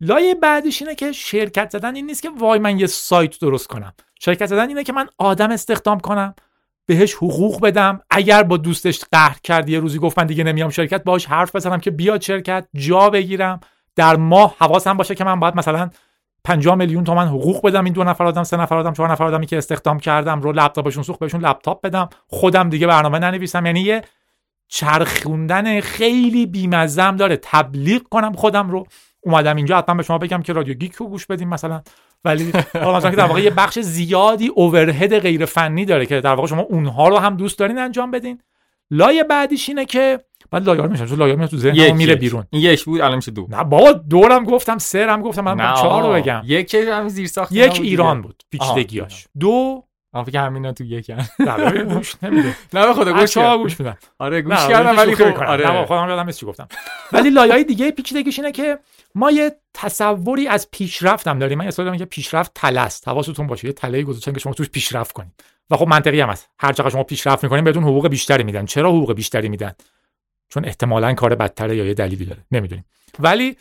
[0.00, 3.94] لایه بعدش اینه که شرکت زدن این نیست که وای من یه سایت درست کنم.
[4.20, 6.34] شرکت زدن اینه که من آدم استخدام کنم
[6.86, 8.00] بهش حقوق بدم.
[8.10, 11.80] اگر با دوستش قهر کرد یه روزی گفت من دیگه نمیام شرکت باش حرف بزنم
[11.80, 13.60] که بیاد شرکت جا بگیرم.
[13.96, 15.90] در ماه حواسم باشه که من باید مثلا
[16.44, 19.46] 50 میلیون تومن حقوق بدم این دو نفر آدم سه نفر آدم چهار نفر آدمی
[19.46, 22.08] که استخدام کردم رو لپتاپشون سوخت بهشون لپتاپ بدم.
[22.26, 23.66] خودم دیگه برنامه ننویسم.
[23.66, 24.02] یعنی یه
[24.68, 27.38] چرخوندن خیلی بیمزم داره.
[27.42, 28.86] تبلیغ کنم خودم رو.
[29.28, 31.82] اومدم اینجا حتما به شما بگم که رادیو گیک رو گوش بدیم مثلا.
[32.24, 36.34] ولی حالا مثلا که در واقع یه بخش زیادی اوورهد غیر فنی داره که در
[36.34, 38.40] واقع شما اونها رو هم دوست دارین انجام بدین.
[38.90, 40.20] لایه بعدیش اینه که
[40.50, 42.14] بعد لایه میشم چون لایه میاد تو ذهنم میره.
[42.14, 42.44] بیرون.
[42.52, 43.46] یک بود الان میشه دو.
[43.50, 46.12] نه بابا دورم گفتم سرم گفتم من نه چهار رو.
[46.12, 46.42] بگم.
[46.44, 49.84] یک هم زیر ساخت یک ایران بود پیچیدگیاش دو.
[50.12, 51.28] آها فکر همینا تو یک هم.
[51.46, 52.54] نه ببین گوش نمیده.
[52.74, 53.56] نه به خدا گوش کردم.
[53.56, 55.46] گوش میدن آره گوش نه، کردم ولی خب می‌کنم.
[55.46, 56.68] نه آره خودم یادم نیست چی گفتم.
[57.12, 58.78] ولی لایه های دیگه پیچیدگیش اینه که
[59.18, 61.58] ما یه تصوری از پیشرفت هم داریم.
[61.58, 63.08] من اصلا که پیشرفت تله است.
[63.08, 63.66] حواستون باشه.
[63.66, 65.32] یه تله گذاشتن که شما توش پیشرفت کنید.
[65.70, 66.48] و خب منطقی هم هست.
[66.58, 68.64] هر چقدر شما پیشرفت می‌کنین بهتون حقوق بیشتری میدن.
[68.64, 69.72] چرا حقوق بیشتری میدن؟
[70.48, 72.44] چون احتمالا کار بدتره یا یه دلیلی داره.
[72.50, 72.84] نمی‌دونیم.
[73.18, 73.56] ولی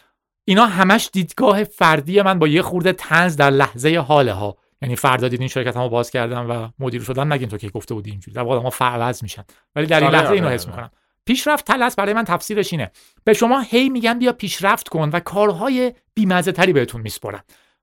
[0.46, 5.28] اینا همش دیدگاه فردی من با یه خورده تنز در لحظه حاله ها یعنی فردا
[5.28, 8.36] دیدین شرکت همو باز کردم و مدیر شدن نگین تو که گفته بودی اینجوری.
[8.36, 9.44] در واقع ما فرعوض میشن.
[9.76, 10.56] ولی در این آره، لحظه آره، اینو آره.
[10.56, 10.92] حس می‌کنم.
[11.28, 12.92] پیشرفت تلس برای من تفسیرش اینه.
[13.24, 17.40] به شما هی میگن بیا پیشرفت کن و کارهای بیمزه تری بهتون میسپرن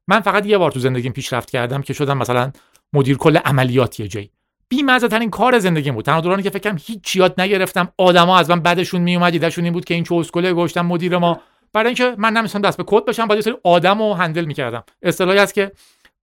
[0.09, 2.53] من فقط یه بار تو زندگیم پیشرفت کردم که شدم مثلا
[2.92, 4.30] مدیر کل عملیات یه جایی.
[4.68, 6.05] بیمزه ترین کار زندگیم بود.
[6.05, 7.88] تنها دورانی که فکرم هیچ یاد نگرفتم.
[7.99, 11.40] آدما از من بعدشون میومد ایدهشون این بود که این چه اسکله گشتم مدیر ما.
[11.72, 14.84] برای اینکه من نمی‌تونم دست به کد بشم باید یه سری آدم هندل می‌کردم.
[15.03, 15.72] اصطلاحی است که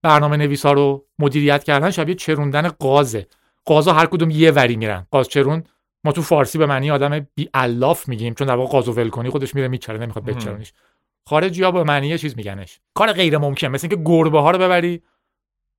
[0.02, 3.26] برنامه نویسا رو مدیریت کردن شبیه چروندن قازه.
[3.64, 5.06] قازا هر کدوم یه وری میرن.
[5.10, 5.64] قاز چرون
[6.04, 9.30] ما تو فارسی به معنی آدم بی الاف میگیم چون در واقع قازو ول کنی
[9.30, 10.24] خودش میره میچره نمی‌خواد.
[10.24, 10.72] بچرونیش.
[11.26, 12.80] خارجی ها به معنی یه چیز میگنش.
[12.94, 15.02] کار غیر ممکن مثل اینکه گربه ها رو ببری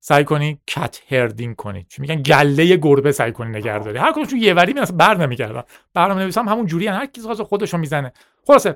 [0.00, 1.86] سعی کنی کت هردینگ کنی.
[1.88, 5.62] چون میگن؟ گله گربه سعی کنی نگهداری هر کدومشون یه وری میرن بر نمیگردن.
[5.94, 8.12] برنامه نویسام همون جوری هر کی غاز خودشو می‌زنه.
[8.46, 8.74] خلاصه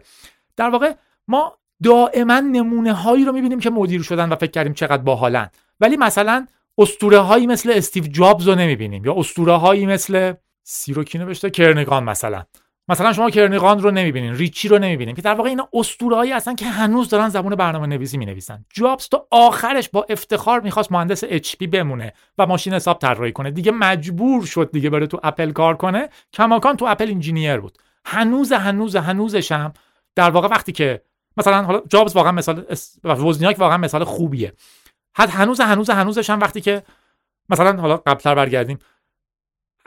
[0.57, 0.93] در واقع
[1.29, 5.51] ما دائما نمونه هایی رو می‌بینیم که مدیر شدن و فکر کردیم چقدر باحالن.
[5.81, 6.47] ولی مثلا
[6.79, 10.35] اسطوره هایی مثل استیو جابز رو نمی‌بینیم یا اسطوره هایی مثل
[10.71, 12.45] سیروکی نوشته کرنگان مثلا.
[12.89, 15.15] مثلا شما کرنگان رو نمی‌بینین ریچی رو نمی‌بینین.
[15.15, 18.65] که در واقع اینا اسطوره هایی هستن که هنوز دارن زبون برنامه نویسی می‌نویسن.
[18.75, 23.51] جابز تا آخرش با افتخار می‌خواست مهندس اچ بمونه و ماشین حساب طراحی کنه.
[23.51, 26.09] دیگه مجبور شد دیگه بره تو اپل کار کنه.
[26.33, 27.79] کماکان تو اپل انجینیر بود.
[28.05, 29.69] هنوز هنوز هنوزش
[30.15, 31.03] در واقع وقتی که
[31.37, 32.65] مثلا حالا جابز واقعا مثال
[33.05, 34.53] وزنیاک واقعا مثال خوبیه.
[35.17, 36.83] حد هنوز هنوز هنوزش وقتی که
[37.49, 38.79] مثلا حالا قبلتر برگردیم.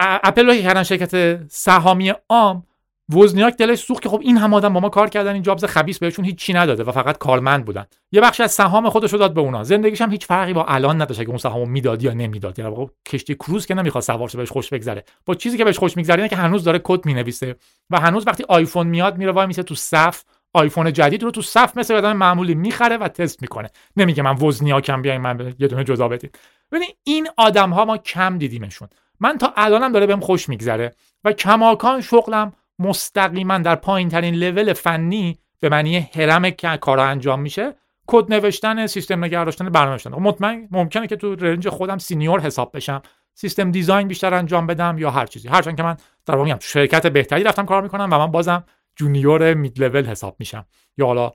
[0.02, 2.64] اپل رو که کردن شرکت سهامی عام
[3.10, 6.00] وزنیاک دلش سوخت که خب این هم آدم با ما کار کردن این جابز خبیس
[6.00, 7.86] بهشون هیچ چی نداده و فقط کارمند بودن.
[8.12, 9.64] یه بخش از سهام خودش رو داد به اونا.
[9.64, 12.60] زندگیش هم هیچ فرقی با الان نداشت که اون سهامو می‌داد یا نمی‌داد.
[12.60, 15.04] یعنی خب کشتی کروز که نمی‌خواد سوار شه بهش خوش بگذره.
[15.26, 17.56] با چیزی که بهش خوش میگذره که هنوز داره کد می‌نویسه
[17.90, 20.24] و هنوز وقتی آیفون میاد میره وای میسه تو صف
[20.54, 23.70] آیفون جدید رو تو صف مثل آدم معمولی می‌خره و تست می‌کنه.
[23.98, 26.40] نمیگه من وزنیاکم بیاین من یه دونه جزا بدید
[26.72, 28.90] ببین این آدم ها ما کم دیدیمشون.
[29.22, 34.74] من تا الانم داره بهم خوش میگذره و کماکان شغلم مستقیما در پایین ترین لول
[34.74, 37.74] فنی به معنی هرم که کارا انجام میشه.
[38.08, 40.12] کد نوشتن سیستم نگه داشتن برنامه نوشتن.
[40.12, 43.02] خب مطمئن ممکنه که تو range خودم senior حساب بشم.
[43.34, 45.48] system design بیشتر انجام بدم یا هر چیزی.
[45.48, 48.64] هرچند که من در واقع شرکت بهتری رفتم کار می‌کنم و من بازم
[48.96, 50.66] junior mid level حساب میشم.
[50.98, 51.32] یا حالا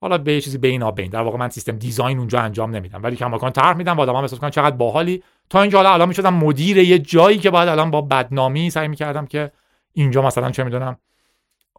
[0.00, 1.10] حالا به چیزی بین بین.
[1.10, 3.02] در واقع من سیستم دیزاین اونجا انجام نمیدم.
[3.02, 5.22] ولی کماکان طرح میدم و آدما احساس کنن چقدر باحالی.
[5.50, 9.26] تا اینجا حالا الان می‌شدم مدیر یه جایی که باید الان با بدنامی سعی می‌کردم
[9.26, 9.52] که
[9.92, 10.96] اینجا مثلا چه می‌دونم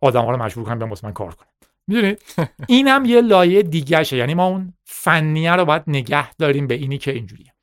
[0.02, 1.48] آدم ها رو مجبور کنم بیان من کار کنم.
[1.88, 2.22] می‌دونید
[2.68, 4.18] اینم یه لایه دیگهشه.
[4.18, 7.54] یعنی ما اون فنیه رو باید نگه داریم به اینی که اینجوریه.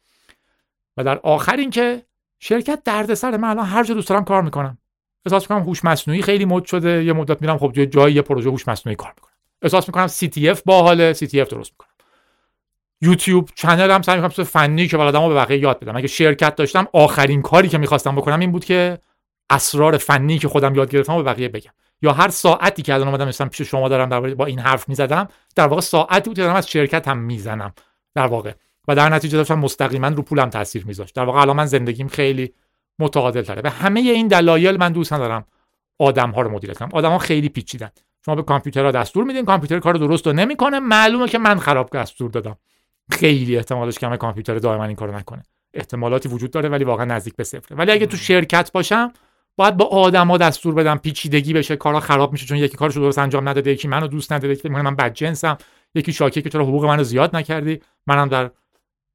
[0.97, 2.03] و در آخر اینکه
[2.39, 4.79] شرکت دردسر من الان هر جا دوست دارم کار می‌کنم.
[5.27, 7.05] احساس می‌کنم هوش مصنوعی خیلی مد شده.
[7.05, 9.33] یه مدت میرم خب جای یه پروژه هوش مصنوعی کار می‌کنم.
[9.63, 11.15] احساس می‌کنم CTF باحاله.
[11.15, 11.88] CTF درست می‌کنم.
[13.01, 15.97] یوتیوب چنل هم سعی می‌کنم فنی که آدمو به بقیه یاد بدم.
[15.97, 18.99] اگه شرکت داشتم آخرین کاری که می‌خواستم بکنم این بود که
[19.51, 21.71] اسرار فنی که خودم یاد گرفتم به بقیه بگم.
[22.03, 25.29] یا هر ساعتی که الان اومدم مثلا پیش شما دارم در با این حرف می‌زدم
[25.57, 27.73] در واقع ساعتی بود که دارم از شرکت هم می‌زنم.
[28.15, 28.53] در واقع.
[28.89, 31.15] و در نتیجه داشتم مستقیما رو پولم تاثیر میذاشت.
[31.15, 32.55] در واقع الان من زندگیم خیلی
[32.99, 35.45] متعادل تره به همه این دلایل من دوست ندارم
[35.99, 36.89] آدم ها رو مدیریت کنم.
[36.93, 37.91] آدم ها خیلی پیچیدن.
[38.25, 40.81] شما به کامپیوترها دستور میدین کامپیوتر کار درست رو نمی‌کنه.
[40.81, 42.57] معلومه که من خراب دستور دادم.
[43.11, 45.43] خیلی احتمالش کمه کامپیوتر دائما این کارو نکنه.
[45.75, 47.77] احتمالاتی وجود داره ولی واقعا نزدیک به صفره.
[47.77, 49.13] ولی اگه تو شرکت باشم
[49.57, 53.49] باید با آدما دستور بدم پیچیدگی بشه کارا خراب میشه چون یکی کارشو درست انجام
[53.49, 55.59] نداده یکی منو دوست نداره یکی من بدجنسم
[55.95, 57.81] یکی شاکی که چرا حقوق منو زیاد نکردی.
[58.07, 58.51] منم در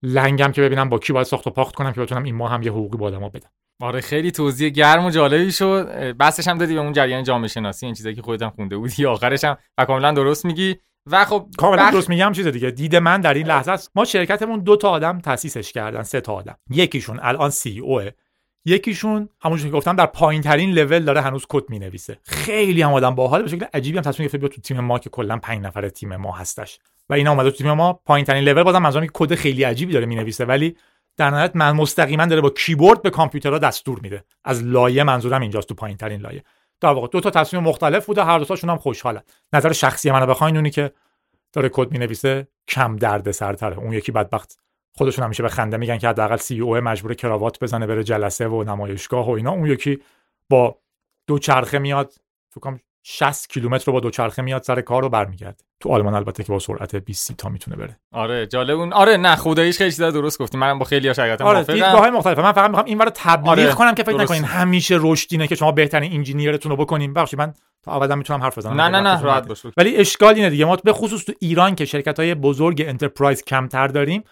[0.04, 2.64] لنگم که ببینم با کی باید ساخت و پاخت کنم که بتونم این ماه هم
[2.64, 3.50] یه حقوقی با آدما بدم.
[3.82, 6.14] آره خیلی توضیح گرم و جالبی شد.
[6.18, 9.06] بحثش هم دادی به اون جریان جامعه شناسی این چیزایی که خودت هم خونده بودی.
[9.16, 10.76] آخرش هم و کاملا درست میگی.
[11.12, 12.72] و خب کاملا درست میگم چیز دیگه.
[12.72, 13.92] دید من در این لحظه است.
[13.96, 16.56] ما شرکتمون دو تا آدم تاسیسش کردن سه تا آدم.
[16.70, 18.10] یکیشون الان سی اوه
[18.66, 22.94] یکیشون همونجوری که گفتم در پایین ترین لول داره هنوز کد می نویسه خیلی هم
[22.94, 25.90] آدم باحال به شکل عجیبی هم تصمیم گرفته تو تیم ما که کلا 5 نفر
[25.90, 26.80] تیم ما هستش.
[27.10, 30.06] و اینا اومده تو تیم ما پایین ترین لول بازم منظورم کد خیلی عجیبی داره
[30.06, 30.78] می نویسه ولی
[31.18, 34.24] در نهایت من مستقیما داره با کیبورد به کامپیوترها دستور میده.
[34.44, 36.44] از لایه منظورم اینجاست تو پایین ترین لایه.
[36.84, 39.22] در واقع دو تا تصمیم مختلف بوده هر دو تاشون هم خوشحالن.
[39.54, 40.92] نظر شخصی منو بخواین اونی که
[41.54, 44.60] داره کد می نویسه کم درد سرتره اون یکی بدبخت.
[44.94, 48.64] خودشون همیشه به خنده میگن که حداقل سی او مجبور کراوات بزنه بره جلسه و
[48.64, 49.52] نمایشگاه و اینا.
[49.52, 50.00] اون یکی
[50.50, 50.78] با
[51.28, 52.14] دو چرخه میاد.
[52.50, 56.52] فکر 60 کیلومتر رو با دوچرخه میاد سر کار رو برمیگرد تو آلمان البته که
[56.52, 57.98] با سرعت 20 تا می‌تونه بره.
[58.12, 60.58] آره جالب اون آره نه خداییش خیلی چیزا درست گفتی.
[60.58, 62.42] منم با خیلی شرکتام آره دیدگاه مختلفه.
[62.42, 63.74] من فقط می‌خوام اینور تبلیغ آره.
[63.74, 67.14] کنم که فکر نکنین همیشه رشد اینه که شما بهترین engineer تون رو بکنین.
[67.14, 68.82] ببخشید من تا ابدم می‌تونم حرف بزنم.
[68.82, 69.66] نه نه نه راحت باش.
[69.78, 70.66] ولی اشکال اینه دیگه.
[70.66, 74.24] ما به خصوص تو ایران که شرکت های بزرگ enterprise کمتر داریم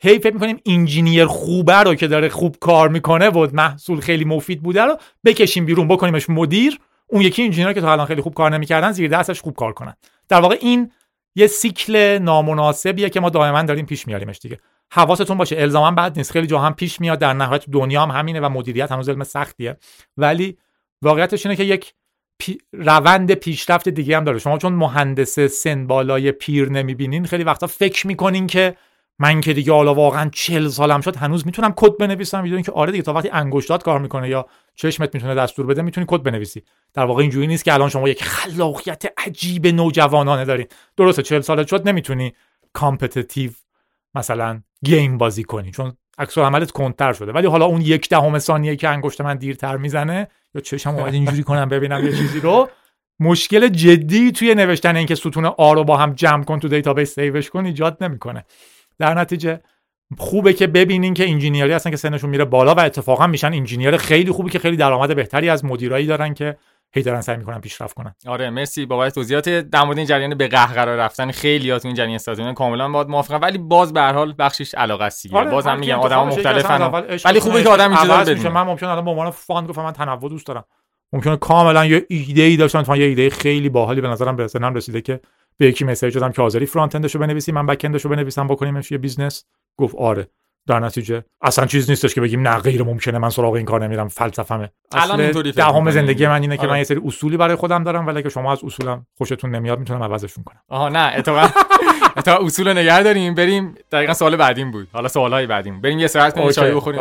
[0.00, 4.62] هی فکر می‌کنیم engineer خوبه رو که داره خوب کار می‌کنه و محصول خیلی مفید
[4.62, 6.78] بوده رو بکشیم بیرون بکنیمش مدیر.
[7.12, 9.94] اون یکی engineer که تا الان خیلی خوب کار نمی‌کردن زیر دستش خوب کار کنن.
[10.28, 10.92] در واقع این
[11.34, 14.58] یه سیکل نامناسبیه که ما دائما داریم پیش میاریمش دیگه.
[14.92, 16.32] حواستون باشه الزاما بد نیست.
[16.32, 19.76] خیلی جا هم پیش میاد در نهایت دنیا هم همینه و مدیریت هنوز علم سختیه.
[20.16, 20.58] ولی
[21.02, 21.94] واقعیتش اینه که یک
[22.38, 22.58] پی...
[22.72, 24.38] روند پیشرفت دیگه هم داره.
[24.38, 28.76] شما چون مهندس سن بالای پیر نمی‌بینین خیلی وقتا فکر می‌کنین که
[29.18, 32.92] من که دیگه حالا واقعا 40 سالم شد هنوز می‌تونم کد بنویسم می‌دونین که آره
[32.92, 36.62] دیگه تا وقتی انگشتات کار می‌کنه یا چشمت می‌تونه دستور بده می‌تونی کد بنویسی.
[36.94, 40.66] در واقع اینجوری نیست که الان شما یک خلاقیت عجیب نوجوانانه دارین.
[40.96, 42.32] درسته 40 سالت شد نمی‌تونی
[42.72, 43.50] competitive
[44.14, 47.32] مثلا game بازی کنی چون عکس‌العملت کندتر شده.
[47.32, 51.42] ولی حالا اون یک دهم ثانیه که انگشت من دیرتر می‌زنه یا چشم اومد اینجوری
[51.42, 52.68] کنم ببینم یه چیزی رو.
[53.20, 57.50] مشکل جدی توی نوشتن اینکه ستونا رو با هم جمع کن تو database save ش
[57.50, 58.44] کن ایجاد نمی‌کنه.
[59.02, 59.60] در نتیجه
[60.18, 63.96] خوبه که ببینین که engineer ی هستن که سنشون میره بالا و اتفاقا میشن engineer
[63.96, 66.56] خیلی خوبی که خیلی درآمد بهتری از مدیرایی دارن که
[66.94, 68.14] هی دارن سعی می‌کنن پیشرفت کنن.
[68.26, 69.48] آره مرسی بابت توضیحات.
[69.48, 73.40] در مورد این جریان به قهقرا رفتن خیلی تو این جریان استادیوم کاملا باید موافقم.
[73.42, 77.04] ولی باز به هر حال بخشش علاقه است آره بازم میگم آدم مختلفن.
[77.24, 80.28] ولی خوبه که آدم این چیزا من ممکن الان به عنوان fun گفتم من تنوع
[80.28, 80.64] دوست دارم.
[81.12, 84.74] ممکنه کاملا یه ایده ای داشتن تو یه ایده خیلی باحالی به نظرم به ذهنم
[84.74, 85.20] رسیده که
[85.56, 88.46] به یکی message دادم که حاضری front end شو بنویسی من back end شو بنویسم
[88.46, 89.44] بکنیمش یه business.
[89.76, 90.28] گفت آره.
[90.66, 94.08] در نتیجه اصلا چیز نیستش که بگیم نه غیر ممکنه من سراغ این کار نمیرم
[94.08, 96.70] فلسفمه الان دهم؟ زندگی من اینه که آره.
[96.70, 100.02] من یه سری اصولی برای خودم دارم ولی که شما از اصولم خوشتون نمیاد می‌تونم
[100.02, 100.60] عوضشون کنم.
[100.68, 101.48] آها نه اتفاقا
[102.16, 103.34] اتفاقا اصول نگه داریم.
[103.34, 104.88] بریم دقیقا سوال بعدیم بود.
[104.92, 105.80] حالا سوالهای بعدیم.
[105.80, 106.50] بریم یه استراحت کنیم.
[106.50, 107.00] چای بخوریم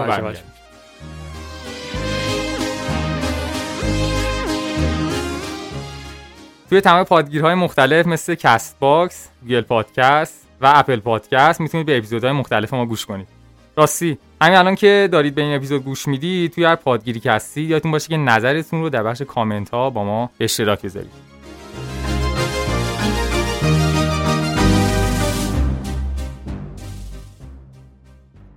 [6.72, 12.74] توی تمام پادگیرهای مختلف مثل Castbox، Google Podcast و Apple Podcast می‌تونید به اپیزودهای مختلف
[12.74, 13.28] ما گوش کنید.
[13.76, 17.70] راستی همین الان که دارید به این اپیزود گوش می‌دید توی هر پادگیری که هستید
[17.70, 21.12] یادتون باشه که نظرتون رو در بخش کامنت ها با ما به اشتراک بذارید.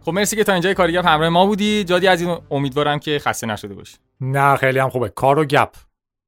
[0.04, 1.84] خب مرسی که تا اینجای کارگر همراه ما بودی.
[1.84, 3.96] جادی از این امیدوارم که خسته نشده باشی.
[4.20, 5.08] نه خیلی هم خوبه.
[5.08, 5.74] کار و گپ.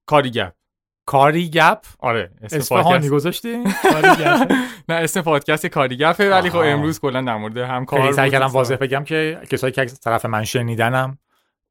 [0.06, 0.52] کاریگر
[1.06, 4.24] کاری گپ آره اسم پادکست گذاشتی کاری
[4.88, 6.58] نه اسم پادکست کاریگفه ولی خب.
[6.58, 8.30] امروز کلا در مورد هم کار خیلی سعی.
[8.30, 11.18] کردم واضح بگم که کسایی که از طرف من شنیدنم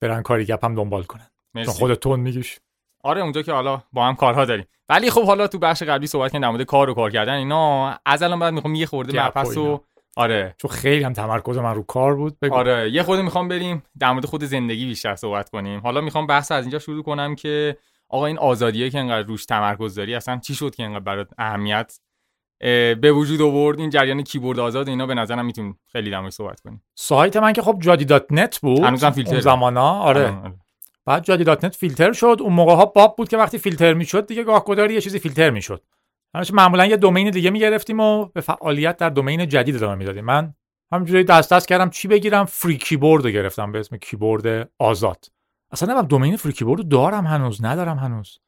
[0.01, 1.71] برن کاری گپ هم دنبال کنن چون مرسی.
[1.71, 2.59] خود تون میگیش
[3.03, 6.31] آره اونجا که حالا با هم کارها داریم ولی خب حالا تو بخش قبلی صحبت
[6.31, 9.57] کردیم در مورد کار و کار کردن اینا از الان بعد می‌خوام یه خورده مبحث.
[9.57, 9.81] و
[10.17, 12.55] آره چون خیلی هم تمرکز من رو کار بود بگو.
[12.55, 16.51] آره یه خورده می‌خوام بریم در مورد خود زندگی بیشتر صحبت کنیم حالا می‌خوام بحث
[16.51, 17.77] از اینجا شروع کنم که
[18.09, 21.99] آقا این آزادیه که انقدر روش تمرکز داری اصلا چی شد که انقدر برات اهمیت؟
[22.61, 26.33] اه، به وجود آورد این جریان کیبورد آزاد اینا به نظرم می‌تونیم خیلی در موردش
[26.33, 26.83] صحبت کنیم.
[26.95, 29.13] سایت من که خب جادی dot net بود هنوزم.
[29.27, 30.27] اون زمانا آره.
[30.27, 30.53] آره.
[31.05, 34.27] بعد جادی dot net فیلتر شد اون موقع ها باب بود که وقتی فیلتر می‌شد
[34.27, 35.83] دیگه گاه گداری یه چیزی فیلتر می‌شد.
[36.35, 40.25] همش معمولا یه domain دیگه می‌گرفتیم و به فعالیت در domain جدید ادامه می‌دادیم.
[40.25, 40.53] من
[40.91, 45.25] همینجوری دست دست کردم چی بگیرم؟ free keyboard رو گرفتم به اسم کیبورد آزاد.
[45.71, 48.39] اصلا نمی‌دونم domain free keyboard رو دارم هنوز ندارم هنوز.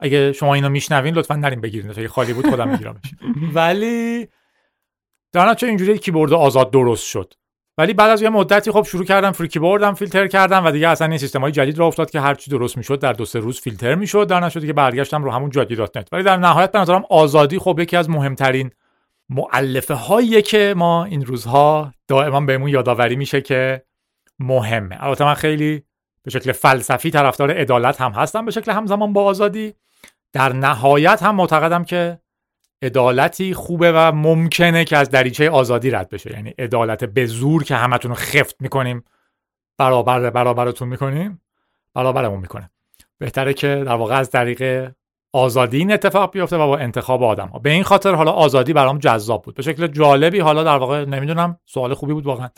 [0.00, 3.14] اگه شما اینو میشنوین لطفا نرین بگیرین اگه خالی بود خودم میگیرمش.
[3.54, 4.28] ولی
[5.32, 7.34] در نتیجه اینجوری کیبورد آزاد درست شد.
[7.78, 10.88] ولی بعد از یه مدتی خب شروع کردم free keyboard م فیلتر کردم و دیگه
[10.88, 13.38] اصلا این سیستم های جدید را افتاد که هر چی درست می‌شد در دو سه
[13.38, 14.26] روز فیلتر می‌شد.
[14.26, 16.08] در نشد که برگشتم رو همون جادی dot net.
[16.12, 18.70] ولی در نهایت به نظرم آزادی خب یکی از مهمترین
[19.28, 23.82] معلفه هاییه که ما این روزها دائما بهمون یادآوری میشه که
[24.38, 25.04] مهمه.
[25.04, 25.82] البته من خیلی
[26.26, 29.74] به شکل فلسفی طرفدار عدالت هم هستم به شکل همزمان با آزادی.
[30.32, 32.20] در نهایت هم معتقدم که
[32.82, 36.32] عدالتی خوبه و ممکنه که از دریچه آزادی رد بشه.
[36.32, 39.04] یعنی عدالت به زور که همتون رو خفت می‌کنیم
[39.78, 41.42] برابر برابرتون می‌کنیم
[41.94, 42.70] برابرمون می‌کنه.
[43.18, 44.92] بهتره که در واقع از طریق
[45.32, 47.58] آزادی این اتفاق بیفته و با انتخاب آدم ها.
[47.58, 49.54] به این خاطر حالا آزادی برام جذاب بود.
[49.54, 52.48] به شکل جالبی حالا در واقع نمی‌دونم سوال خوبی بود واقعا.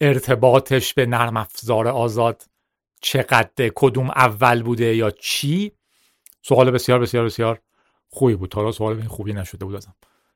[0.00, 2.42] ارتباطش به نرم افزار آزاد.
[3.04, 5.72] چقدر کدوم اول بوده یا چی؟
[6.42, 7.60] سوال بسیار بسیار بسیار
[8.08, 8.54] خوبی بود.
[8.54, 9.94] حالا سوال این خوبی نشده بود ازم.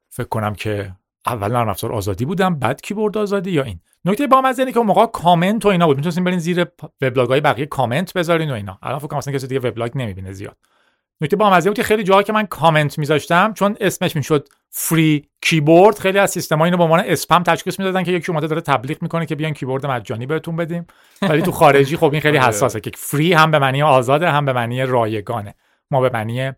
[0.08, 0.92] فکر کنم که
[1.26, 3.80] اول نرم افزار آزادی بودم بعد کیبورد آزادی یا این.
[4.04, 5.96] نکته با اینه که موقع کامنت و اینا بود.
[5.96, 6.66] می‌تونستین برین زیر
[7.00, 8.78] وبلاگ های بقیه کامنت بذارین و اینا.
[8.82, 10.56] الان فکر کنم اصلا کسی دیگه وبلاگ نمی‌بینه زیاد.
[11.20, 15.98] نکته با بود که خیلی جاها که من کامنت میذاشتم چون اسمش می‌شد free keyboard
[15.98, 19.26] خیلی از سیستما اینو به عنوان اسپم تشخیص می‌دادن که یکی اومده داره تبلیغ می‌کنه
[19.26, 20.86] که بیان کیبورد مجانی بهتون بدیم.
[21.22, 22.48] ولی تو خارجی خب این خیلی آره.
[22.48, 25.54] حساسه که free هم به معنی آزاده هم به معنی رایگانه.
[25.90, 26.52] ما به معنی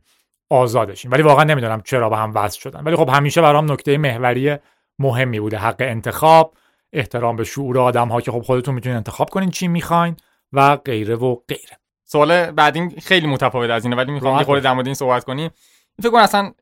[0.50, 1.10] آزادشیم.
[1.10, 2.80] ولی واقعا نمی‌دونم چرا به هم وصل شدن.
[2.84, 4.56] ولی خب همیشه برام نکته محوری
[4.98, 5.58] مهمی بوده.
[5.58, 6.54] حق انتخاب
[6.92, 10.16] احترام به شعور آدم ها که خب خودتون می‌تونین انتخاب کنین چی می‌خواین
[10.52, 11.78] و غیره و غیره.
[12.04, 14.64] سوال بعدی خیلی متفاوت از اینه ولی می‌خوام یه خورده.
[14.64, 15.50] در مورد این صحبت کنیم.
[16.02, 16.52] فکر کنم اصلا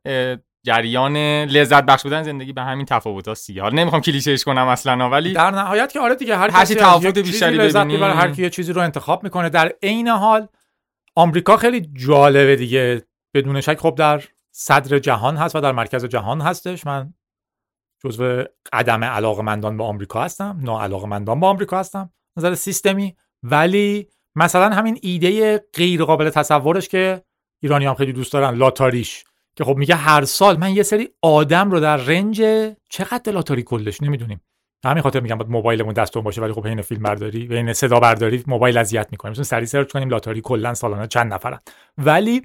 [0.66, 5.10] جریان لذت بخش بودن زندگی به همین تفاوت هاست دیگه حالا نمی‌خوام کلیشهش کنم اصلا
[5.10, 7.96] ولی در نهایت که آره دیگه هر هر کسی تفاوت بیشتری ببینی.
[7.96, 9.48] هر کی یه چیزی رو انتخاب می‌کنه.
[9.48, 10.48] در عین حال
[11.14, 13.02] آمریکا خیلی جالبه دیگه.
[13.34, 16.86] بدون شک خب در صدر جهان هست و در مرکز جهان هستش.
[16.86, 17.14] من
[18.04, 20.58] جزو عدم علاقمندان به آمریکا هستم.
[20.62, 22.10] ناعلاقمندان به آمریکا هستم.
[22.36, 23.16] نظر سیستمی.
[23.42, 27.22] ولی مثلا همین ایده غیر قابل تصورش که
[27.62, 29.24] ایرانی هم خیلی دوست دارن لاتاریش.
[29.58, 32.42] که خب میگه هر سال من یه سری آدم رو در رنج
[32.88, 34.40] چقدر لاتاری کلش نمی‌دونیم.
[34.84, 38.44] همین خاطر میگم باید موبایلمون دستمون باشه ولی خب حین فیلم برداری حین صدا برداری
[38.46, 39.30] موبایل اذیت می‌کنه.
[39.30, 41.58] مثلا سریع سرچ کنیم لاتاری کلا سالانه چند نفرن.
[41.98, 42.42] ولی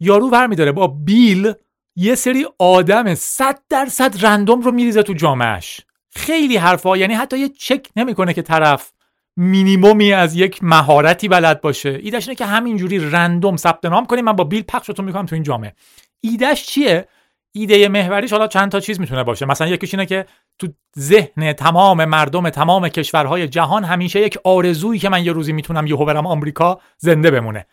[0.00, 1.52] یارو برمیداره با بیل
[1.96, 7.48] یه سری آدم 100 درصد رندوم رو میریزه تو جامعش خیلی حرفا یعنی حتی یه
[7.48, 8.92] چک نمی‌کنه که طرف
[9.36, 11.98] مینیمومی از یک مهارتی بلد باشه.
[12.02, 14.24] ایدهش اینه که همینجوری رندوم ثبت نام کنیم.
[14.24, 15.74] من با بیل پخشتون می‌کنم تو این جامعه.
[16.20, 17.08] ایدهش چیه؟
[17.52, 19.46] ایده محوریش حالا چند تا چیز می‌تونه باشه.
[19.46, 20.26] مثلا یکیش اینه که
[20.58, 20.68] تو
[20.98, 26.04] ذهن تمام مردم تمام کشورهای جهان همیشه یک آرزویی که من یه روزی می‌تونم یهو
[26.04, 27.66] برم آمریکا زنده بمونه.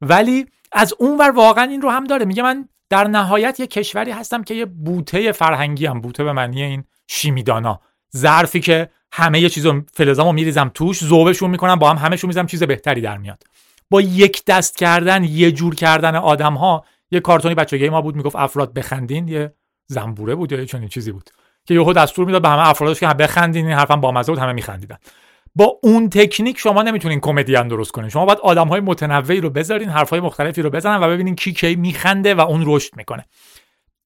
[0.00, 2.24] ولی از اونور واقعا این رو هم داره.
[2.24, 6.62] میگه من در نهایت یه کشوری هستم که یه بوته فرهنگی هم بوته به معنی
[6.62, 7.80] این شیمیدانا.
[8.16, 12.62] ظرفی که همه یه چیزو فلزامو میریزم توش ذوبشون می‌کنم با هم همشون می‌زنم چیز
[12.62, 13.42] بهتری در میاد.
[13.90, 18.36] با یک دست کردن یه جور کردن آدم ها یه کارتونی بچگی ما بود می‌گفت
[18.36, 19.54] افراد بخندین یه
[19.86, 21.30] زنبوره بود یا چنین چیزی بود
[21.66, 24.96] که یهو دستور می‌داد به همه افرادش که بخندین این با مزه بود همه میخندیدن.
[25.54, 28.08] با اون تکنیک شما نمی‌تونین کمدین درست کنین.
[28.08, 31.52] شما باید آدم های متنوعی رو بذارین حرف های مختلفی رو بزنن و ببینین کی
[31.52, 33.24] کی میخنده و اون رشد می‌کنه.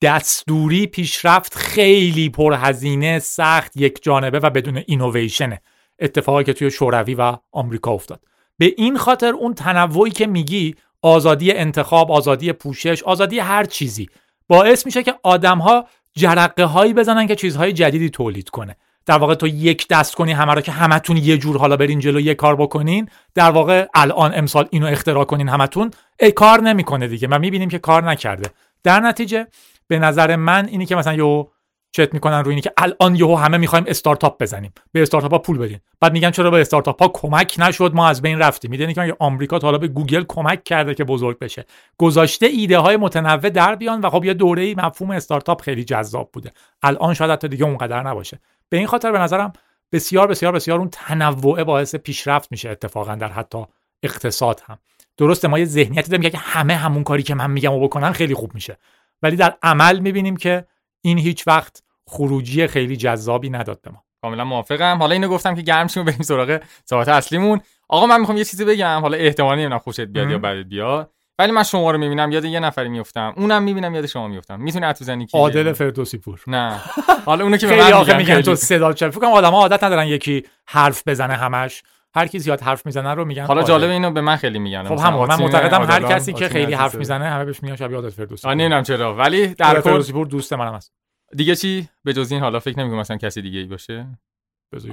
[0.03, 5.61] دستوری پیشرفت خیلی پرهزینه سخت یک جانبه و بدون اینویشنه
[5.99, 8.21] اتفاقی که توی شوروی و آمریکا افتاد.
[8.59, 10.75] به این خاطر اون تنوعی که میگی
[11.05, 14.09] آزادی انتخاب آزادی پوشش آزادی هر چیزی.
[14.49, 15.85] باعث میشه که آدمها
[16.17, 18.77] جرقه هایی بزنن که چیزهای جدیدی تولید کنه.
[19.07, 22.21] در واقع تو یک دست کنی همه رو که همتون یه جور حالا برین جلو
[22.21, 25.91] یه کار بکنین در واقع الان امسال اینو اختراع کنین همتون
[26.21, 28.51] ای کار نمی‌کنه دیگه ما می‌بینیم که کار نکرده.
[28.83, 29.47] در نتیجه
[29.89, 31.47] به نظر من اینی که مثلا یو
[31.95, 34.73] چت می‌کنن روی اینی که الان یهو همه می‌خوایم استارتاپ بزنیم.
[34.93, 35.79] به استارتاپ ها پول بدین.
[36.01, 38.71] بعد میگن چرا به استارتاپ ها کمک نشد؟ ما از بین رفتیم.
[38.71, 41.65] می‌دونی که آمریکا تا حالا به گوگل کمک کرده که بزرگ بشه.
[41.99, 46.53] گذاشته ایده های متنوع در بیان و خب یه دوره مفهوم استارتاپ خیلی جذاب بوده.
[46.83, 48.41] الان شاید حتی دیگه اونقدر نباشه.
[48.69, 49.53] به این خاطر به نظرم
[49.93, 53.65] بسیار بسیار بسیار اون تنوع باعث پیشرفت میشه اتفاقا در حتی
[54.03, 54.79] اقتصاد هم.
[55.17, 58.35] درسته ما یه ذهنیتی داریم که همه همون کاری که من میگم و بکنن خیلی
[58.35, 58.79] خوب میشه.
[59.23, 60.65] ولی در عمل می‌بینیم که
[61.05, 64.05] این هیچ وقت خروجی خیلی جذابی نداد به ما.
[64.23, 64.99] کاملا موافقم.
[64.99, 67.61] حالا اینو گفتم که گرم شیم بریم سراغ صحبت اصلیمون.
[67.89, 69.01] آقا من می‌خوام یه چیزی بگم.
[69.01, 71.11] حالا احتمالی نمی‌دونم خوشت بیاد یا بعد بیاد.
[71.39, 74.87] ولی من شما رو می‌بینم یاد یه نفری میفتم اونم می‌بینم یاد شما میفتم می‌تونه
[74.87, 76.41] حد بزنی کی عادل فردوسی پور.
[76.47, 76.81] نه.
[77.25, 80.43] حالا اونو که به من میگن تو صدا چه فکر کنم آدم‌ها عادت ندارن یکی
[80.67, 81.83] حرف بزنه همش.
[82.15, 84.85] هر کی زیاد حرف می‌زنه رو میگن حالا جالب اینو به من خیلی میگن.
[84.85, 88.11] خب هم من معتقدم هر کسی که خیلی حرف می‌زنه همه بهش میگن شبیه عادل
[88.11, 88.49] فردوسی.
[88.49, 89.15] آ نمی‌دونم چرا.
[89.15, 90.93] ولی در فردوسی پور دوست منم هست.
[91.37, 94.07] دیگه چی؟ به جز این حالا فکر نمی‌کنم مثلا کسی دیگه ای باشه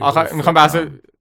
[0.01, 0.75] آخه می‌خوام بحث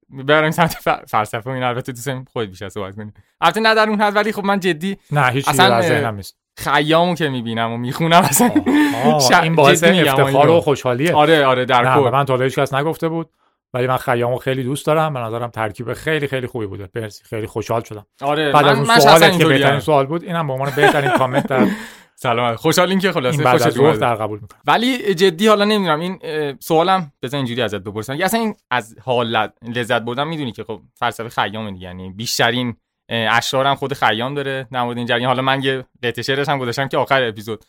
[0.09, 0.77] بریم سمت
[1.07, 4.31] فلسفه و این البته دوست خود بیشتر صحبت کنیم البته نه در اون حد ولی
[4.31, 6.37] خب من جدی نه هیچ اصلا ذهنم نیست.
[6.57, 8.51] خیامو که می‌بینم و می‌خونم اصلا
[9.43, 11.13] این باعث افتخار و خوشحالیه.
[11.13, 12.09] آره آره در کل.
[12.09, 13.29] من تا هیچ کس نگفته بود.
[13.73, 15.13] ولی من خیامو خیلی دوست دارم.
[15.13, 16.89] به نظرم ترکیب خیلی خیلی خوبی بوده.
[16.95, 17.23] مرسی.
[17.23, 18.05] خیلی خوشحال شدم.
[18.21, 21.47] آره بعد من از اون سوالی که بهترین سوال بود اینم به عنوان بهترین کامنت
[21.47, 21.67] در
[22.15, 24.59] سلام خوشحالیم که خلاصه این بعد از در قبول می‌کنم.
[24.67, 25.99] ولی جدی حالا نمی‌دونم.
[25.99, 26.19] این
[26.59, 28.15] سوالم بزن اینجوری ازت بپرسم.
[28.15, 31.85] یا اصلا این از حال لذت بردن می‌دونی که خب فلسفه خیام دیگه.
[31.85, 32.75] یعنی بیشترین
[33.09, 34.67] اشعارم خود خیام داره.
[34.71, 35.27] در مورد این جریان.
[35.27, 37.65] حالا من یه قطعه شعرش هم گذاشتم که آخر اپیزود.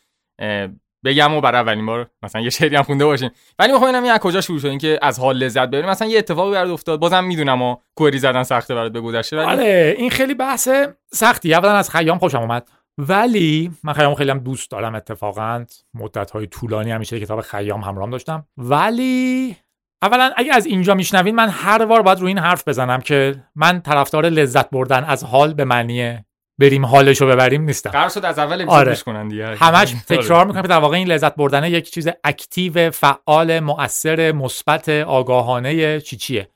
[1.04, 4.12] بگم و برای اولین بار مثلا یه شعری هم خونده باشیم ولی می‌خوام ببینم این
[4.12, 7.24] از کجا شروع شد اینکه از حال لذت ببریم مثلا یه اتفاقی برات افتاد بازم
[7.24, 10.68] می‌دونم و کوری زدن سخته برات بگذشته ولی آره این خیلی بحث
[11.12, 11.54] سختی.
[11.54, 12.68] اولا از خیام خوشم اومد.
[12.98, 15.64] ولی من خیام خیلی هم دوست دارم اتفاقا.
[15.94, 18.46] مدت های طولانی همیشه کتاب خیام همراهم داشتم.
[18.56, 19.56] ولی
[20.02, 23.80] اولا اگه از اینجا میشنوین من هر بار باید روی این حرف بزنم که من
[23.80, 26.24] طرفدار لذت بردن از حال به معنی
[26.58, 27.90] بریم حالشو ببریم نیستم.
[27.90, 28.96] قرار شد از اول آره.
[28.96, 29.46] کنن دیگه.
[29.46, 34.88] همش تکرار می‌کنم که در واقع این لذت بردن یک چیز active فعال مؤثر مثبت
[34.88, 36.48] آگاهانه چی چیه؟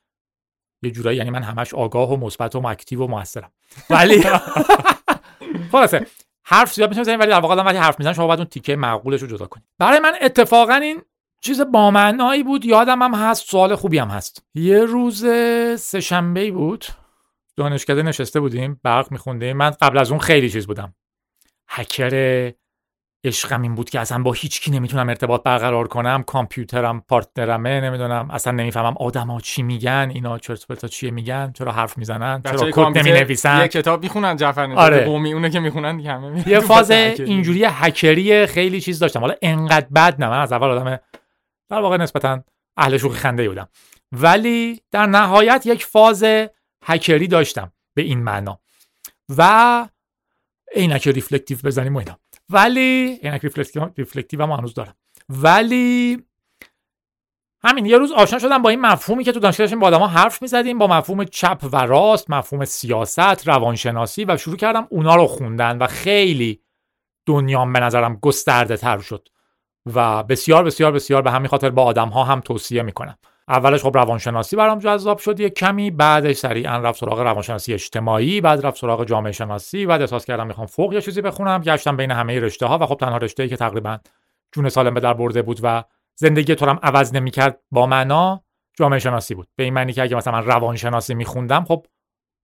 [0.83, 3.53] یه جورایی یعنی من همش آگاه و مثبت و active و موثرم
[3.91, 4.25] ولی
[5.73, 6.07] خلاصه
[6.45, 9.29] حرف زیاد بزنیم ولی در واقع وقتی حرف می‌زنم شما باید اون تیکه معقولش رو
[9.29, 11.03] جدا کنید برای من اتفاقا این
[11.41, 14.43] چیز بامعنایی بود یادم هم هست سوال خوبی هم هست.
[14.55, 15.27] یه روز
[15.79, 16.85] سهشنبه بود.
[17.57, 19.57] دانشکده نشسته بودیم برق میخوندیم.
[19.57, 20.95] من قبل از اون خیلی چیز بودم.
[21.69, 22.53] هکر
[23.25, 26.23] عشقم این بود که اصلا با هیچ کی نمی‌تونم ارتباط برقرار کنم.
[26.23, 28.31] کامپیوترم پارتنرمه نمی‌دونم.
[28.31, 32.99] اصلا نمی‌فهمم آدما چی میگن اینا چرت پرتا چیه میگن چرا حرف می‌زنن چرا کد
[32.99, 35.05] نمی نویسن یه کتاب می‌خونن جعفر آره.
[35.05, 36.91] قومی اونه که می‌خونن دیگه همه یه فاز
[37.31, 39.21] اینجوری هکری خیلی چیز داشتم.
[39.21, 41.01] حالا انقدر بد نه من از اول آدم
[41.71, 42.45] در واقع نسبتا
[42.77, 43.69] اهل شوخی خنده بودم.
[44.13, 46.25] ولی در نهایت یک فاز
[46.87, 48.61] هکری داشتم به این معنا.
[49.37, 49.89] و
[50.75, 52.19] عینک reflective بزنیم و اینا.
[52.49, 53.45] ولی عینک
[53.97, 54.95] reflective هم هنوز دارم.
[55.29, 56.23] ولی
[57.63, 60.79] همین یه روز آشنا شدم با این مفهومی که تو دانشگاه با آدما حرف می‌زدیم
[60.79, 65.87] با مفهوم چپ و راست مفهوم سیاست روانشناسی و شروع کردم اونا رو خوندن و
[65.87, 66.61] خیلی
[67.27, 69.29] دنیام به نظرم گسترده تر شد
[69.95, 73.19] و بسیار بسیار بسیار به همین خاطر با آدم ها هم توصیه می‌کنم.
[73.49, 78.67] اولش خب روانشناسی برام جذاب شد یک کمی بعدش سریعا رفت سراغ روانشناسی اجتماعی بعد
[78.67, 82.41] رفت سراغ جامعه شناسی بعد احساس کردم می‌خوام فوق یه چیزی بخونم گشتم بین همه
[82.41, 83.99] رشته ها و خب تنها رشته که تقریبا
[84.53, 85.85] جون سالم به در برده بود و
[86.15, 88.45] زندگی تو هم عوض نمی‌کرد با معنا
[88.79, 89.49] جامعه شناسی بود.
[89.57, 91.87] به این معنی که اگه مثلا من روانشناسی میخوندم خب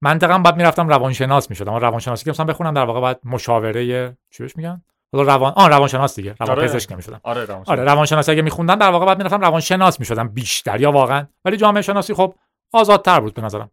[0.03, 1.75] منطقا بعد می‌رفتم روانشناس می‌شدم.
[1.75, 4.83] روانشناسی که مثلا بخونم در واقع بعد مشاوره چی بهش میگن؟
[5.13, 6.35] حالا روان آن روانشناس دیگه.
[6.41, 6.69] روان آره.
[6.69, 7.21] پزشک نمی‌شدم.
[7.23, 7.79] آره روانشناس.
[7.79, 10.81] آره روانشناسی اگه میخوندم در واقع بعد می‌رفتم روانشناس می‌شدم بیشتر.
[10.81, 11.27] یا واقعا.
[11.45, 12.35] ولی جامعه شناسی خب
[12.73, 13.71] آزادتر بود به نظرم.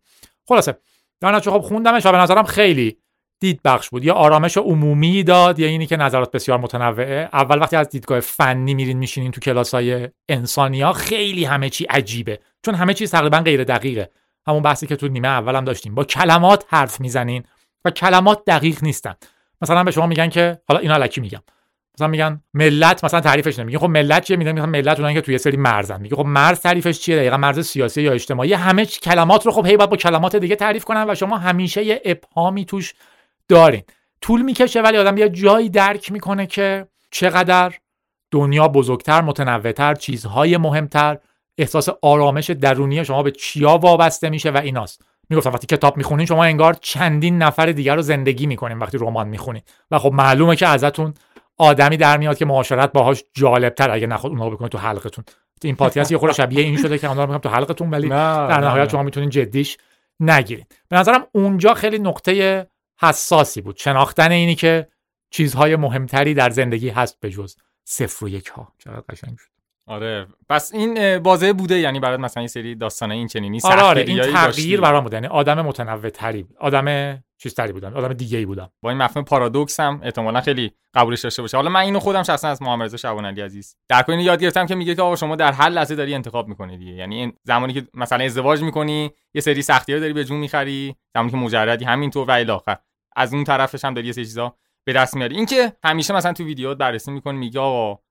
[0.48, 0.78] خلاصه.
[1.22, 2.98] در نتیجه خب خوندمش و به نظرم خیلی
[3.40, 4.06] دید بخش بود.
[4.06, 5.60] یا آرامش عمومی داد.
[5.60, 7.30] یا اینی که نظرات بسیار متنوعه.
[7.34, 11.86] اول وقتی از دیدگاه فنی میرین میشینین تو کلاس های انسانی ها خیلی همه چی
[11.86, 12.40] عجیبه.
[12.66, 14.10] چون همه چیز تقریبا غیر دقیقه.
[14.48, 15.96] همون بحثی که تو نیمه اولم داشتیم.
[15.96, 17.44] با کلمات حرف می‌زنین
[17.86, 19.16] و کلمات دقیق نیستن.
[19.62, 21.40] مثلا به شما میگن که حالا اینا الکی میگم.
[21.96, 25.38] مثلا میگن ملت مثلا تعریفش نمیگن خب ملت چیه؟ میگن مثلا ملت اونایی که توی
[25.38, 26.02] سری مرزن.
[26.02, 28.54] میگه خب مرز تعریفش چیه؟ دقیقا مرز سیاسی یا اجتماعی.
[28.54, 31.84] همه چی- کلمات رو خب هی باید با کلمات دیگه تعریف کنن و شما همیشه
[31.84, 32.94] یه ابهامی توش
[33.48, 33.84] دارین.
[34.22, 37.74] طول می‌کشه ولی آدم یه جایی درک می‌کنه که چقدر
[38.32, 41.18] دنیا بزرگتر متنوعتر چیزهای مهمتر
[41.58, 45.06] احساس آرامش درونی شما به چیا وابسته میشه و ایناست.
[45.30, 49.62] می‌گفتم وقتی کتاب می‌خونین شما انگار چندین نفر دیگر رو زندگی می‌کنین وقتی رمان می‌خونین.
[49.92, 51.14] و خب معلومه که ازتون
[51.58, 55.26] آدمی در میاد که معاشرت باهاش جالبتر اگه نخود اونها رو بکنید تو حلقتون.
[55.64, 58.58] این پادکست یه خورده شبیه این شده که اونها رو تو حلقتون ولی در نه،
[58.58, 58.90] نهایت نه.
[58.90, 59.78] شما می‌تونین جدیش
[60.20, 60.66] نگیرین.
[60.90, 62.68] به نظرم اونجا خیلی نقطه
[63.02, 63.78] حساسی بود.
[63.78, 64.88] شناختن اینی که
[65.32, 67.56] چیزهای مهمتری در زندگی هست به جز
[67.86, 68.74] صفر و یک ها.
[68.78, 69.59] چقدر قشنگ شد.
[69.90, 70.28] آره.
[70.50, 74.22] پس این بازه بوده یعنی برات مثلا یه سری داستانه این چنینی آره آره این
[74.22, 74.82] تغییر.
[74.82, 75.14] برام بود.
[75.14, 77.94] یعنی آدم متنوع تری آدم چیز تری بودم.
[77.94, 78.70] آدم دیگه ای بودم.
[78.82, 82.48] با این مفهوم پارادوکس هم احتمالا خیلی قبولش داشته باشه حالا من اینو خودم شخصا
[82.48, 85.16] از محمد رضا شعبان علی عزیز در کل اینو یاد گرفتم که میگه که آقا
[85.16, 86.92] شما در هر لحظه داری انتخاب می‌کنی دیگه.
[86.92, 91.32] یعنی این زمانی که مثلا ازدواج می‌کنی یه سری سختی داری به جون می‌خری زمانی
[91.32, 92.58] که مجردی همینطور و الی
[93.16, 95.36] از اون طرفش هم داری یه سری چیزا به دست میاری.
[95.36, 98.02] اینکه همیشه مثلا تو ویدیوات بررسی می‌کنی میگه آقا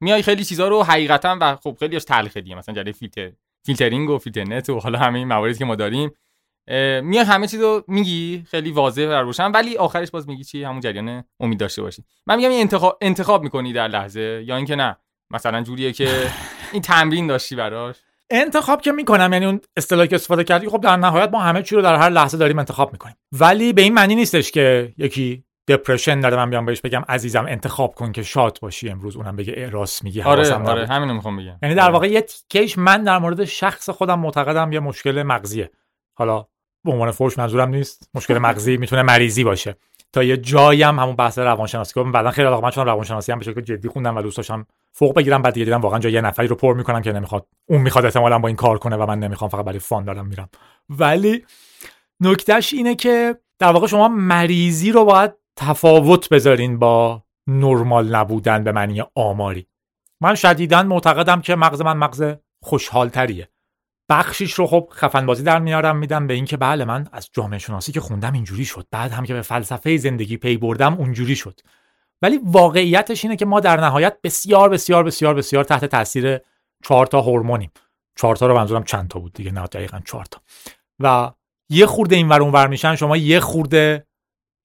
[0.00, 2.56] میای خیلی چیزا رو حقیقتا و خب خیلیش تلخه دیگه.
[2.56, 3.32] مثلا جلوی فیلتر
[3.66, 6.10] فیلترینگ و فیلترنت و حالا همه این مواردی که ما داریم.
[7.02, 11.24] میای همه چیزو میگی خیلی واضح و روشن ولی آخرش باز میگی چی؟ همون جریان
[11.40, 12.04] امید داشته باشی.
[12.26, 14.96] من میگم این انتخاب انتخاب می‌کنی در لحظه یا اینکه نه
[15.30, 16.08] مثلا جوریه که
[16.72, 17.96] این تمرین داشتی براش.
[18.30, 21.74] انتخاب که می‌کنم یعنی اون اصطلاحی که استفاده کردی خب در نهایت ما همه چی
[21.74, 23.16] رو در هر لحظه داریم انتخاب می‌کنیم.
[23.32, 27.04] ولی به این معنی نیستش که یکی depression داره من بیام بهش بگم.
[27.08, 29.16] عزیزم انتخاب کن که شاد باشی امروز.
[29.16, 30.86] اونم بگه اه، راست میگی آره آره.
[30.86, 31.58] همینو می‌خوام بگم.
[31.62, 35.70] یعنی در واقع یه تیکش من در مورد شخص خودم معتقدم یه مشکل مغزیه.
[36.14, 36.46] حالا
[36.84, 38.10] به عنوان فوش منظورم نیست.
[38.14, 39.76] مشکل مغزی می‌تونه مریضی باشه.
[40.12, 43.38] تا یه جایی هم همون بحث روانشناسی که بعدا خیلی علاقه من شدم روانشناسی هم
[43.38, 46.20] به شکل جدی خوندم و دوست داشتم فوق بگیرم بعد دیگه دیدم واقعا جای یه
[46.20, 47.46] نفری رو پر می‌کنم که نمی‌خواد.
[47.66, 50.48] اون می‌خواد احتمالاً با این کار کنه و من نمی‌خوام فقط برای فان دارم میرم.
[50.90, 51.44] ولی
[52.20, 58.72] نکتهش اینه که در واقع شما مریضی رو باید تفاوت بذارین با نرمال نبودن به
[58.72, 59.66] معنی آماری.
[60.20, 63.48] من شدیدا معتقدم که مغز من مغز خوشحال تریه
[64.10, 67.92] بخشیش رو خب خفن بازی در میارم میدم به اینکه بله من از جامعه شناسی
[67.92, 68.86] که خوندم اینجوری شد.
[68.90, 71.60] بعد هم که به فلسفه زندگی پی بردم اونجوری شد.
[72.22, 76.38] ولی واقعیتش اینه که ما در نهایت بسیار بسیار بسیار بسیار تحت تاثیر
[76.84, 77.70] چهار تا هورمونیم.
[78.16, 80.40] چهار تا رو منظورم چند تا بود دیگه نه دقیقا چهار تا.
[80.98, 81.32] و
[81.70, 84.07] یه خورده این ور اونور میشن شما یه خورده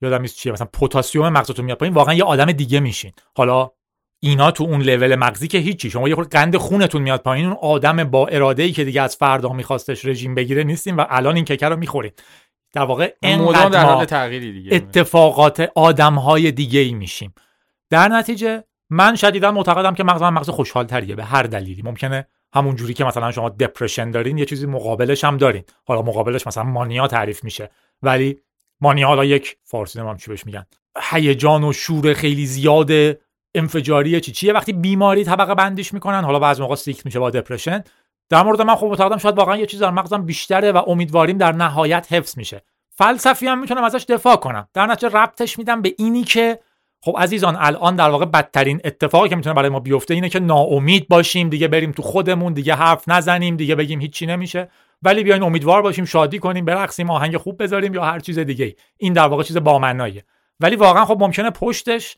[0.03, 0.51] یادم نیست چیه.
[0.51, 3.11] مثلا پتاسیم مغزتون میاد پایین واقعا یه آدم دیگه میشین.
[3.35, 3.71] حالا
[4.19, 5.89] اینا تو اون لول مغزی که هیچی.
[5.89, 9.15] شما یه خورده قند خونتون میاد پایین اون آدم با اراده ای که دیگه از
[9.15, 12.11] فردا میخواستش رژیم بگیره نیستیم و الان این ککر رو می‌خورین.
[12.73, 14.75] در واقع مدام انقدر در حال تغییری دیگه.
[14.75, 17.33] اتفاقات آدم های دیگه ای میشیم.
[17.89, 21.81] در نتیجه من شدیدا معتقدم که مغز من مغز خوشحال تریه به هر دلیلی.
[21.81, 25.63] ممکنه همون جوری که مثلا شما دپرشن دارین یه چیزی مقابلش هم دارین.
[25.87, 27.69] حالا مقابلش مثلا مانیا تعریف میشه.
[28.01, 28.37] ولی
[28.83, 30.65] مانیا حالا یک فارسی نمیم چی بهش میگن.
[31.11, 32.91] هیجان و شور خیلی زیاد
[33.55, 37.83] انفجاری چی چیه؟ وقتی بیماری طبقه بندیش می‌کنن حالا بعضی موقع سیکل میشه با دپرشن
[38.29, 41.51] در مورد من خب معتقدم شاید واقعا یه چیز در مغزم بیشتره و امیدواریم در
[41.51, 42.63] نهایت حفظ میشه.
[42.89, 44.67] فلسفی هم می‌تونم ازش دفاع کنم.
[44.73, 46.59] در نتیجه ربطش میدم به اینی که
[47.05, 51.07] خب عزیزان الان در واقع بدترین اتفاقی که می‌تونه برای ما بیفته اینه که ناامید
[51.07, 54.69] باشیم دیگه بریم تو خودمون دیگه حرف نزنیم دیگه بگیم هیچی نمیشه.
[55.01, 59.13] ولی بیاین امیدوار باشیم شادی کنیم برقصیم آهنگ خوب بذاریم یا هر چیز دیگه این
[59.13, 60.23] در واقع چیز بامعناییه
[60.59, 62.17] ولی واقعا خب ممکنه پشتش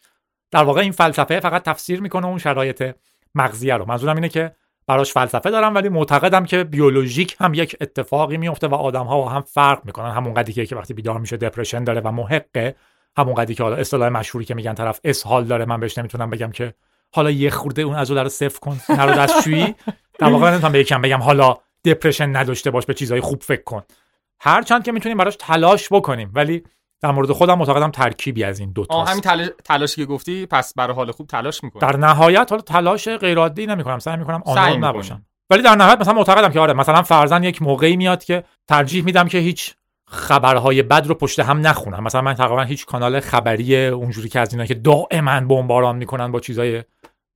[0.51, 2.95] در واقع این فلسفه فقط تفسیر می‌کنه اون شرایط
[3.35, 3.85] مغزیه رو.
[3.85, 4.51] منظورم اینه که
[4.87, 9.41] براش فلسفه دارم ولی معتقدم که بیولوژیک هم یک اتفاقی میفته و آدم ها هم
[9.41, 10.11] فرق می‌کنن.
[10.11, 12.75] همون قدری که وقتی بیدار میشه دپرشن داره و محقه.
[13.17, 16.51] همون قدری که حالا اصطلاح مشهوری که میگن طرف اسهال داره من بهش نمی‌تونم بگم
[16.51, 16.73] که
[17.15, 19.75] حالا یه خورده اون از رو صفر کن نرو دستشویی.
[20.19, 23.83] در واقع نمی‌تونم به یکم بگم حالا دپرشن نداشته باش به چیزای خوب فکر کن.
[24.39, 26.63] هر چند که می‌تونیم براش تلاش بکنیم ولی
[27.01, 29.49] در مورد خودم معتقدم ترکیبی از این دو تا همین تلاش...
[29.63, 31.81] تلاشی که گفتی پس برای حال خوب تلاش می‌کنی.
[31.81, 34.83] در نهایت حالا تلاش غیر عادی نمی‌کنم سعی می‌کنم آنلاین.
[34.83, 35.25] نباشم.
[35.49, 39.27] ولی در نهایت مثلا معتقدم که آره مثلا فرضا یک موقعی میاد که ترجیح میدم
[39.27, 39.75] که هیچ
[40.07, 42.03] خبرهای بد رو پشت هم نخونم.
[42.03, 46.39] مثلا من تقریبا هیچ کانال خبری اونجوری که از اینا که دائما بمباران می‌کنن با
[46.39, 46.83] چیزای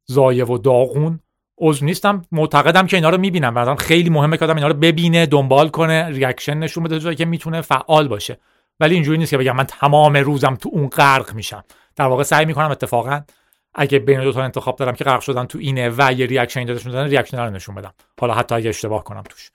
[0.06, 1.20] ضایع و داغون
[1.58, 2.22] عضو نیستم.
[2.32, 3.54] معتقدم که اینا رو می‌بینم.
[3.54, 7.26] مثلا خیلی مهمه که آدم اینا رو ببینه دنبال کنه reaction نشون بده جایی که
[7.26, 8.40] می‌تونه فعال باشه.
[8.80, 11.64] ولی اینجوری نیست که بگم من تمام روزم تو اون غرق میشم.
[11.96, 13.22] در واقع سعی می‌کنم اتفاقا
[13.76, 16.92] اگه بین دو تا انتخاب دارم که غرق شدن تو اینه و یه reaction دادشون
[16.92, 17.94] دادن reaction رو نشون بدم.
[18.22, 19.52] حالا حتی اگه اشتباه کنم توش.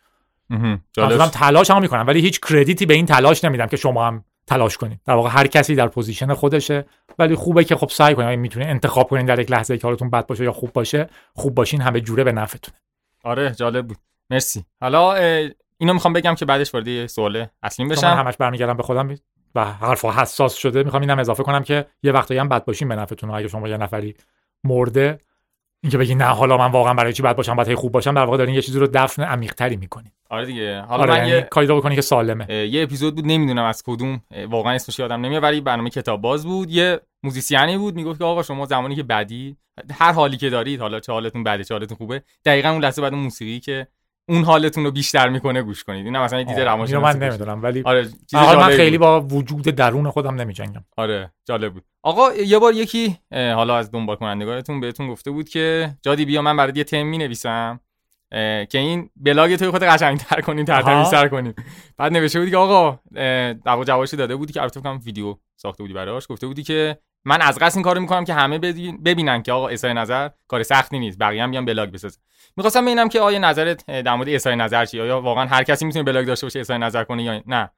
[0.51, 4.25] منظورم تلاش هم می‌کنم ولی هیچ credit ی به این تلاش نمیدم که شما هم
[4.47, 5.01] تلاش کنید.
[5.05, 6.87] در واقع هر کسی در position خودشه
[7.19, 10.27] ولی خوبه که خب سعی کنید می‌تونید انتخاب کنید در یک لحظه که حالتون بد
[10.27, 12.79] باشه یا خوب باشه خوب باشین همه جوره به نفعتونه.
[13.25, 13.97] آره جالب بود.
[14.31, 14.65] مرسی.
[14.81, 15.15] حالا
[15.79, 18.07] اینو می‌خوام بگم که بعدش وارد سوال اصلی بشم.
[18.07, 19.17] من همش برمیگردم به خودم
[19.55, 20.83] و حرف حساس شده.
[20.83, 23.77] می‌خوام اینم اضافه کنم که یه وقتایی هم بد باشین به نفعتون اگه شما یه
[23.77, 24.15] نفری
[24.65, 25.21] مرده
[25.85, 28.37] اینکه بگی نه حالا من واقعا برای چی بد باشم باید خوب باشم در واقع
[28.37, 30.11] دارین یه چیزی رو دفن عمیق تری می‌کنین.
[30.31, 30.81] آره دیگه.
[30.81, 32.67] حالا آره من یعنی یه کاری رو بکنی که سالمه.
[32.67, 34.21] یه اپیزود بود نمی‌دونم از کدوم.
[34.49, 36.71] واقعا اسمش یادم نمیاد ولی برنامه کتاب باز بود.
[36.71, 39.57] یه موزیسیانی بود می‌گفت که آقا شما زمانی که بدی
[39.91, 43.15] هر حالی که دارید حالا چه حالتون بده چه حالتون خوبه دقیقا اون لحظه بعد
[43.15, 43.87] اون موسیقی که
[44.29, 46.07] اون حالتون رو بیشتر می‌کنه گوش کنید.
[46.07, 49.07] این مثلا یه دید اینو روانشناسی من نمی‌دونم ولی آره چیز حالا من خیلی بود.
[49.07, 50.85] با وجود درون خودم نمیجنگم.
[50.97, 51.85] آره جالب بود.
[52.03, 56.57] آقا یه بار یکی حالا از دنبال کنندگانتون بهتون گفته بود که جادی بیا من
[56.57, 57.81] برات یه تم می نویسم
[58.71, 60.83] که این بلاگ توی خود قشنگتر کنیم آها.
[60.83, 61.55] ترتمیزتر کنیم
[61.97, 62.99] بعد نوشته بودی که آقا
[63.65, 67.41] در جوابش داده بودی که البته فکر ویدیو ساخته بودی براش گفته بودی که من
[67.41, 68.59] از قصد این کارو می‌کنم که همه
[69.05, 72.21] ببینن که آقا اظهار نظر کار سختی نیست بقیه هم بیان بلاگ بسازن.
[72.57, 76.05] می‌خواستم ببینم که آیا نظرت در مورد اظهار نظر چیه آیا واقعا هر کسی می‌تونه
[76.05, 77.71] بلاگ داشته باشه اظهار نظر کنه یا نه؟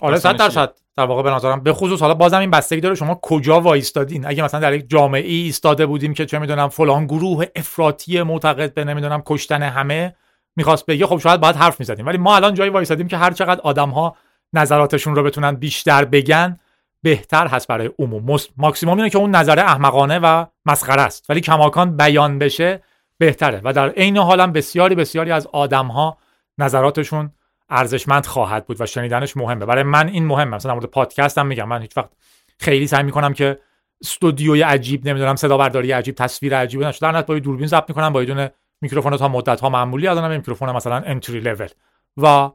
[0.00, 2.94] آره صد داستانش درصد در واقع به نظرم به خصوص حالا بازم این بستگی داره
[2.94, 7.06] شما کجا وایستادین؟ اگه مثلا در یک جامعه ای ایستاده بودیم که چه می‌دونم فلان
[7.06, 10.16] گروه افراطی معتقد به نمی‌دونم کشتن همه
[10.56, 12.06] می‌خواست بگه خب شاید باید حرف می‌زدیم.
[12.06, 14.16] ولی ما الان جایی وایستادیم که هر چقدر آدم ها
[14.52, 16.58] نظراتشون رو بتونن بیشتر بگن
[17.06, 18.38] بهتر هست برای عموم.
[18.56, 21.30] ماکسیموم اینه که اون نظر احمقانه و مسخره است.
[21.30, 22.82] ولی کماکان بیان بشه
[23.18, 26.18] بهتره و در عین حال هم بسیاری بسیاری از آدم ها
[26.58, 27.32] نظراتشون
[27.68, 29.66] ارزشمند خواهد بود و شنیدنش مهمه.
[29.66, 30.56] برای من این مهمه.
[30.56, 31.68] مثلا در مورد پادکست هم میگم.
[31.68, 32.10] من هیچ وقت
[32.58, 33.58] خیلی سعی می‌کنم که
[34.02, 38.12] استودیوی عجیب نمی‌دونم صدا برداری عجیب تصویر عجیب نشه در نهایت با دوربین ضبط می‌کنم
[38.12, 41.68] با یه دونه میکروفون تا مدت ها معمولی الانم یه میکروفون مثلا انتری لول
[42.16, 42.50] و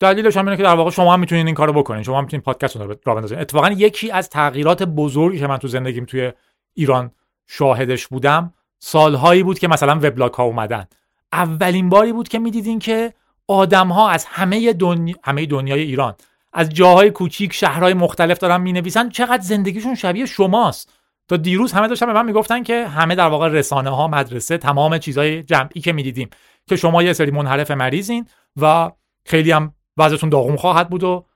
[0.00, 2.02] دلیلش هم اینه که در واقع شما هم می‌تونید این کارو بکنین.
[2.02, 3.38] شما هم می‌تونید پادکست رو راه بندازین.
[3.38, 6.32] اتفاقا یکی از تغییرات بزرگی که من تو زندگیم توی
[6.74, 7.10] ایران
[7.46, 10.84] شاهدش بودم سالهایی بود که مثلا وبلاگ ها اومدن.
[11.32, 13.14] اولین باری بود که می‌دیدین که
[13.48, 16.14] آدم ها از همه دنیا همه دنیای ایران
[16.52, 20.92] از جاهای کوچیک شهرهای مختلف دارن می‌نویسن چقدر زندگیشون شبیه شماست.
[21.28, 24.98] تا دیروز همه داشتن به من می‌گفتن که همه در واقع رسانه ها مدرسه تمام
[24.98, 26.30] چیزهای جمعی که می‌دیدیم
[26.68, 28.26] که شما یه سری منحرف مریضین
[28.60, 28.90] و
[29.26, 31.26] خیلی هم وضعتون داغون خواهد بود و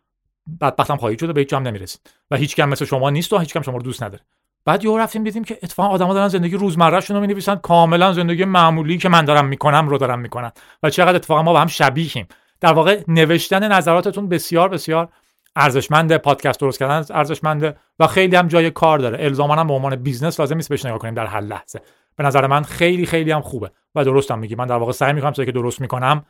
[0.60, 2.00] بدبختم خواهید شد و به هیچ هم نمی‌رسید.
[2.30, 4.22] و هیچکی هم مثل شما نیست و هیچکی هم شما رو دوست نداره.
[4.64, 7.56] بعد یهو رفتیم دیدیم که اتفاقا آدما دارن زندگی روزمرهشون رو می‌نویسن.
[7.56, 10.52] کاملا زندگی معمولی که من دارم می‌کنم رو دارم می‌کنن.
[10.82, 12.26] و چقدر اتفاقا ما با هم شبیهیم.
[12.60, 15.08] در واقع نوشتن نظراتتون بسیار بسیار
[15.56, 19.24] ارزشمنده پادکست درست کردن ارزشمنده و خیلی هم جای کار داره.
[19.24, 21.80] الزاما هم به عنوان business لازم نیست بهش نگاه کنیم در هر لحظه.
[22.16, 23.70] به نظر من خیلی خیلی هم خوبه.
[23.94, 24.54] و درستم میگی.
[24.54, 26.24] من در واقع سعی می‌کنم چیزی که درست می‌کنم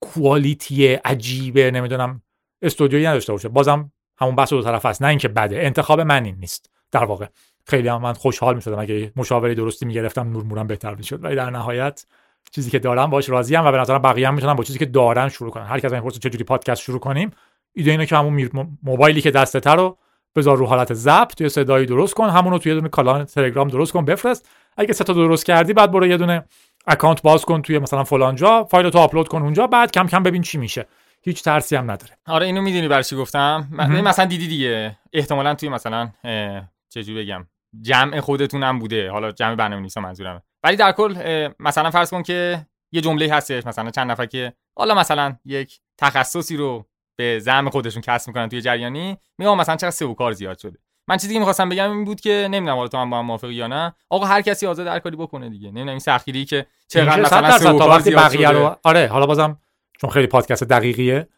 [0.00, 2.22] کوالیتی عجیبه نمی‌دونم
[2.62, 3.48] استودیویی نداشته باشه.
[3.48, 6.70] بازم همون بحث دو طرف است نه اینکه بده انتخاب من این نیست.
[6.90, 7.26] در واقع
[7.66, 8.78] خیلی هم من خوشحال می‌شدم.
[8.78, 11.24] اگه مشاوره درستی می‌گرفتم نور مورم بهتر می‌شد.
[11.24, 12.06] ولی در نهایت
[12.50, 15.28] چیزی که دارم باش راضی و به نظرم بقیه هم می‌تونن با چیزی که دارن
[15.28, 15.66] شروع کنن.
[15.66, 17.30] هر کس می‌پرسه چه جوری پادکست شروع کنیم
[17.72, 18.50] ایده اینه که همون
[18.82, 19.98] موبایلی که دستته رو
[20.36, 23.68] بذار رو حالت ضبط توی صدایی درست کن همون رو توی یه دونه کانال تلگرام
[23.68, 24.48] درست کن بفرست.
[24.76, 26.44] اگه سه تا درست کردی بعد برو یه دونه
[26.86, 30.22] اکانت باز کن توی مثلا فلان جا فایل تو آپلود کن اونجا بعد کم کم
[30.22, 30.86] ببین چی میشه.
[31.22, 32.18] هیچ ترسی هم نداره.
[32.26, 33.68] آره اینو می‌دونی برای چی گفتم.
[34.04, 34.98] مثلا دیدی دیگه.
[35.12, 37.46] احتمالا توی مثلا اه، چجوری بگم
[37.80, 39.10] جمع خودتون هم بوده.
[39.10, 40.42] حالا جمع برنامه نویسا منظورمه.
[40.64, 44.94] ولی در کل مثلا فرض کن که یه جمله هستش مثلا چند نفر که حالا
[44.94, 46.86] مثلا یک تخصصی رو
[47.16, 50.78] به زعم خودشون کسب می‌کنن توی جریانی میگم مثلا چقدر سئو کار زیاد شده.
[51.10, 53.54] من چیزی که می‌خواستم بگم این بود که نمی‌دونم حالا تو هم با هم موافقی
[53.54, 53.94] یا نه.
[54.10, 55.68] آقا هر کسی آزاد هر کاری بکنه دیگه.
[55.68, 58.50] نمی‌دونم این سختگیری که چقدر مثلا سئو تا وقتی بقیه.
[58.50, 59.58] رو آره حالا بازم
[60.00, 61.28] چون خیلی پادکست دقیقیه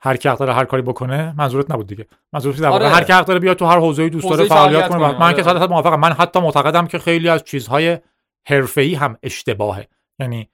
[0.00, 2.06] هر کی داره هر کاری بکنه منظورت نبود دیگه.
[2.32, 2.94] منظورت در واقع آره.
[2.94, 4.98] هر کی حق داره بیاد تو هر حوزه‌ای دوست داره فعالیت کنه.
[4.98, 5.34] کنه، من آره.
[5.36, 6.00] که صد موافقم.
[6.00, 7.98] من حتی معتقدم که خیلی از چیزهای
[8.46, 9.88] حرفه‌ای هم اشتباهه.
[10.18, 10.50] یعنی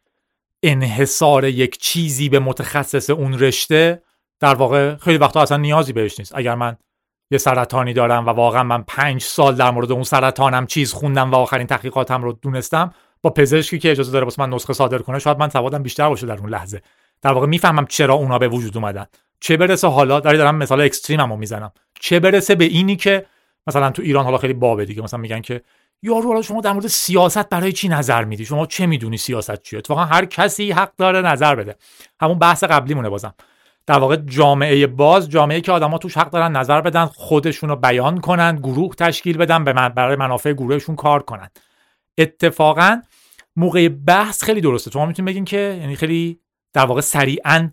[0.63, 4.03] انحصار یک چیزی به متخصص اون رشته
[4.41, 6.33] در واقع خیلی وقتا اصلا نیازی بهش نیست.
[6.35, 6.77] اگر من
[7.31, 11.35] یه سرطانی دارم و واقعا من پنج سال در مورد اون سرطانم چیز خوندم و
[11.35, 15.39] آخرین تحقیقاتم رو دونستم با پزشکی که اجازه داره واسه من نسخه صادر کنه شاید
[15.39, 16.83] من سوادم بیشتر باشه در اون لحظه.
[17.23, 19.07] در واقع می‌فهمم چرا اونا به وجود اومدن.
[19.41, 21.73] چه برسه حالا داری دارم مثال اکستریممو می‌زنم.
[22.01, 23.27] چه برسه به اینی که
[23.67, 25.63] مثلا تو ایران حالا خیلی بابه دیگه مثلا میگن که
[26.03, 29.79] یارو حالا شما در مورد سیاست برای چی نظر میدی؟ شما چه می‌دونی سیاست چیه؟
[29.79, 31.77] اتفاقا هر کسی حق داره نظر بده.
[32.21, 33.35] همون بحث قبلی مونه بازم.
[33.87, 38.21] در واقع جامعه باز جامعه که آدما توش حق دارن نظر بدن خودشون رو بیان
[38.21, 41.51] کنن گروه تشکیل بدن به من برای منافع گروهشون کار کنن.
[42.19, 43.03] اتفاقا
[43.57, 44.91] موقع بحث خیلی درسته.
[44.91, 46.41] شما می‌تونید بگین که یعنی خیلی
[46.73, 47.71] در واقع سریعا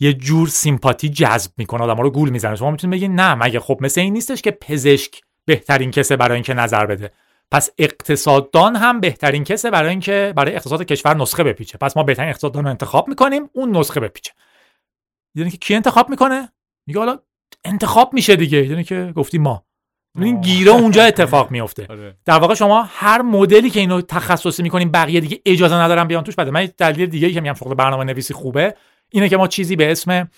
[0.00, 2.56] یه جور سیمپاتی جذب می‌کنه آدم رو گول می‌زنه.
[2.56, 6.54] شما می‌تونید بگین نه مگه خب مثل این نیستش که پزشک بهترین کسه برای اینکه
[6.54, 7.10] نظر بده.
[7.50, 11.78] پس اقتصاددان هم بهترین کسه برای اینکه برای اقتصاد کشور نسخه بپیچه.
[11.78, 14.32] پس ما بهترین اقتصاددان رو انتخاب می‌کنیم اون نسخه بپیچه.
[15.34, 16.48] یعنی که کی انتخاب می‌کنه؟
[16.86, 17.18] میگه حالا
[17.64, 18.66] انتخاب میشه دیگه.
[18.66, 19.64] یعنی که گفتی ما.
[20.18, 22.16] این گیره اونجا اتفاق میفته آره.
[22.24, 26.36] در واقع شما هر مدلی که اینو تخصصی می‌کنیم بقیه دیگه اجازه ندارن بیان توش.
[26.36, 28.74] بده من دلیل دیگه که میگم شغل برنامه نویسی خوبه
[29.10, 30.28] اینه که ما چیزی به اسم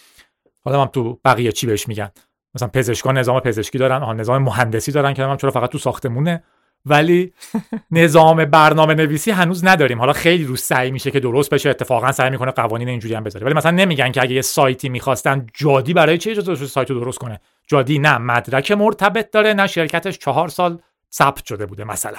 [0.64, 2.10] حالا هم تو بقیه چی بهش میگن؟
[2.55, 6.43] مثلا پزشکان نظام پزشکی دارن آها نظام مهندسی دارن که من چرا فقط تو ساختمونه؟
[6.86, 7.32] ولی
[7.90, 9.98] نظام برنامه نویسی هنوز نداریم.
[9.98, 13.46] حالا خیلی رو سعی میشه که درست بشه اتفاقا سعی می‌کنه قوانین اینجوری هم بذاره.
[13.46, 17.18] ولی مثلا نمیگن که اگه یه سایتی می‌خواستن جادی برای چی اجازه سایت رو درست
[17.18, 20.78] کنه؟ جادی نه مدرک مرتبط داره نه شرکتش چهار سال
[21.12, 22.18] ثبت شده بوده مثلا.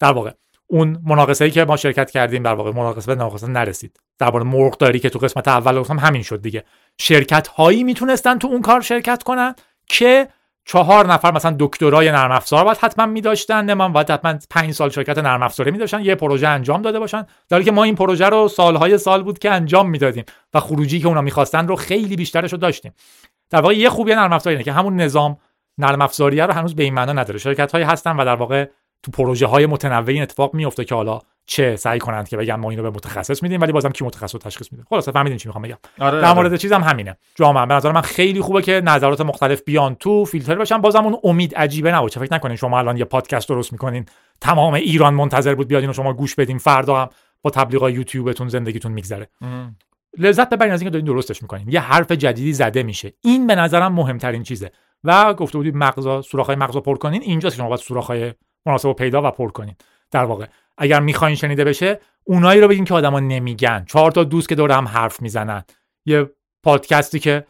[0.00, 0.30] در واقع
[0.66, 4.00] اون مناقصه ای که ما شرکت کردیم در واقع مناقصه به مناقصه نرسید.
[4.18, 6.64] درباره مرغ داری که تو قسمت اول گفتم همین شد دیگه.
[6.98, 9.54] شرکت هایی می‌تونستن تو اون کار شرکت کنن
[9.86, 10.28] که
[10.68, 14.90] چهار نفر مثلا دکترای نرم افزار باید حتما میداشتن نه من باید حتما پنج سال
[14.90, 17.26] شرکت نرم افزاری میداشتن یه پروژه انجام داده باشن.
[17.48, 20.24] در که ما این پروژه رو سالهای سال بود که انجام می‌دادیم
[20.54, 22.92] و خروجی که اونا می‌خواستن رو خیلی بیشترش رو داشتیم.
[23.50, 25.36] در واقع یه خوبی نرم افزاری اینه که همون نظام
[25.78, 27.38] نرم افزاریه رو هنوز به این معنا نداره.
[27.38, 28.64] شرکت هایی هستن و در واقع
[29.02, 31.20] تو پروژه های متنوع این اتفاق میفته که حالا
[31.50, 34.72] چه سعی کنند که بگن ما اینو به متخصص میدیم ولی بازم کی متخصص تشخیص
[34.72, 35.76] میده؟ خلاص فهمیدین چی می‌خوام بگم.
[35.98, 37.16] آره در مورد چیزم همینه.
[37.34, 40.78] جامعه به نظر من خیلی خوبه که نظرات مختلف بیان تو فیلتر بشن.
[40.78, 42.20] بازم اون امید عجیبه نباشه.
[42.20, 44.06] فکر نکنین شما الان یه پادکست درست می‌کنین.
[44.40, 46.58] تمام ایران منتظر بود بیادین و شما گوش بدین.
[46.58, 47.08] فردا هم
[47.42, 49.28] با تبلیغات یوتیوبتون زندگیتون میگذره.
[50.18, 51.68] لذت ببرین از اینکه دارین درستش می‌کنین.
[51.68, 53.12] یه حرف جدیدی زده میشه.
[53.24, 54.70] این به نظرم مهمترین چیزه.
[55.04, 57.22] و گفته بودید مغزا سوراخ‌های مغزو پر کنین.
[57.22, 58.32] اینجاست که شما باید سوراخ‌های
[58.66, 59.74] مناسب رو پیدا و پر کنین.
[60.10, 60.46] در واقع
[60.78, 63.84] اگر می‌خواین شنیده بشه اونایی رو بگین که آدما نمیگن.
[63.84, 65.64] چهار تا دوست که دور هم حرف می‌زنن.
[66.06, 66.30] یه
[66.62, 67.46] پادکستی که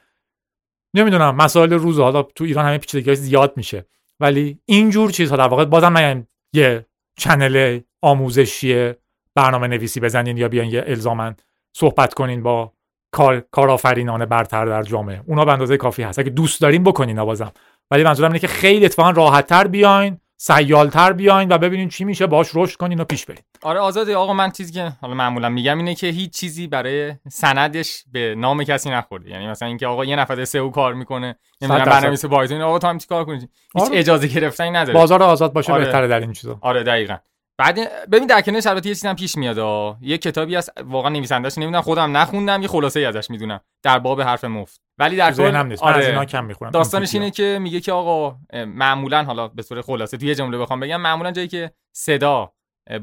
[0.94, 3.86] نمی‌دونم مسائل روز حالا تو ایران همه پیچیدگی زیاد میشه.
[4.20, 6.86] ولی اینجور چیزها در واقع بازم من یه
[7.18, 8.92] چنل آموزشی
[9.34, 11.36] برنامه نویسی بزنین یا بیان یه الزامن
[11.76, 12.72] صحبت کنین با
[13.12, 15.22] کار کارآفرینان برتر در جامعه.
[15.26, 16.18] اونا به اندازه کافی هست.
[16.18, 17.52] اگه دوست دارین بکنین بازم.
[17.90, 20.20] ولی منظورم اینه که خیلی اتفاقا راحتتر بیاین.
[20.40, 24.32] سیالتر بیاین و ببینین چی میشه باش رشد کنین و پیش برین آره آزاده آقا
[24.32, 28.90] من چیزی که حالا معمولا میگم اینه که هیچ چیزی برای سندش به نام کسی
[28.90, 31.84] نخورده یعنی مثلا اینکه آقا یه نفر سئو کار می‌کنه نمی‌دونم.
[31.84, 33.98] برنامه‌نویس بایتون آقا تو هم چیکار کنی هیچ آره.
[33.98, 35.84] اجازه گرفتنی نداره بازار آزاد باشه آره.
[35.84, 37.16] بهتره در این چیزا آره دقیقا
[37.58, 39.98] بعد ببین در کنارش البته یه چیزی هم پیش میاد آه.
[40.00, 44.22] یه کتابی هست واقعا نویسنده‌اش نمی‌دونم خودم نخوندم یه خلاصه ای ازش می‌دونم در باب
[44.22, 45.84] حرف مفت ولی در کل نیست.
[45.84, 46.06] من از آره.
[46.06, 46.70] اینا کم می‌خورم.
[46.70, 50.80] داستانش اینه که میگه که آقا معمولا حالا به صورت خلاصه توی یه جمله بخوام
[50.80, 52.52] بگم معمولا جایی که صدا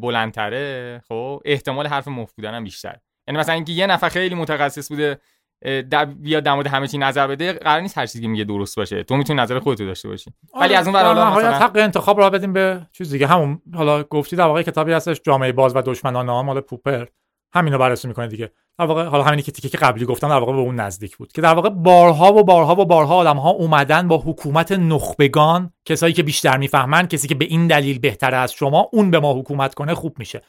[0.01, 2.95] بلندتره خب احتمال حرف مفت بودن هم بیشتر.
[3.27, 5.19] یعنی مثلا اینکه یه نفر خیلی متخصص بوده
[5.89, 8.75] در بیاد در مورد همه چی نظر بده قرار نیست هر چیزی که میگه درست
[8.75, 9.03] باشه.
[9.03, 10.33] تو می‌تونی نظر خودتو داشته باشی.
[10.61, 13.27] ولی از اون ور حالا مثلا حق انتخاب را بدیم به چیز دیگه.
[13.27, 17.05] همون حالا گفتی در واقع کتابی هستش جامعه باز و دشمنان نام مال پوپر.
[17.55, 18.51] همینو بررسی می‌کنه دیگه.
[18.79, 21.31] در واقع حالا همینی که تیکه که قبلی گفتم در واقع به اون نزدیک بود
[21.31, 26.13] که در واقع بارها و بارها و بارها آدم ها اومدن با حکومت نخبگان کسایی
[26.13, 29.73] که بیشتر می‌فهمن کسی که به این دلیل بهتر از شما اون به ما حکومت
[29.73, 30.41] کنه خوب میشه.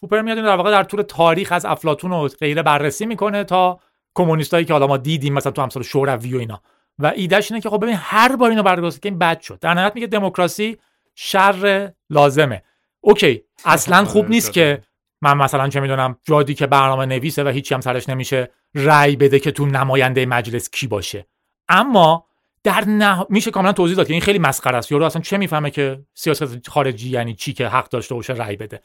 [0.00, 3.80] پوپر میاد در واقع در طول تاریخ از افلاطون و غیره بررسی می‌کنه تا
[4.14, 6.60] کمونیستایی که حالا ما دیدیم مثلا تو امثال شوروی و اینا.
[6.98, 9.58] و ایدهش اینه که خب ببین هر بار اینو بررسی کنیم بد شد.
[9.60, 10.76] در نهایت میگه دموکراسی
[11.14, 12.62] شر لازمه.
[13.00, 14.82] اوکی اصلا خوب نیست که
[15.24, 19.38] من مثلا چه می‌دونم جادی که برنامه نویسه و هیچی هم سرش نمیشه رأی بده
[19.38, 21.26] که تو نماینده مجلس کی باشه.
[21.68, 22.26] اما
[22.64, 23.26] در نه...
[23.30, 24.92] میشه کاملا توضیح داد که این خیلی مسخره است.
[24.92, 28.80] یارو اصلا چه می‌فهمه که سیاست خارجی یعنی چی که حق داشته باشه رأی بده.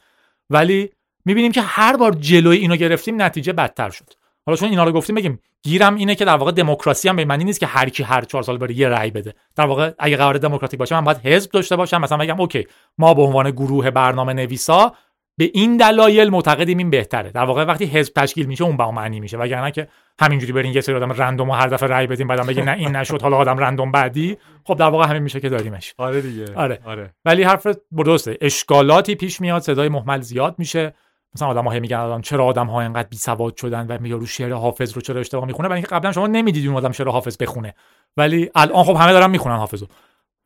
[0.50, 0.90] ولی
[1.24, 4.10] می‌بینیم که هر بار جلوی اینو گرفتیم نتیجه بدتر شد.
[4.46, 7.44] حالا چون اینا رو گفتیم بگیم گیرم اینه که در واقع دموکراسی هم به معنی
[7.44, 9.34] نیست که هر کی هر چهار سال بره یه رأی بده.
[9.56, 12.00] در واقع اگه قرار دموکراتیک باشه من باید حزب داشته باشم.
[12.00, 12.66] مثلا بگم اوکی
[12.98, 14.94] ما به عنوان گروه برنامه نویسا
[15.40, 17.30] به این دلایل معتقدیم این بهتره.
[17.30, 19.36] در واقع وقتی حزب تشکیل میشه اون با معنی میشه.
[19.36, 19.88] وگرنه که
[20.20, 22.96] همینجوری برین یه سری آدم رندوم و هر دفعه رأی بدیم بعدم بگین نه این
[22.96, 24.36] نشد حالا آدم رندوم بعدی.
[24.64, 25.94] خب در واقع همین میشه که داریمش.
[25.98, 26.54] آره دیگه.
[26.54, 26.78] آره.
[26.84, 27.14] آره.
[27.24, 28.38] ولی حرف درسته.
[28.40, 30.94] اشکالاتی پیش میاد صدای محمل زیاد میشه.
[31.34, 34.52] مثلا آدم ها میگن الان چرا آدم ها اینقدر بی سواد شدن و یارو شعر
[34.52, 37.74] حافظ رو چرا اشتباه می‌خونه؟ برای اینکه قبلا شما نمی‌دیدید اون آدم شعر حافظ بخونه.
[38.16, 39.86] ولی الان خب همه دارن می‌خونن حافظو.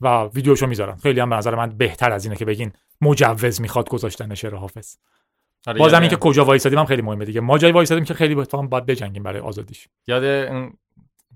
[0.01, 0.97] و ویدیوشو می‌ذارن.
[0.97, 2.73] خیلی هم به نظر من بهتر از اینه که بگین
[3.05, 4.97] مجوز می‌خواد گذاشتن شعر حافظ.
[5.67, 7.41] آره، بازم اینکه کجا وایسادیم هم خیلی مهمه دیگه.
[7.41, 9.89] ما جای وایسادیم که خیلی اتفاقا باید بجنگیم برای آزادیش.
[10.07, 10.73] یاد اون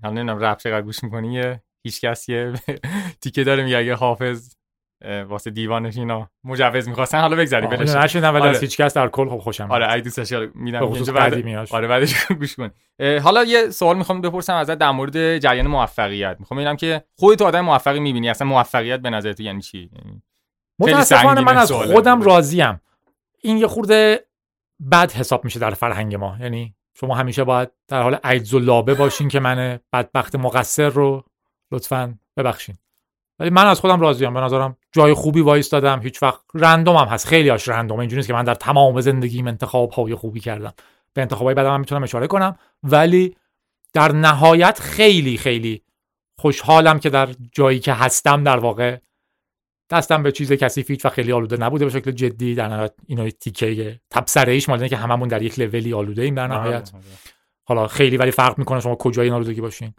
[0.03, 1.41] هم نمی‌دونم رپ چقدر گوش می‌کنی؟
[1.83, 2.53] هیچ کس یه
[3.21, 4.55] تیکه داره میگه اگه حافظ
[5.27, 8.49] واسه دیوانش اینا مجوز می‌خواستن حالا بگذاری آه، بلش نشیدم ولی آره.
[8.51, 9.71] از هیچ کس در کل خب خوشم.
[9.71, 11.33] آره اگه دوست داشتی آره، میدم اینجا بعد
[11.71, 12.71] آره بعدش گوش کن.
[13.23, 16.35] حالا یه سوال می‌خوام بپرسم ازت در مورد جریان موفقیت.
[16.39, 20.21] می‌خوام ببینم که خودت آدم موفقی می‌بینی؟ اصلا موفقیت به نظر تو یعنی چی؟ یعنی
[20.79, 21.71] متاسفانه من از.
[21.71, 22.81] خودم راضیم.
[23.41, 24.25] این یه خورده
[24.91, 26.37] بد حساب میشه در فرهنگ ما.
[26.39, 31.23] یعنی شما همیشه باید در حال عجز و لابه باشین که من بدبخت مقصر رو
[31.71, 32.77] لطفا ببخشین.
[33.39, 34.33] ولی من از خودم راضیم.
[34.33, 35.99] به نظرم جای خوبی وایستادم.
[36.01, 37.27] هیچ وقت رندوم هم هست.
[37.27, 37.99] خیلی هاش رندوم.
[37.99, 40.73] اینجوری نیست که من در تمام زندگیم انتخاب های خوبی کردم.
[41.13, 42.55] به انتخاب های بعدم هم می‌تونم اشاره کنم.
[42.83, 43.35] ولی
[43.93, 45.83] در نهایت خیلی خیلی
[46.39, 48.97] خوشحالم که در جایی که هستم در واقع
[49.89, 52.55] دستم به چیز کثیف هیچ و خیلی آلوده نبوده به شکل جدی.
[52.55, 56.47] در نهایت اینو تیکه تبصره ایش مال که هممون در یک لولی آلوده ایم در
[56.47, 56.91] نهایت.
[57.63, 59.93] حالا خیلی ولی فرق می‌کنه شما کجای این آلودگی باشین.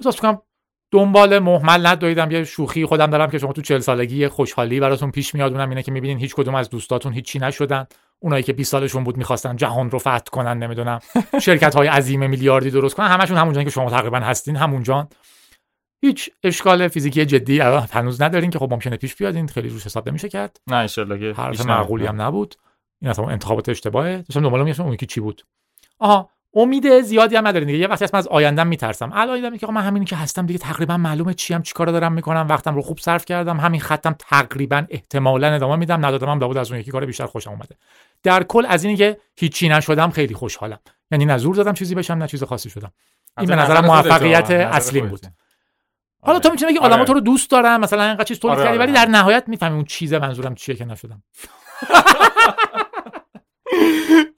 [0.00, 0.42] احساس کنم
[0.90, 5.34] دنبال محمل ندویدم یه شوخی خودم دارم که شما تو 40 سالگی خوشحالی براتون پیش
[5.34, 5.52] میاد.
[5.52, 7.86] اونم اینه که می‌بینین هیچ کدوم از دوستاتون هیچی نشدن.
[8.18, 10.98] اونایی که 20 سالشون بود می‌خواستن جهان رو فتح کنن نمی‌دونم
[11.42, 13.06] شرکت های عظیم میلیاردی درست کنن.
[13.06, 15.08] همشون همونجان که شما تقریبا هستین همونجان.
[16.00, 19.86] هیچ اشکال فیزیکی جدی الان هنوز ندارین که خب ممکنه پیش بیاد این خیلی روش
[19.86, 20.60] حساب نمیشه کرد.
[20.66, 20.86] نه ان
[21.18, 22.06] که حرف معقولی.
[22.06, 22.54] هم نبود.
[23.02, 24.16] این اصلا انتخابات اشتباهه.
[24.16, 25.42] داشتم دنبال میگشتم اون یکی چی بود.
[25.98, 27.78] آها امید زیادی هم ندارین دیگه.
[27.78, 29.10] یه وقتی هست من از آیندهم میترسم.
[29.14, 32.46] الان دیدم که من همینی که هستم دیگه تقریبا معلومه چیم چیکارا دارم می‌کنم.
[32.48, 33.60] وقتم رو خوب صرف کردم.
[33.60, 36.06] همین خطم تقریبا احتمالا ادامه میدم.
[36.06, 37.76] ندادم هم لابد از اون یکی کار بیشتر خوشم اومده.
[38.22, 40.78] در کل از اینی که هیچی نشدم خیلی خوشحالم.
[41.10, 42.92] یعنی نه زور دادم چیزی بشم نه چیز خاصی شدم.
[43.38, 45.00] این به نظر نظرم موفقیت خودته.
[45.00, 45.26] بود.
[46.26, 46.52] حالا تو آره.
[46.54, 46.92] می‌تونی بگی آره.
[46.92, 48.86] آدما تو رو دوست دارن مثلا اینقدر چیز تولید آره، کردی آره.
[48.86, 51.22] ولی در نهایت می‌فهمی اون چیزه منظورم چیه که نشدم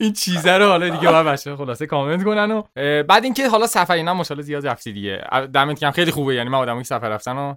[0.00, 2.62] این چیزه رو حالا دیگه باید بچه‌ها خلاصه کامنت کنن و
[3.02, 5.24] بعد اینکه حالا سفر اینا ماشاءالله زیاد رفتی دیگه
[5.54, 7.54] دمت گرم خیلی خوبه یعنی من آدمایی که سفر رفتن و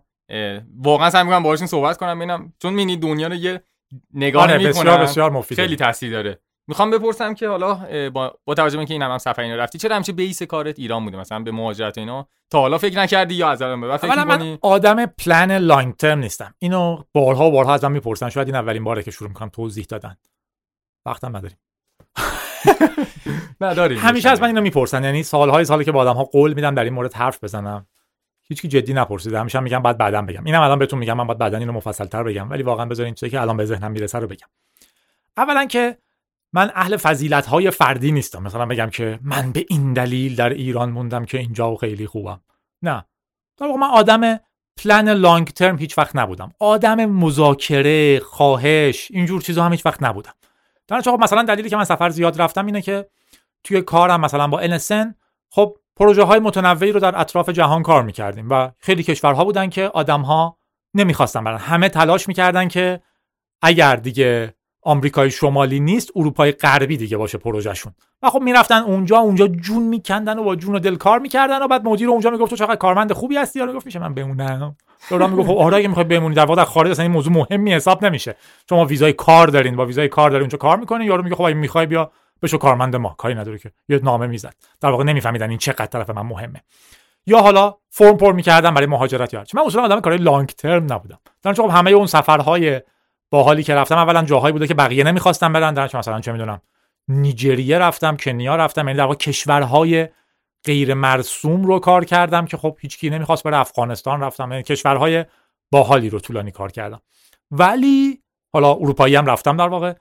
[0.78, 3.64] واقعا سعی می‌کنم باهاشون صحبت کنم ببینم چون می‌بینی دنیا رو یه
[4.14, 6.40] نگاه آره می‌کنم بسیار بسیار مفیده خیلی تاثیر داره
[6.72, 9.78] می‌خوام بپرسم که حالا با, با توجه به اینکه این هم, هم سفر اینا رفتی
[9.78, 13.50] چرا همیشه بیس کارت ایران بوده؟ مثلا به مهاجرت اینا؟ تا حالا فکر نکردی یا
[13.50, 16.54] از الان به بعد فکر من آدم پلن لانگ ترم نیستم.
[16.60, 18.30] اینو بارها بارها از من می‌پرسن.
[18.30, 20.16] شاید این اولین باره که شروع می‌کنم توضیح دادن.
[21.06, 21.58] وقتم نداریم.
[23.62, 25.04] نداری همیشه از من اینو می‌پرسن.
[25.04, 27.88] یعنی سالهای سالی که با آدم ها قول میدم در این مورد حرف بزنم.
[28.44, 29.40] هیچکی جدی نپرسیده.
[29.40, 30.44] همیشه هم میگم بعد بعدا بگم.
[30.46, 31.18] اینم الان بهتون میگم.
[31.18, 32.50] من بعد بعدا اینو مفصل تر بگم.
[32.50, 34.48] ولی واقعا بذارین چیزی که الان به ذهنم می‌رسه رو بگم.
[35.38, 35.98] اولا که
[36.54, 38.44] من اهل فضیلت های فردی نیستم.
[38.44, 42.42] مثلا بگم که من به این دلیل در ایران موندم که اینجا و خیلی خوبم.
[42.82, 43.06] نه.
[43.58, 44.40] در واقع من آدم
[44.78, 46.52] پلن لانگ ترم هیچ وقت نبودم.
[46.60, 50.34] آدم مذاکره خواهش اینجور چیزا هم هیچ وقت نبودم.
[50.88, 53.10] در نتیجه خب مثلا دلیلی که من سفر زیاد رفتم اینه که
[53.64, 55.14] توی کارم مثلا با NSN
[55.50, 59.88] خب پروژه های متنوعی رو در اطراف جهان کار می‌کردیم و خیلی کشورها بودن که
[59.88, 60.58] آدم ها
[60.94, 61.58] نمی‌خواستن برن.
[61.58, 63.02] همه تلاش می‌کردن که
[63.62, 67.94] اگر دیگه آمریکای شمالی نیست اروپای غربی دیگه باشه پروژهشون.
[68.24, 71.68] و خب می‌رفتن اونجا اونجا جون میکندن و با جون و دل کار می‌کردن و
[71.68, 74.76] بعد مدیر اونجا می‌گفت تو چقدر کارمند خوبی هستی؟ یا می‌گفت میشه من بمونم.
[75.10, 76.36] دوران می‌گفت خب آره اگه می‌خوای بمونی.
[76.36, 78.36] در واقع خارج اصلا این موضوع مهمی حساب نمیشه.
[78.70, 81.56] شما ویزای کار دارین با ویزای کار دارین اونجا کار می‌کنین یارو میگه خب اگه
[81.56, 83.16] می‌خوای بیا بشو کارمند ما.
[83.18, 83.72] کاری نداره که.
[83.90, 84.54] یه نامه می‌زد.
[84.82, 86.62] در واقع نمیفهمیدن این چقدر طرف من مهمه.
[87.26, 89.34] یا حالا فرم پر می‌کردم برای مهاجرت.
[89.34, 91.20] یا من اصلا آدم کارهای لانگ ترم نبودم.
[91.44, 92.82] در خب همه اون سفرهای
[93.32, 95.74] باحالی که رفتم اولا جاهایی بوده که بقیه نمی‌خواستن برن.
[95.74, 96.62] در مثلا چه می‌دونم
[97.08, 98.88] نیجریه رفتم کنیا رفتم.
[98.88, 100.08] یعنی در واقع کشورهای
[100.66, 103.58] غیر مرسوم رو کار کردم که خب هیچکی نمی‌خواست بره.
[103.58, 104.52] افغانستان رفتم.
[104.52, 105.26] یعنی کشورهای
[105.72, 107.02] باحالی رو طولانی کار کردم.
[107.52, 108.22] ولی
[108.54, 109.94] حالا اروپایی هم رفتم در واقع.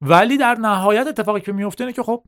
[0.00, 2.24] ولی در نهایت اتفاقی که میفته اینه که خب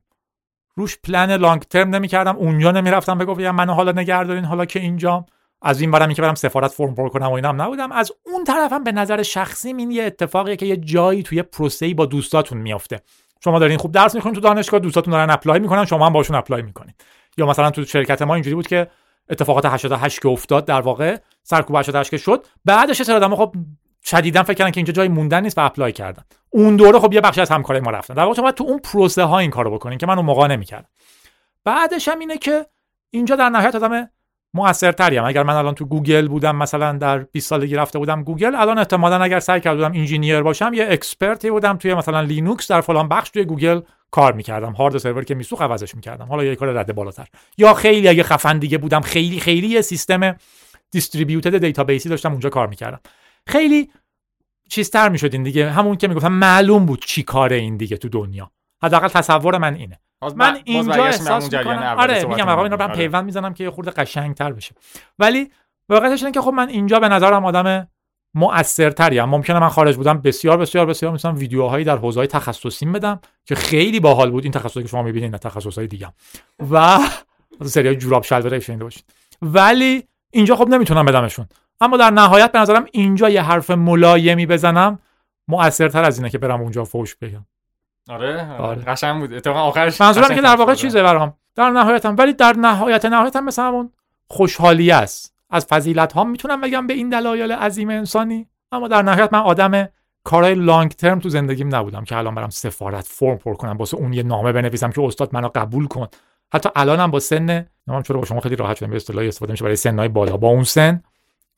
[0.77, 2.37] روش plan long term نمی‌کردم.
[2.37, 3.19] اونجا نمی‌رفتم.
[3.19, 5.27] بگم منو حالا نگه دارین حالا که اینجام.
[5.63, 7.93] از این برم که برم سفارت فرم پر کنم و اینا هم نبودم.
[7.93, 12.07] از اون طرفم به نظر شخصی این یه اتفاقیه که یه جایی توی پروسه‌ای با
[12.07, 13.01] دوستاتون میافته.
[13.45, 16.63] شما دارین خوب درس می‌خونید تو دانشگاه دوستاتون دارن apply می‌کنن شما هم باشون apply
[16.63, 16.95] می‌کنید
[17.37, 18.89] یا مثلا تو شرکت ما اینجوری بود که
[19.31, 23.55] اتفاقات 88 که افتاد در واقع سرکوب 88 که شد بعدش سر آدم خب
[24.05, 26.23] شدیدا فکر کردن که اینجا جای موندن نیست و apply کردن.
[26.51, 28.15] اون دوره خب یه بخشی از همکارای ما رفتن.
[28.15, 30.89] در واقع شما تو اون پروسه ها این کارو بکنین که من اون موقع نمی‌کردم
[31.65, 32.67] بعدش هم اینه که
[33.11, 34.11] اینجا در نهایت آدم
[34.55, 35.25] موثرتریم.
[35.25, 39.23] اگر من الان تو گوگل بودم مثلا در 20 سالگی رفته بودم گوگل الان احتمالا
[39.23, 43.09] اگر سعی کرده بودم engineer باشم یه expert ی بودم توی مثلا لینوکس در فلان
[43.09, 43.81] بخش توی گوگل
[44.11, 44.73] کار می‌کردم.
[44.73, 46.27] هارد سرور که میسوخت عوضش می‌کردم.
[46.27, 47.27] حالا یه کار رده بالاتر.
[47.59, 50.37] یا خیلی اگه خفن دیگه بودم خیلی خیلی یه سیستم
[50.91, 53.01] دیستریبیوتد دیتابیسی داشتم اونجا کار می‌کردم.
[53.47, 53.91] خیلی
[54.71, 55.71] چیزتر می‌شد این دیگه.
[55.71, 58.51] همون که می‌گفتم معلوم بود چی کاره این دیگه تو دنیا.
[58.83, 60.01] حداقل تصور من اینه.
[60.37, 61.97] من اینجا احساس می‌کنم.
[61.99, 64.75] آره میگم آقا اینا رو پیوند می‌زنم که یه خورده قشنگتر بشه.
[65.19, 65.51] ولی
[65.89, 67.89] واقعیتش اینه که خب من اینجا به نظرم آدم
[68.35, 73.55] مؤثرتریم ممکنه من خارج بودم بسیار بسیار بسیار مثلا ویدیوهایی در حوزه تخصصی بدم که
[73.55, 76.09] خیلی باحال بود این تخصصی که شما می‌بینید نه تخصصهای دیگه
[76.71, 76.99] و
[77.65, 79.05] سری جوراب شلوار شنیده باشید.
[79.43, 81.47] ولی اینجا خب نمی‌تونم بدمشون.
[81.81, 84.99] اما در نهایت به نظرم اینجا یه حرف ملایمی بزنم
[85.49, 87.47] مؤثرتر از اینه که برم اونجا فوش بگم
[88.09, 88.83] آره, آره.
[88.83, 89.33] قشنگ بود.
[89.33, 91.35] اتفاقا آخرش منظورم که در واقع چیزه برام.
[91.55, 93.93] در نهایتم ولی در نهایت نهایتم مثلا اون
[94.27, 95.35] خوشحالی است.
[95.51, 99.89] از فضیلت ها می‌تونم بگم به این دلایل عظیم انسانی اما در نهایت من آدم
[100.25, 104.13] کارهای لانگ ترم تو زندگیم نبودم که الان برم سفارت فرم پر کنم واسه اون
[104.13, 106.07] یه نامه بنویسم که استاد منو قبول کن.
[106.53, 109.65] حتی الانم با سن نمی‌دونم چرا با شما خیلی راحت شدم به اصطلاحی استفاده میشه
[109.65, 110.37] برای سنای بالا.
[110.37, 111.03] با اون سن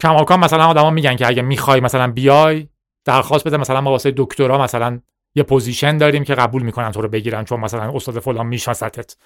[0.02, 2.68] کماکان مثلا آدما میگن که اگه می‌خوای مثلا بیای
[3.04, 5.00] درخواست بده مثلا ما واسه دکترا مثلا
[5.34, 9.16] یه position داریم که قبول می‌کنن تو رو بگیرن چون مثلا استاد فلان میشناستت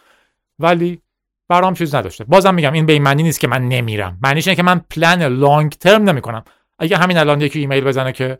[0.59, 1.03] ولی
[1.49, 2.25] برام چیز نداشته.
[2.25, 4.19] بازم میگم این به این معنی نیست که من نمیرم.
[4.23, 6.45] معنیش اینه که من plan long term نمی‌کنم.
[6.79, 8.39] اگه همین الان یکی ایمیل بزنه که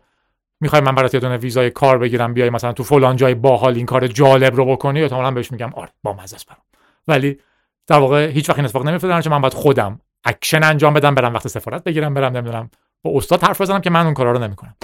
[0.61, 3.87] می‌خوای من برات یه دونه ویزای کار بگیرم بیای مثلا تو فلان جای باحال این
[3.87, 6.63] کار جالب رو بکنی احتمالاً بهش میگم آره با مزه برام
[7.09, 7.39] ولی
[7.87, 11.35] در واقع هیچ وقت این اتفاق نمیفته چون من باید خودم اکشن انجام بدم برم
[11.35, 12.71] وقت سفارت بگیرم برم نمی‌دونم
[13.03, 14.75] با استاد حرف بزنم که من اون کارا رو نمی‌کنم.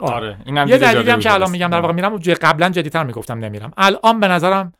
[0.00, 3.72] آره اینم یه دلیلی که الان میگم در واقع میرم قبلا جدیتر می‌گفتم نمیرم.
[3.76, 4.72] الان به نظرم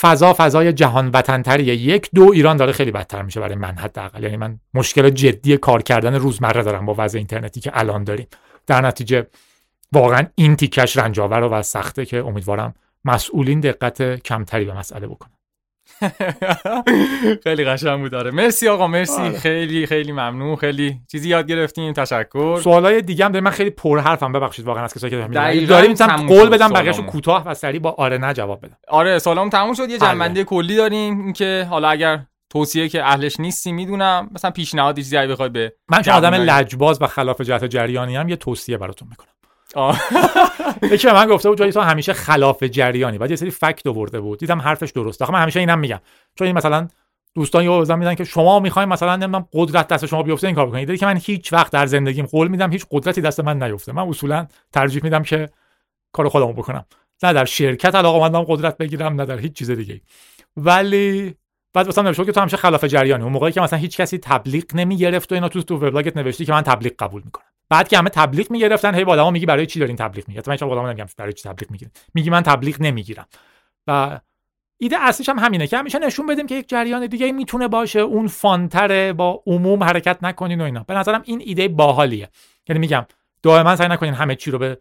[0.00, 4.22] فضا فضای جهان وطنتریه یک دو ایران داره خیلی بدتر میشه برای من حداقل.
[4.22, 8.26] یعنی من مشکل جدی کار کردن روزمره دارم با وضع اینترنتی که الان داریم.
[8.66, 9.26] در نتیجه
[9.92, 12.74] واقعا این تیکش رنجاور و سخته که امیدوارم
[13.04, 15.35] مسئولین دقت کمتری به مسئله بکنن.
[17.44, 19.22] خیلی قشنگ بود داره مرسی آقا مرسی.
[19.22, 19.38] آره.
[19.38, 20.56] خیلی خیلی ممنون.
[20.56, 22.60] خیلی چیزی یاد گرفتیم تشکر.
[22.60, 24.32] سوالای دیگه هم من خیلی پر حرفم.
[24.32, 27.90] ببخشید واقعا از کسایی که داریم داریم مثلا قول بدم بقیه‌شو کوتاه و سریع با
[27.90, 28.76] آره نه جواب بدم.
[28.88, 29.90] آره سوالام تموم شد.
[29.90, 31.20] یه جنبنده کلی داریم.
[31.20, 32.20] اینکه حالا اگر
[32.50, 37.06] توصیه که اهلش نیستی می‌دونم مثلا پیشنهادی چیزی بخوای به من چون آدم لجباز و
[37.06, 39.28] خلاف جهت جریانی هم یه توصیه براتون می‌کنم.
[40.92, 43.18] یکی به من گفته بود تو همیشه خلاف جریانی.
[43.18, 44.38] بعد یه سری فکت آورده بود.
[44.38, 45.24] دیدم حرفش درسته.
[45.24, 46.00] آخه من همیشه اینم میگم.
[46.34, 46.88] چون این مثلا
[47.34, 50.66] دوستان یه وزن میدن که شما می‌خواین مثلا نمی‌دونم قدرت دست شما بیفته این کار
[50.66, 53.92] بکنید دیدی که من هیچ وقت در زندگیم قول میدم هیچ قدرتی دست من نیفته.
[53.92, 55.48] من اصولا ترجیح میدم که
[56.12, 56.84] کار خودمو بکنم.
[57.22, 60.00] نه در شرکت علاقه مندم قدرت بگیرم نه در هیچ چیز دیگه
[60.56, 61.34] ولی
[61.74, 63.22] بعد مثلا نوشته که تو همیشه خلاف جریانی.
[63.22, 66.52] اون موقعی که مثلا هیچ کسی تبلیغ نمی‌گرفت و اینا تو تو وبلاگت نوشتی که
[66.52, 67.45] من تبلیغ قبول می‌کنم.
[67.68, 70.54] بعد که همه تبلیغ می‌گرفتن هی با آدما میگی برای چی دارین تبلیغ می‌گیرید؟ من
[70.54, 72.00] هیچ آدما نمیگم برای چی تبلیغ می‌گیرید.
[72.14, 73.26] میگی من تبلیغ نمی‌گیرم.
[73.86, 74.20] و
[74.78, 78.26] ایده اصلیش هم همینه که همیشه نشون بدیم که یک جریان دیگه می‌تونه باشه اون
[78.26, 80.84] فانتره با عموم حرکت نکنین و اینا.
[80.84, 82.28] به نظرم این ایده باحالیه.
[82.68, 83.06] یعنی میگم
[83.42, 84.78] دائما سعی نکنین همه چی رو به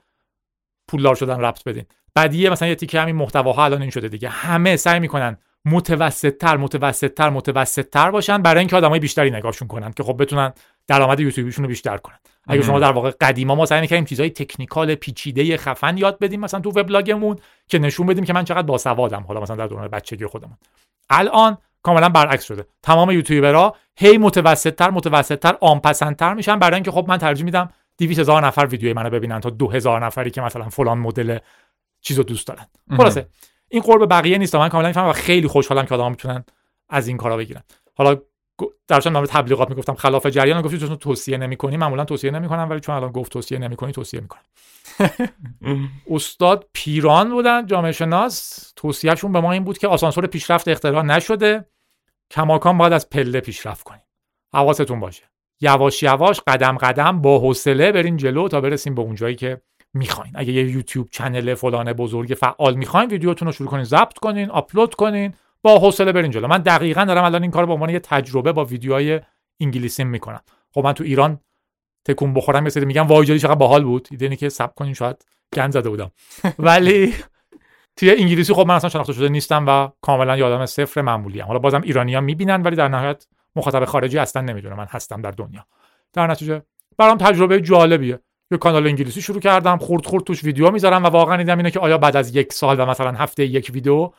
[0.87, 1.85] پولدار شدن ربط بدین.
[2.15, 4.29] بعدیه مثلا یه تیکه همین محتواها الان این شده دیگه.
[4.29, 9.67] همه سعی می‌کنن متوسط تر متوسط تر متوسط تر باشن برای اینکه آدمای بیشتری نگاهشون
[9.67, 10.53] کنن که خب بتونن
[10.87, 12.19] درآمد یوتیوبشون رو بیشتر کنن.
[12.47, 16.59] اگه شما در واقع قدیما ما سعی می‌کردیم چیزای تکنیکال پیچیده خفن یاد بدیم مثلا
[16.59, 17.35] تو وبلاگمون
[17.67, 20.57] که نشون بدیم که من چقدر باسوادم حالا مثلا در دوران بچگی خودمون.
[21.09, 22.65] الان کاملا برعکس شده.
[22.83, 28.45] تمام یوتیوبرها هی متوسطتر متوسطتر آنپسندتر میشن برای اینکه خب من ترجیح میدم 200 هزار
[28.45, 31.37] نفر ویدیوی منو ببینن تا 2000 نفری که مثلا فلان مدل
[32.01, 32.65] چیزو دوست دارن.
[32.97, 33.27] خلاصه.
[33.69, 36.45] این قرب بقیه نیست من کاملا می‌فهمم و خیلی خوشحالم که آدما می‌تونن
[36.89, 37.63] از این کارا بگیرن.
[37.95, 38.17] حالا
[38.87, 39.93] در نام تبلیغات می‌گفتم.
[39.93, 41.77] خلاف جریان گفتی چون توصیه نمی‌کنی.
[41.77, 44.41] معمولا توصیه نمی‌کنم ولی چون الان گفت توصیه نمی‌کنی توصیه می‌کنم.
[46.11, 48.71] استاد پیران بودن جامعه شناس.
[48.75, 51.65] توصیهشون به ما این بود که آسانسور پیشرفت اختراع نشده.
[52.31, 54.01] کماکان باید از پله پیشرفت کنیم.
[54.53, 55.23] حواستون باشه.
[55.61, 59.61] یواش یواش قدم قدم با حوصله برین جلو تا برسیم به اون جایی که
[59.93, 60.33] می‌خواین.
[60.35, 64.95] اگه یه یوتیوب چنل فلان بزرگ فعال می‌خواین ویدیوتون رو شروع کنین ضبط کنین آپلود
[64.95, 65.33] کنین.
[65.65, 66.47] با حوصله برین جلو.
[66.47, 69.21] من دقیقا دارم الان این کار به عنوان یه تجربه با ویدیوهای
[69.59, 70.41] انگلیسی می‌کنم.
[70.73, 71.39] خب من تو ایران
[72.05, 74.07] تکون بخورم مثل میگم وای جدی چقدر باحال بود.
[74.11, 76.11] ایده که سب کنین شاید گند زده بودم.
[76.59, 77.13] ولی
[77.95, 81.47] توی انگلیسی خب من اصلا شناخته شده نیستم و کاملا یادم صفر معمولی ام.
[81.47, 85.65] حالا بازم ایرانیا می‌بینن ولی در نهایت مخاطب خارجی اصلا نمی‌دونه من هستم در دنیا.
[86.13, 86.61] در نتیجه
[86.97, 88.19] برام تجربه جالبیه.
[88.51, 91.79] یه کانال انگلیسی شروع کردم خورد خورد توش ویدیو می‌ذارم و واقعا دیدم اینه که
[91.79, 94.11] آیا بعد از یک سال و مثلا هفته یک ویدیو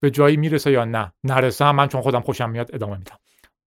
[0.00, 3.16] به جایی می‌رسه یا نه نرسه هم من چون خودم خوشم میاد ادامه میدم.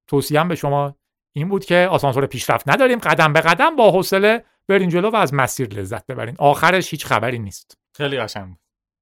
[0.08, 0.96] توصیم به شما
[1.36, 3.00] این بود که آسانسور پیشرفت نداریم.
[3.00, 6.36] قدم به قدم با حوصله برین جلو و از مسیر لذت ببرین.
[6.40, 7.78] آخرش هیچ خبری نیست.
[7.98, 8.58] خیلی قشنگ بود.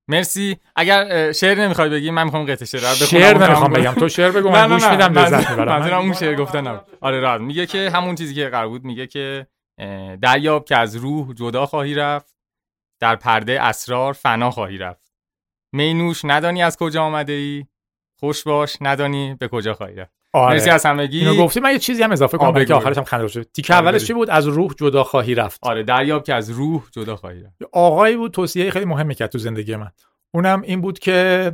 [0.07, 0.57] مرسی.
[0.75, 3.21] اگر شعر نمی‌خوای بگی من می‌خوام قطعه شعر رو بخونم.
[3.21, 3.93] شعر نمی‌خوام بگم.
[3.93, 5.69] تو شعر بگو من گوش میدم لذت می‌برم.
[5.69, 6.97] منظورم اون شعر گفتن نبود.
[7.01, 9.47] آره راست میگه که همون چیزی که قرار بود میگه که
[10.21, 12.35] دریاب که از روح جدا خواهی رفت
[12.99, 15.10] در پرده اسرار فنا خواهی رفت.
[15.71, 17.65] مینوش ندانی از کجا آمده ای
[18.19, 20.11] خوش باش ندانی به کجا خواهی رفت.
[20.33, 20.53] آره.
[20.53, 21.19] مرسی از همگی.
[21.19, 23.79] اینو گفتی من یه چیزی هم اضافه کنم که آخرش هم خنده شد تیک آره
[23.79, 25.59] اولش چی بود؟ از روح جدا خواهی رفت.
[25.61, 27.55] آره دریاب که از روح جدا خواهی رفت.
[27.71, 29.91] آقایی بود توصیه خیلی مهمی کرد تو زندگی من.
[30.33, 31.51] اونم این بود که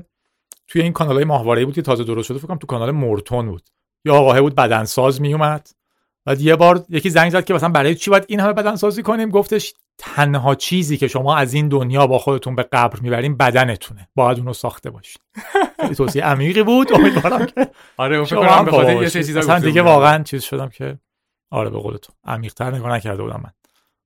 [0.67, 3.69] توی این کانال های ماهواره بود که تازه درست شده فکر تو کانال مورتون بود.
[4.05, 5.69] یا آقاه بود بدنساز میومد
[6.25, 9.03] بعد یه بار یکی زنگ زد که مثلا برای چی باید این همه بدن سازی
[9.03, 14.07] کنیم؟ گفتش تنها چیزی که شما از این دنیا با خودتون به قبر می‌برین بدنتونه.
[14.15, 15.21] باید اونو ساخته باشین.
[15.97, 16.93] توصیه عمیقی بود.
[16.93, 17.67] امیدوارم که
[17.97, 20.99] آره فکر کنم به خاطر یه چیزا مثلا دیگه واقعا چیز شدم که
[21.51, 22.13] آره به قول تو.
[22.25, 23.51] عمیق‌تر نگاه نکرده بودم من.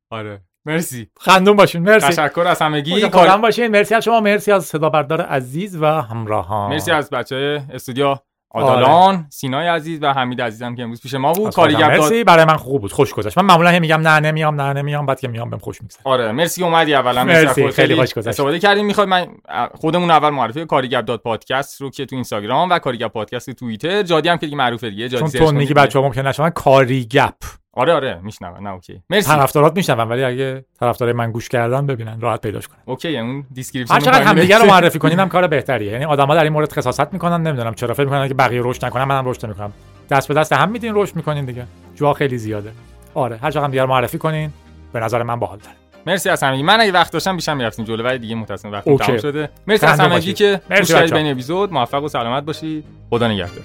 [0.09, 0.41] آره.
[0.65, 1.09] مرسی.
[1.19, 1.83] خندون باشین.
[1.83, 2.07] مرسی.
[2.07, 3.09] تشکر از همگی.
[3.09, 3.37] کار...
[3.37, 3.67] باشین.
[3.67, 4.19] مرسی از شما.
[4.19, 8.15] مرسی از صدا بردار عزیز و همراهان مرسی از بچه استودیو.
[8.53, 9.25] آدالان آره.
[9.29, 11.53] سینای عزیز و حمید عزیزم که امروز پیش ما بود.
[11.53, 13.37] کارگر مرسی برای من خوب بود خوش گذشت.
[13.37, 16.01] من معمولا میگم نه نمیام نه نمیام بعد که میام بهم خوش میگذره.
[16.03, 17.23] آره مرسی اومدی اولا.
[17.23, 18.27] مرسی خیلی خوش گذشت.
[18.27, 18.85] استفاده کردیم.
[18.85, 19.27] می‌خواد من
[19.75, 24.03] خودمون اول معرفی کارگر dot podcast رو که تو اینستاگرام و کارگر پادکست تو توییتر.
[24.03, 27.93] جادی هم که دیگه معروفه دیگه جادی چون تو میگی بچه‌ها ممکن نشون کاریگپ آره
[27.93, 29.01] آره میشنون نه okay.
[29.09, 29.29] مرسی.
[29.29, 32.77] طرفدارات میشنون ولی اگه طرفدار من گوش کردن ببینن راحت پیداش کنن.
[32.85, 35.91] okay اون description هر چقدر همدیگه رو معرفی کنیم هم کار بهتریه.
[35.91, 37.93] یعنی آدما در این مورد خصاصت می‌کنن نمی‌دونم چرا.
[37.93, 39.73] فکر می‌کنن که بقیه رشد نکنن منم رشد نمی‌کنم.
[40.09, 41.67] دست به دست هم میدین رشد می‌کنین دیگه.
[41.95, 42.71] جا خیلی زیاده.
[43.13, 44.53] آره هر چقدر دیگه معرفی کنین
[44.93, 45.75] به نظر من باحال داره
[46.05, 46.63] مرسی از همگی.
[46.63, 49.49] من اگه وقت داشتم بیشتر می‌رفتیم جلو ولی دیگه متأسفانه وقت تموم شده.
[49.67, 51.73] مرسی از همگی که گوش کردید به این اپیزود.
[51.73, 52.85] موفق و سلامت باشید.
[53.09, 53.63] خدا نگهدار.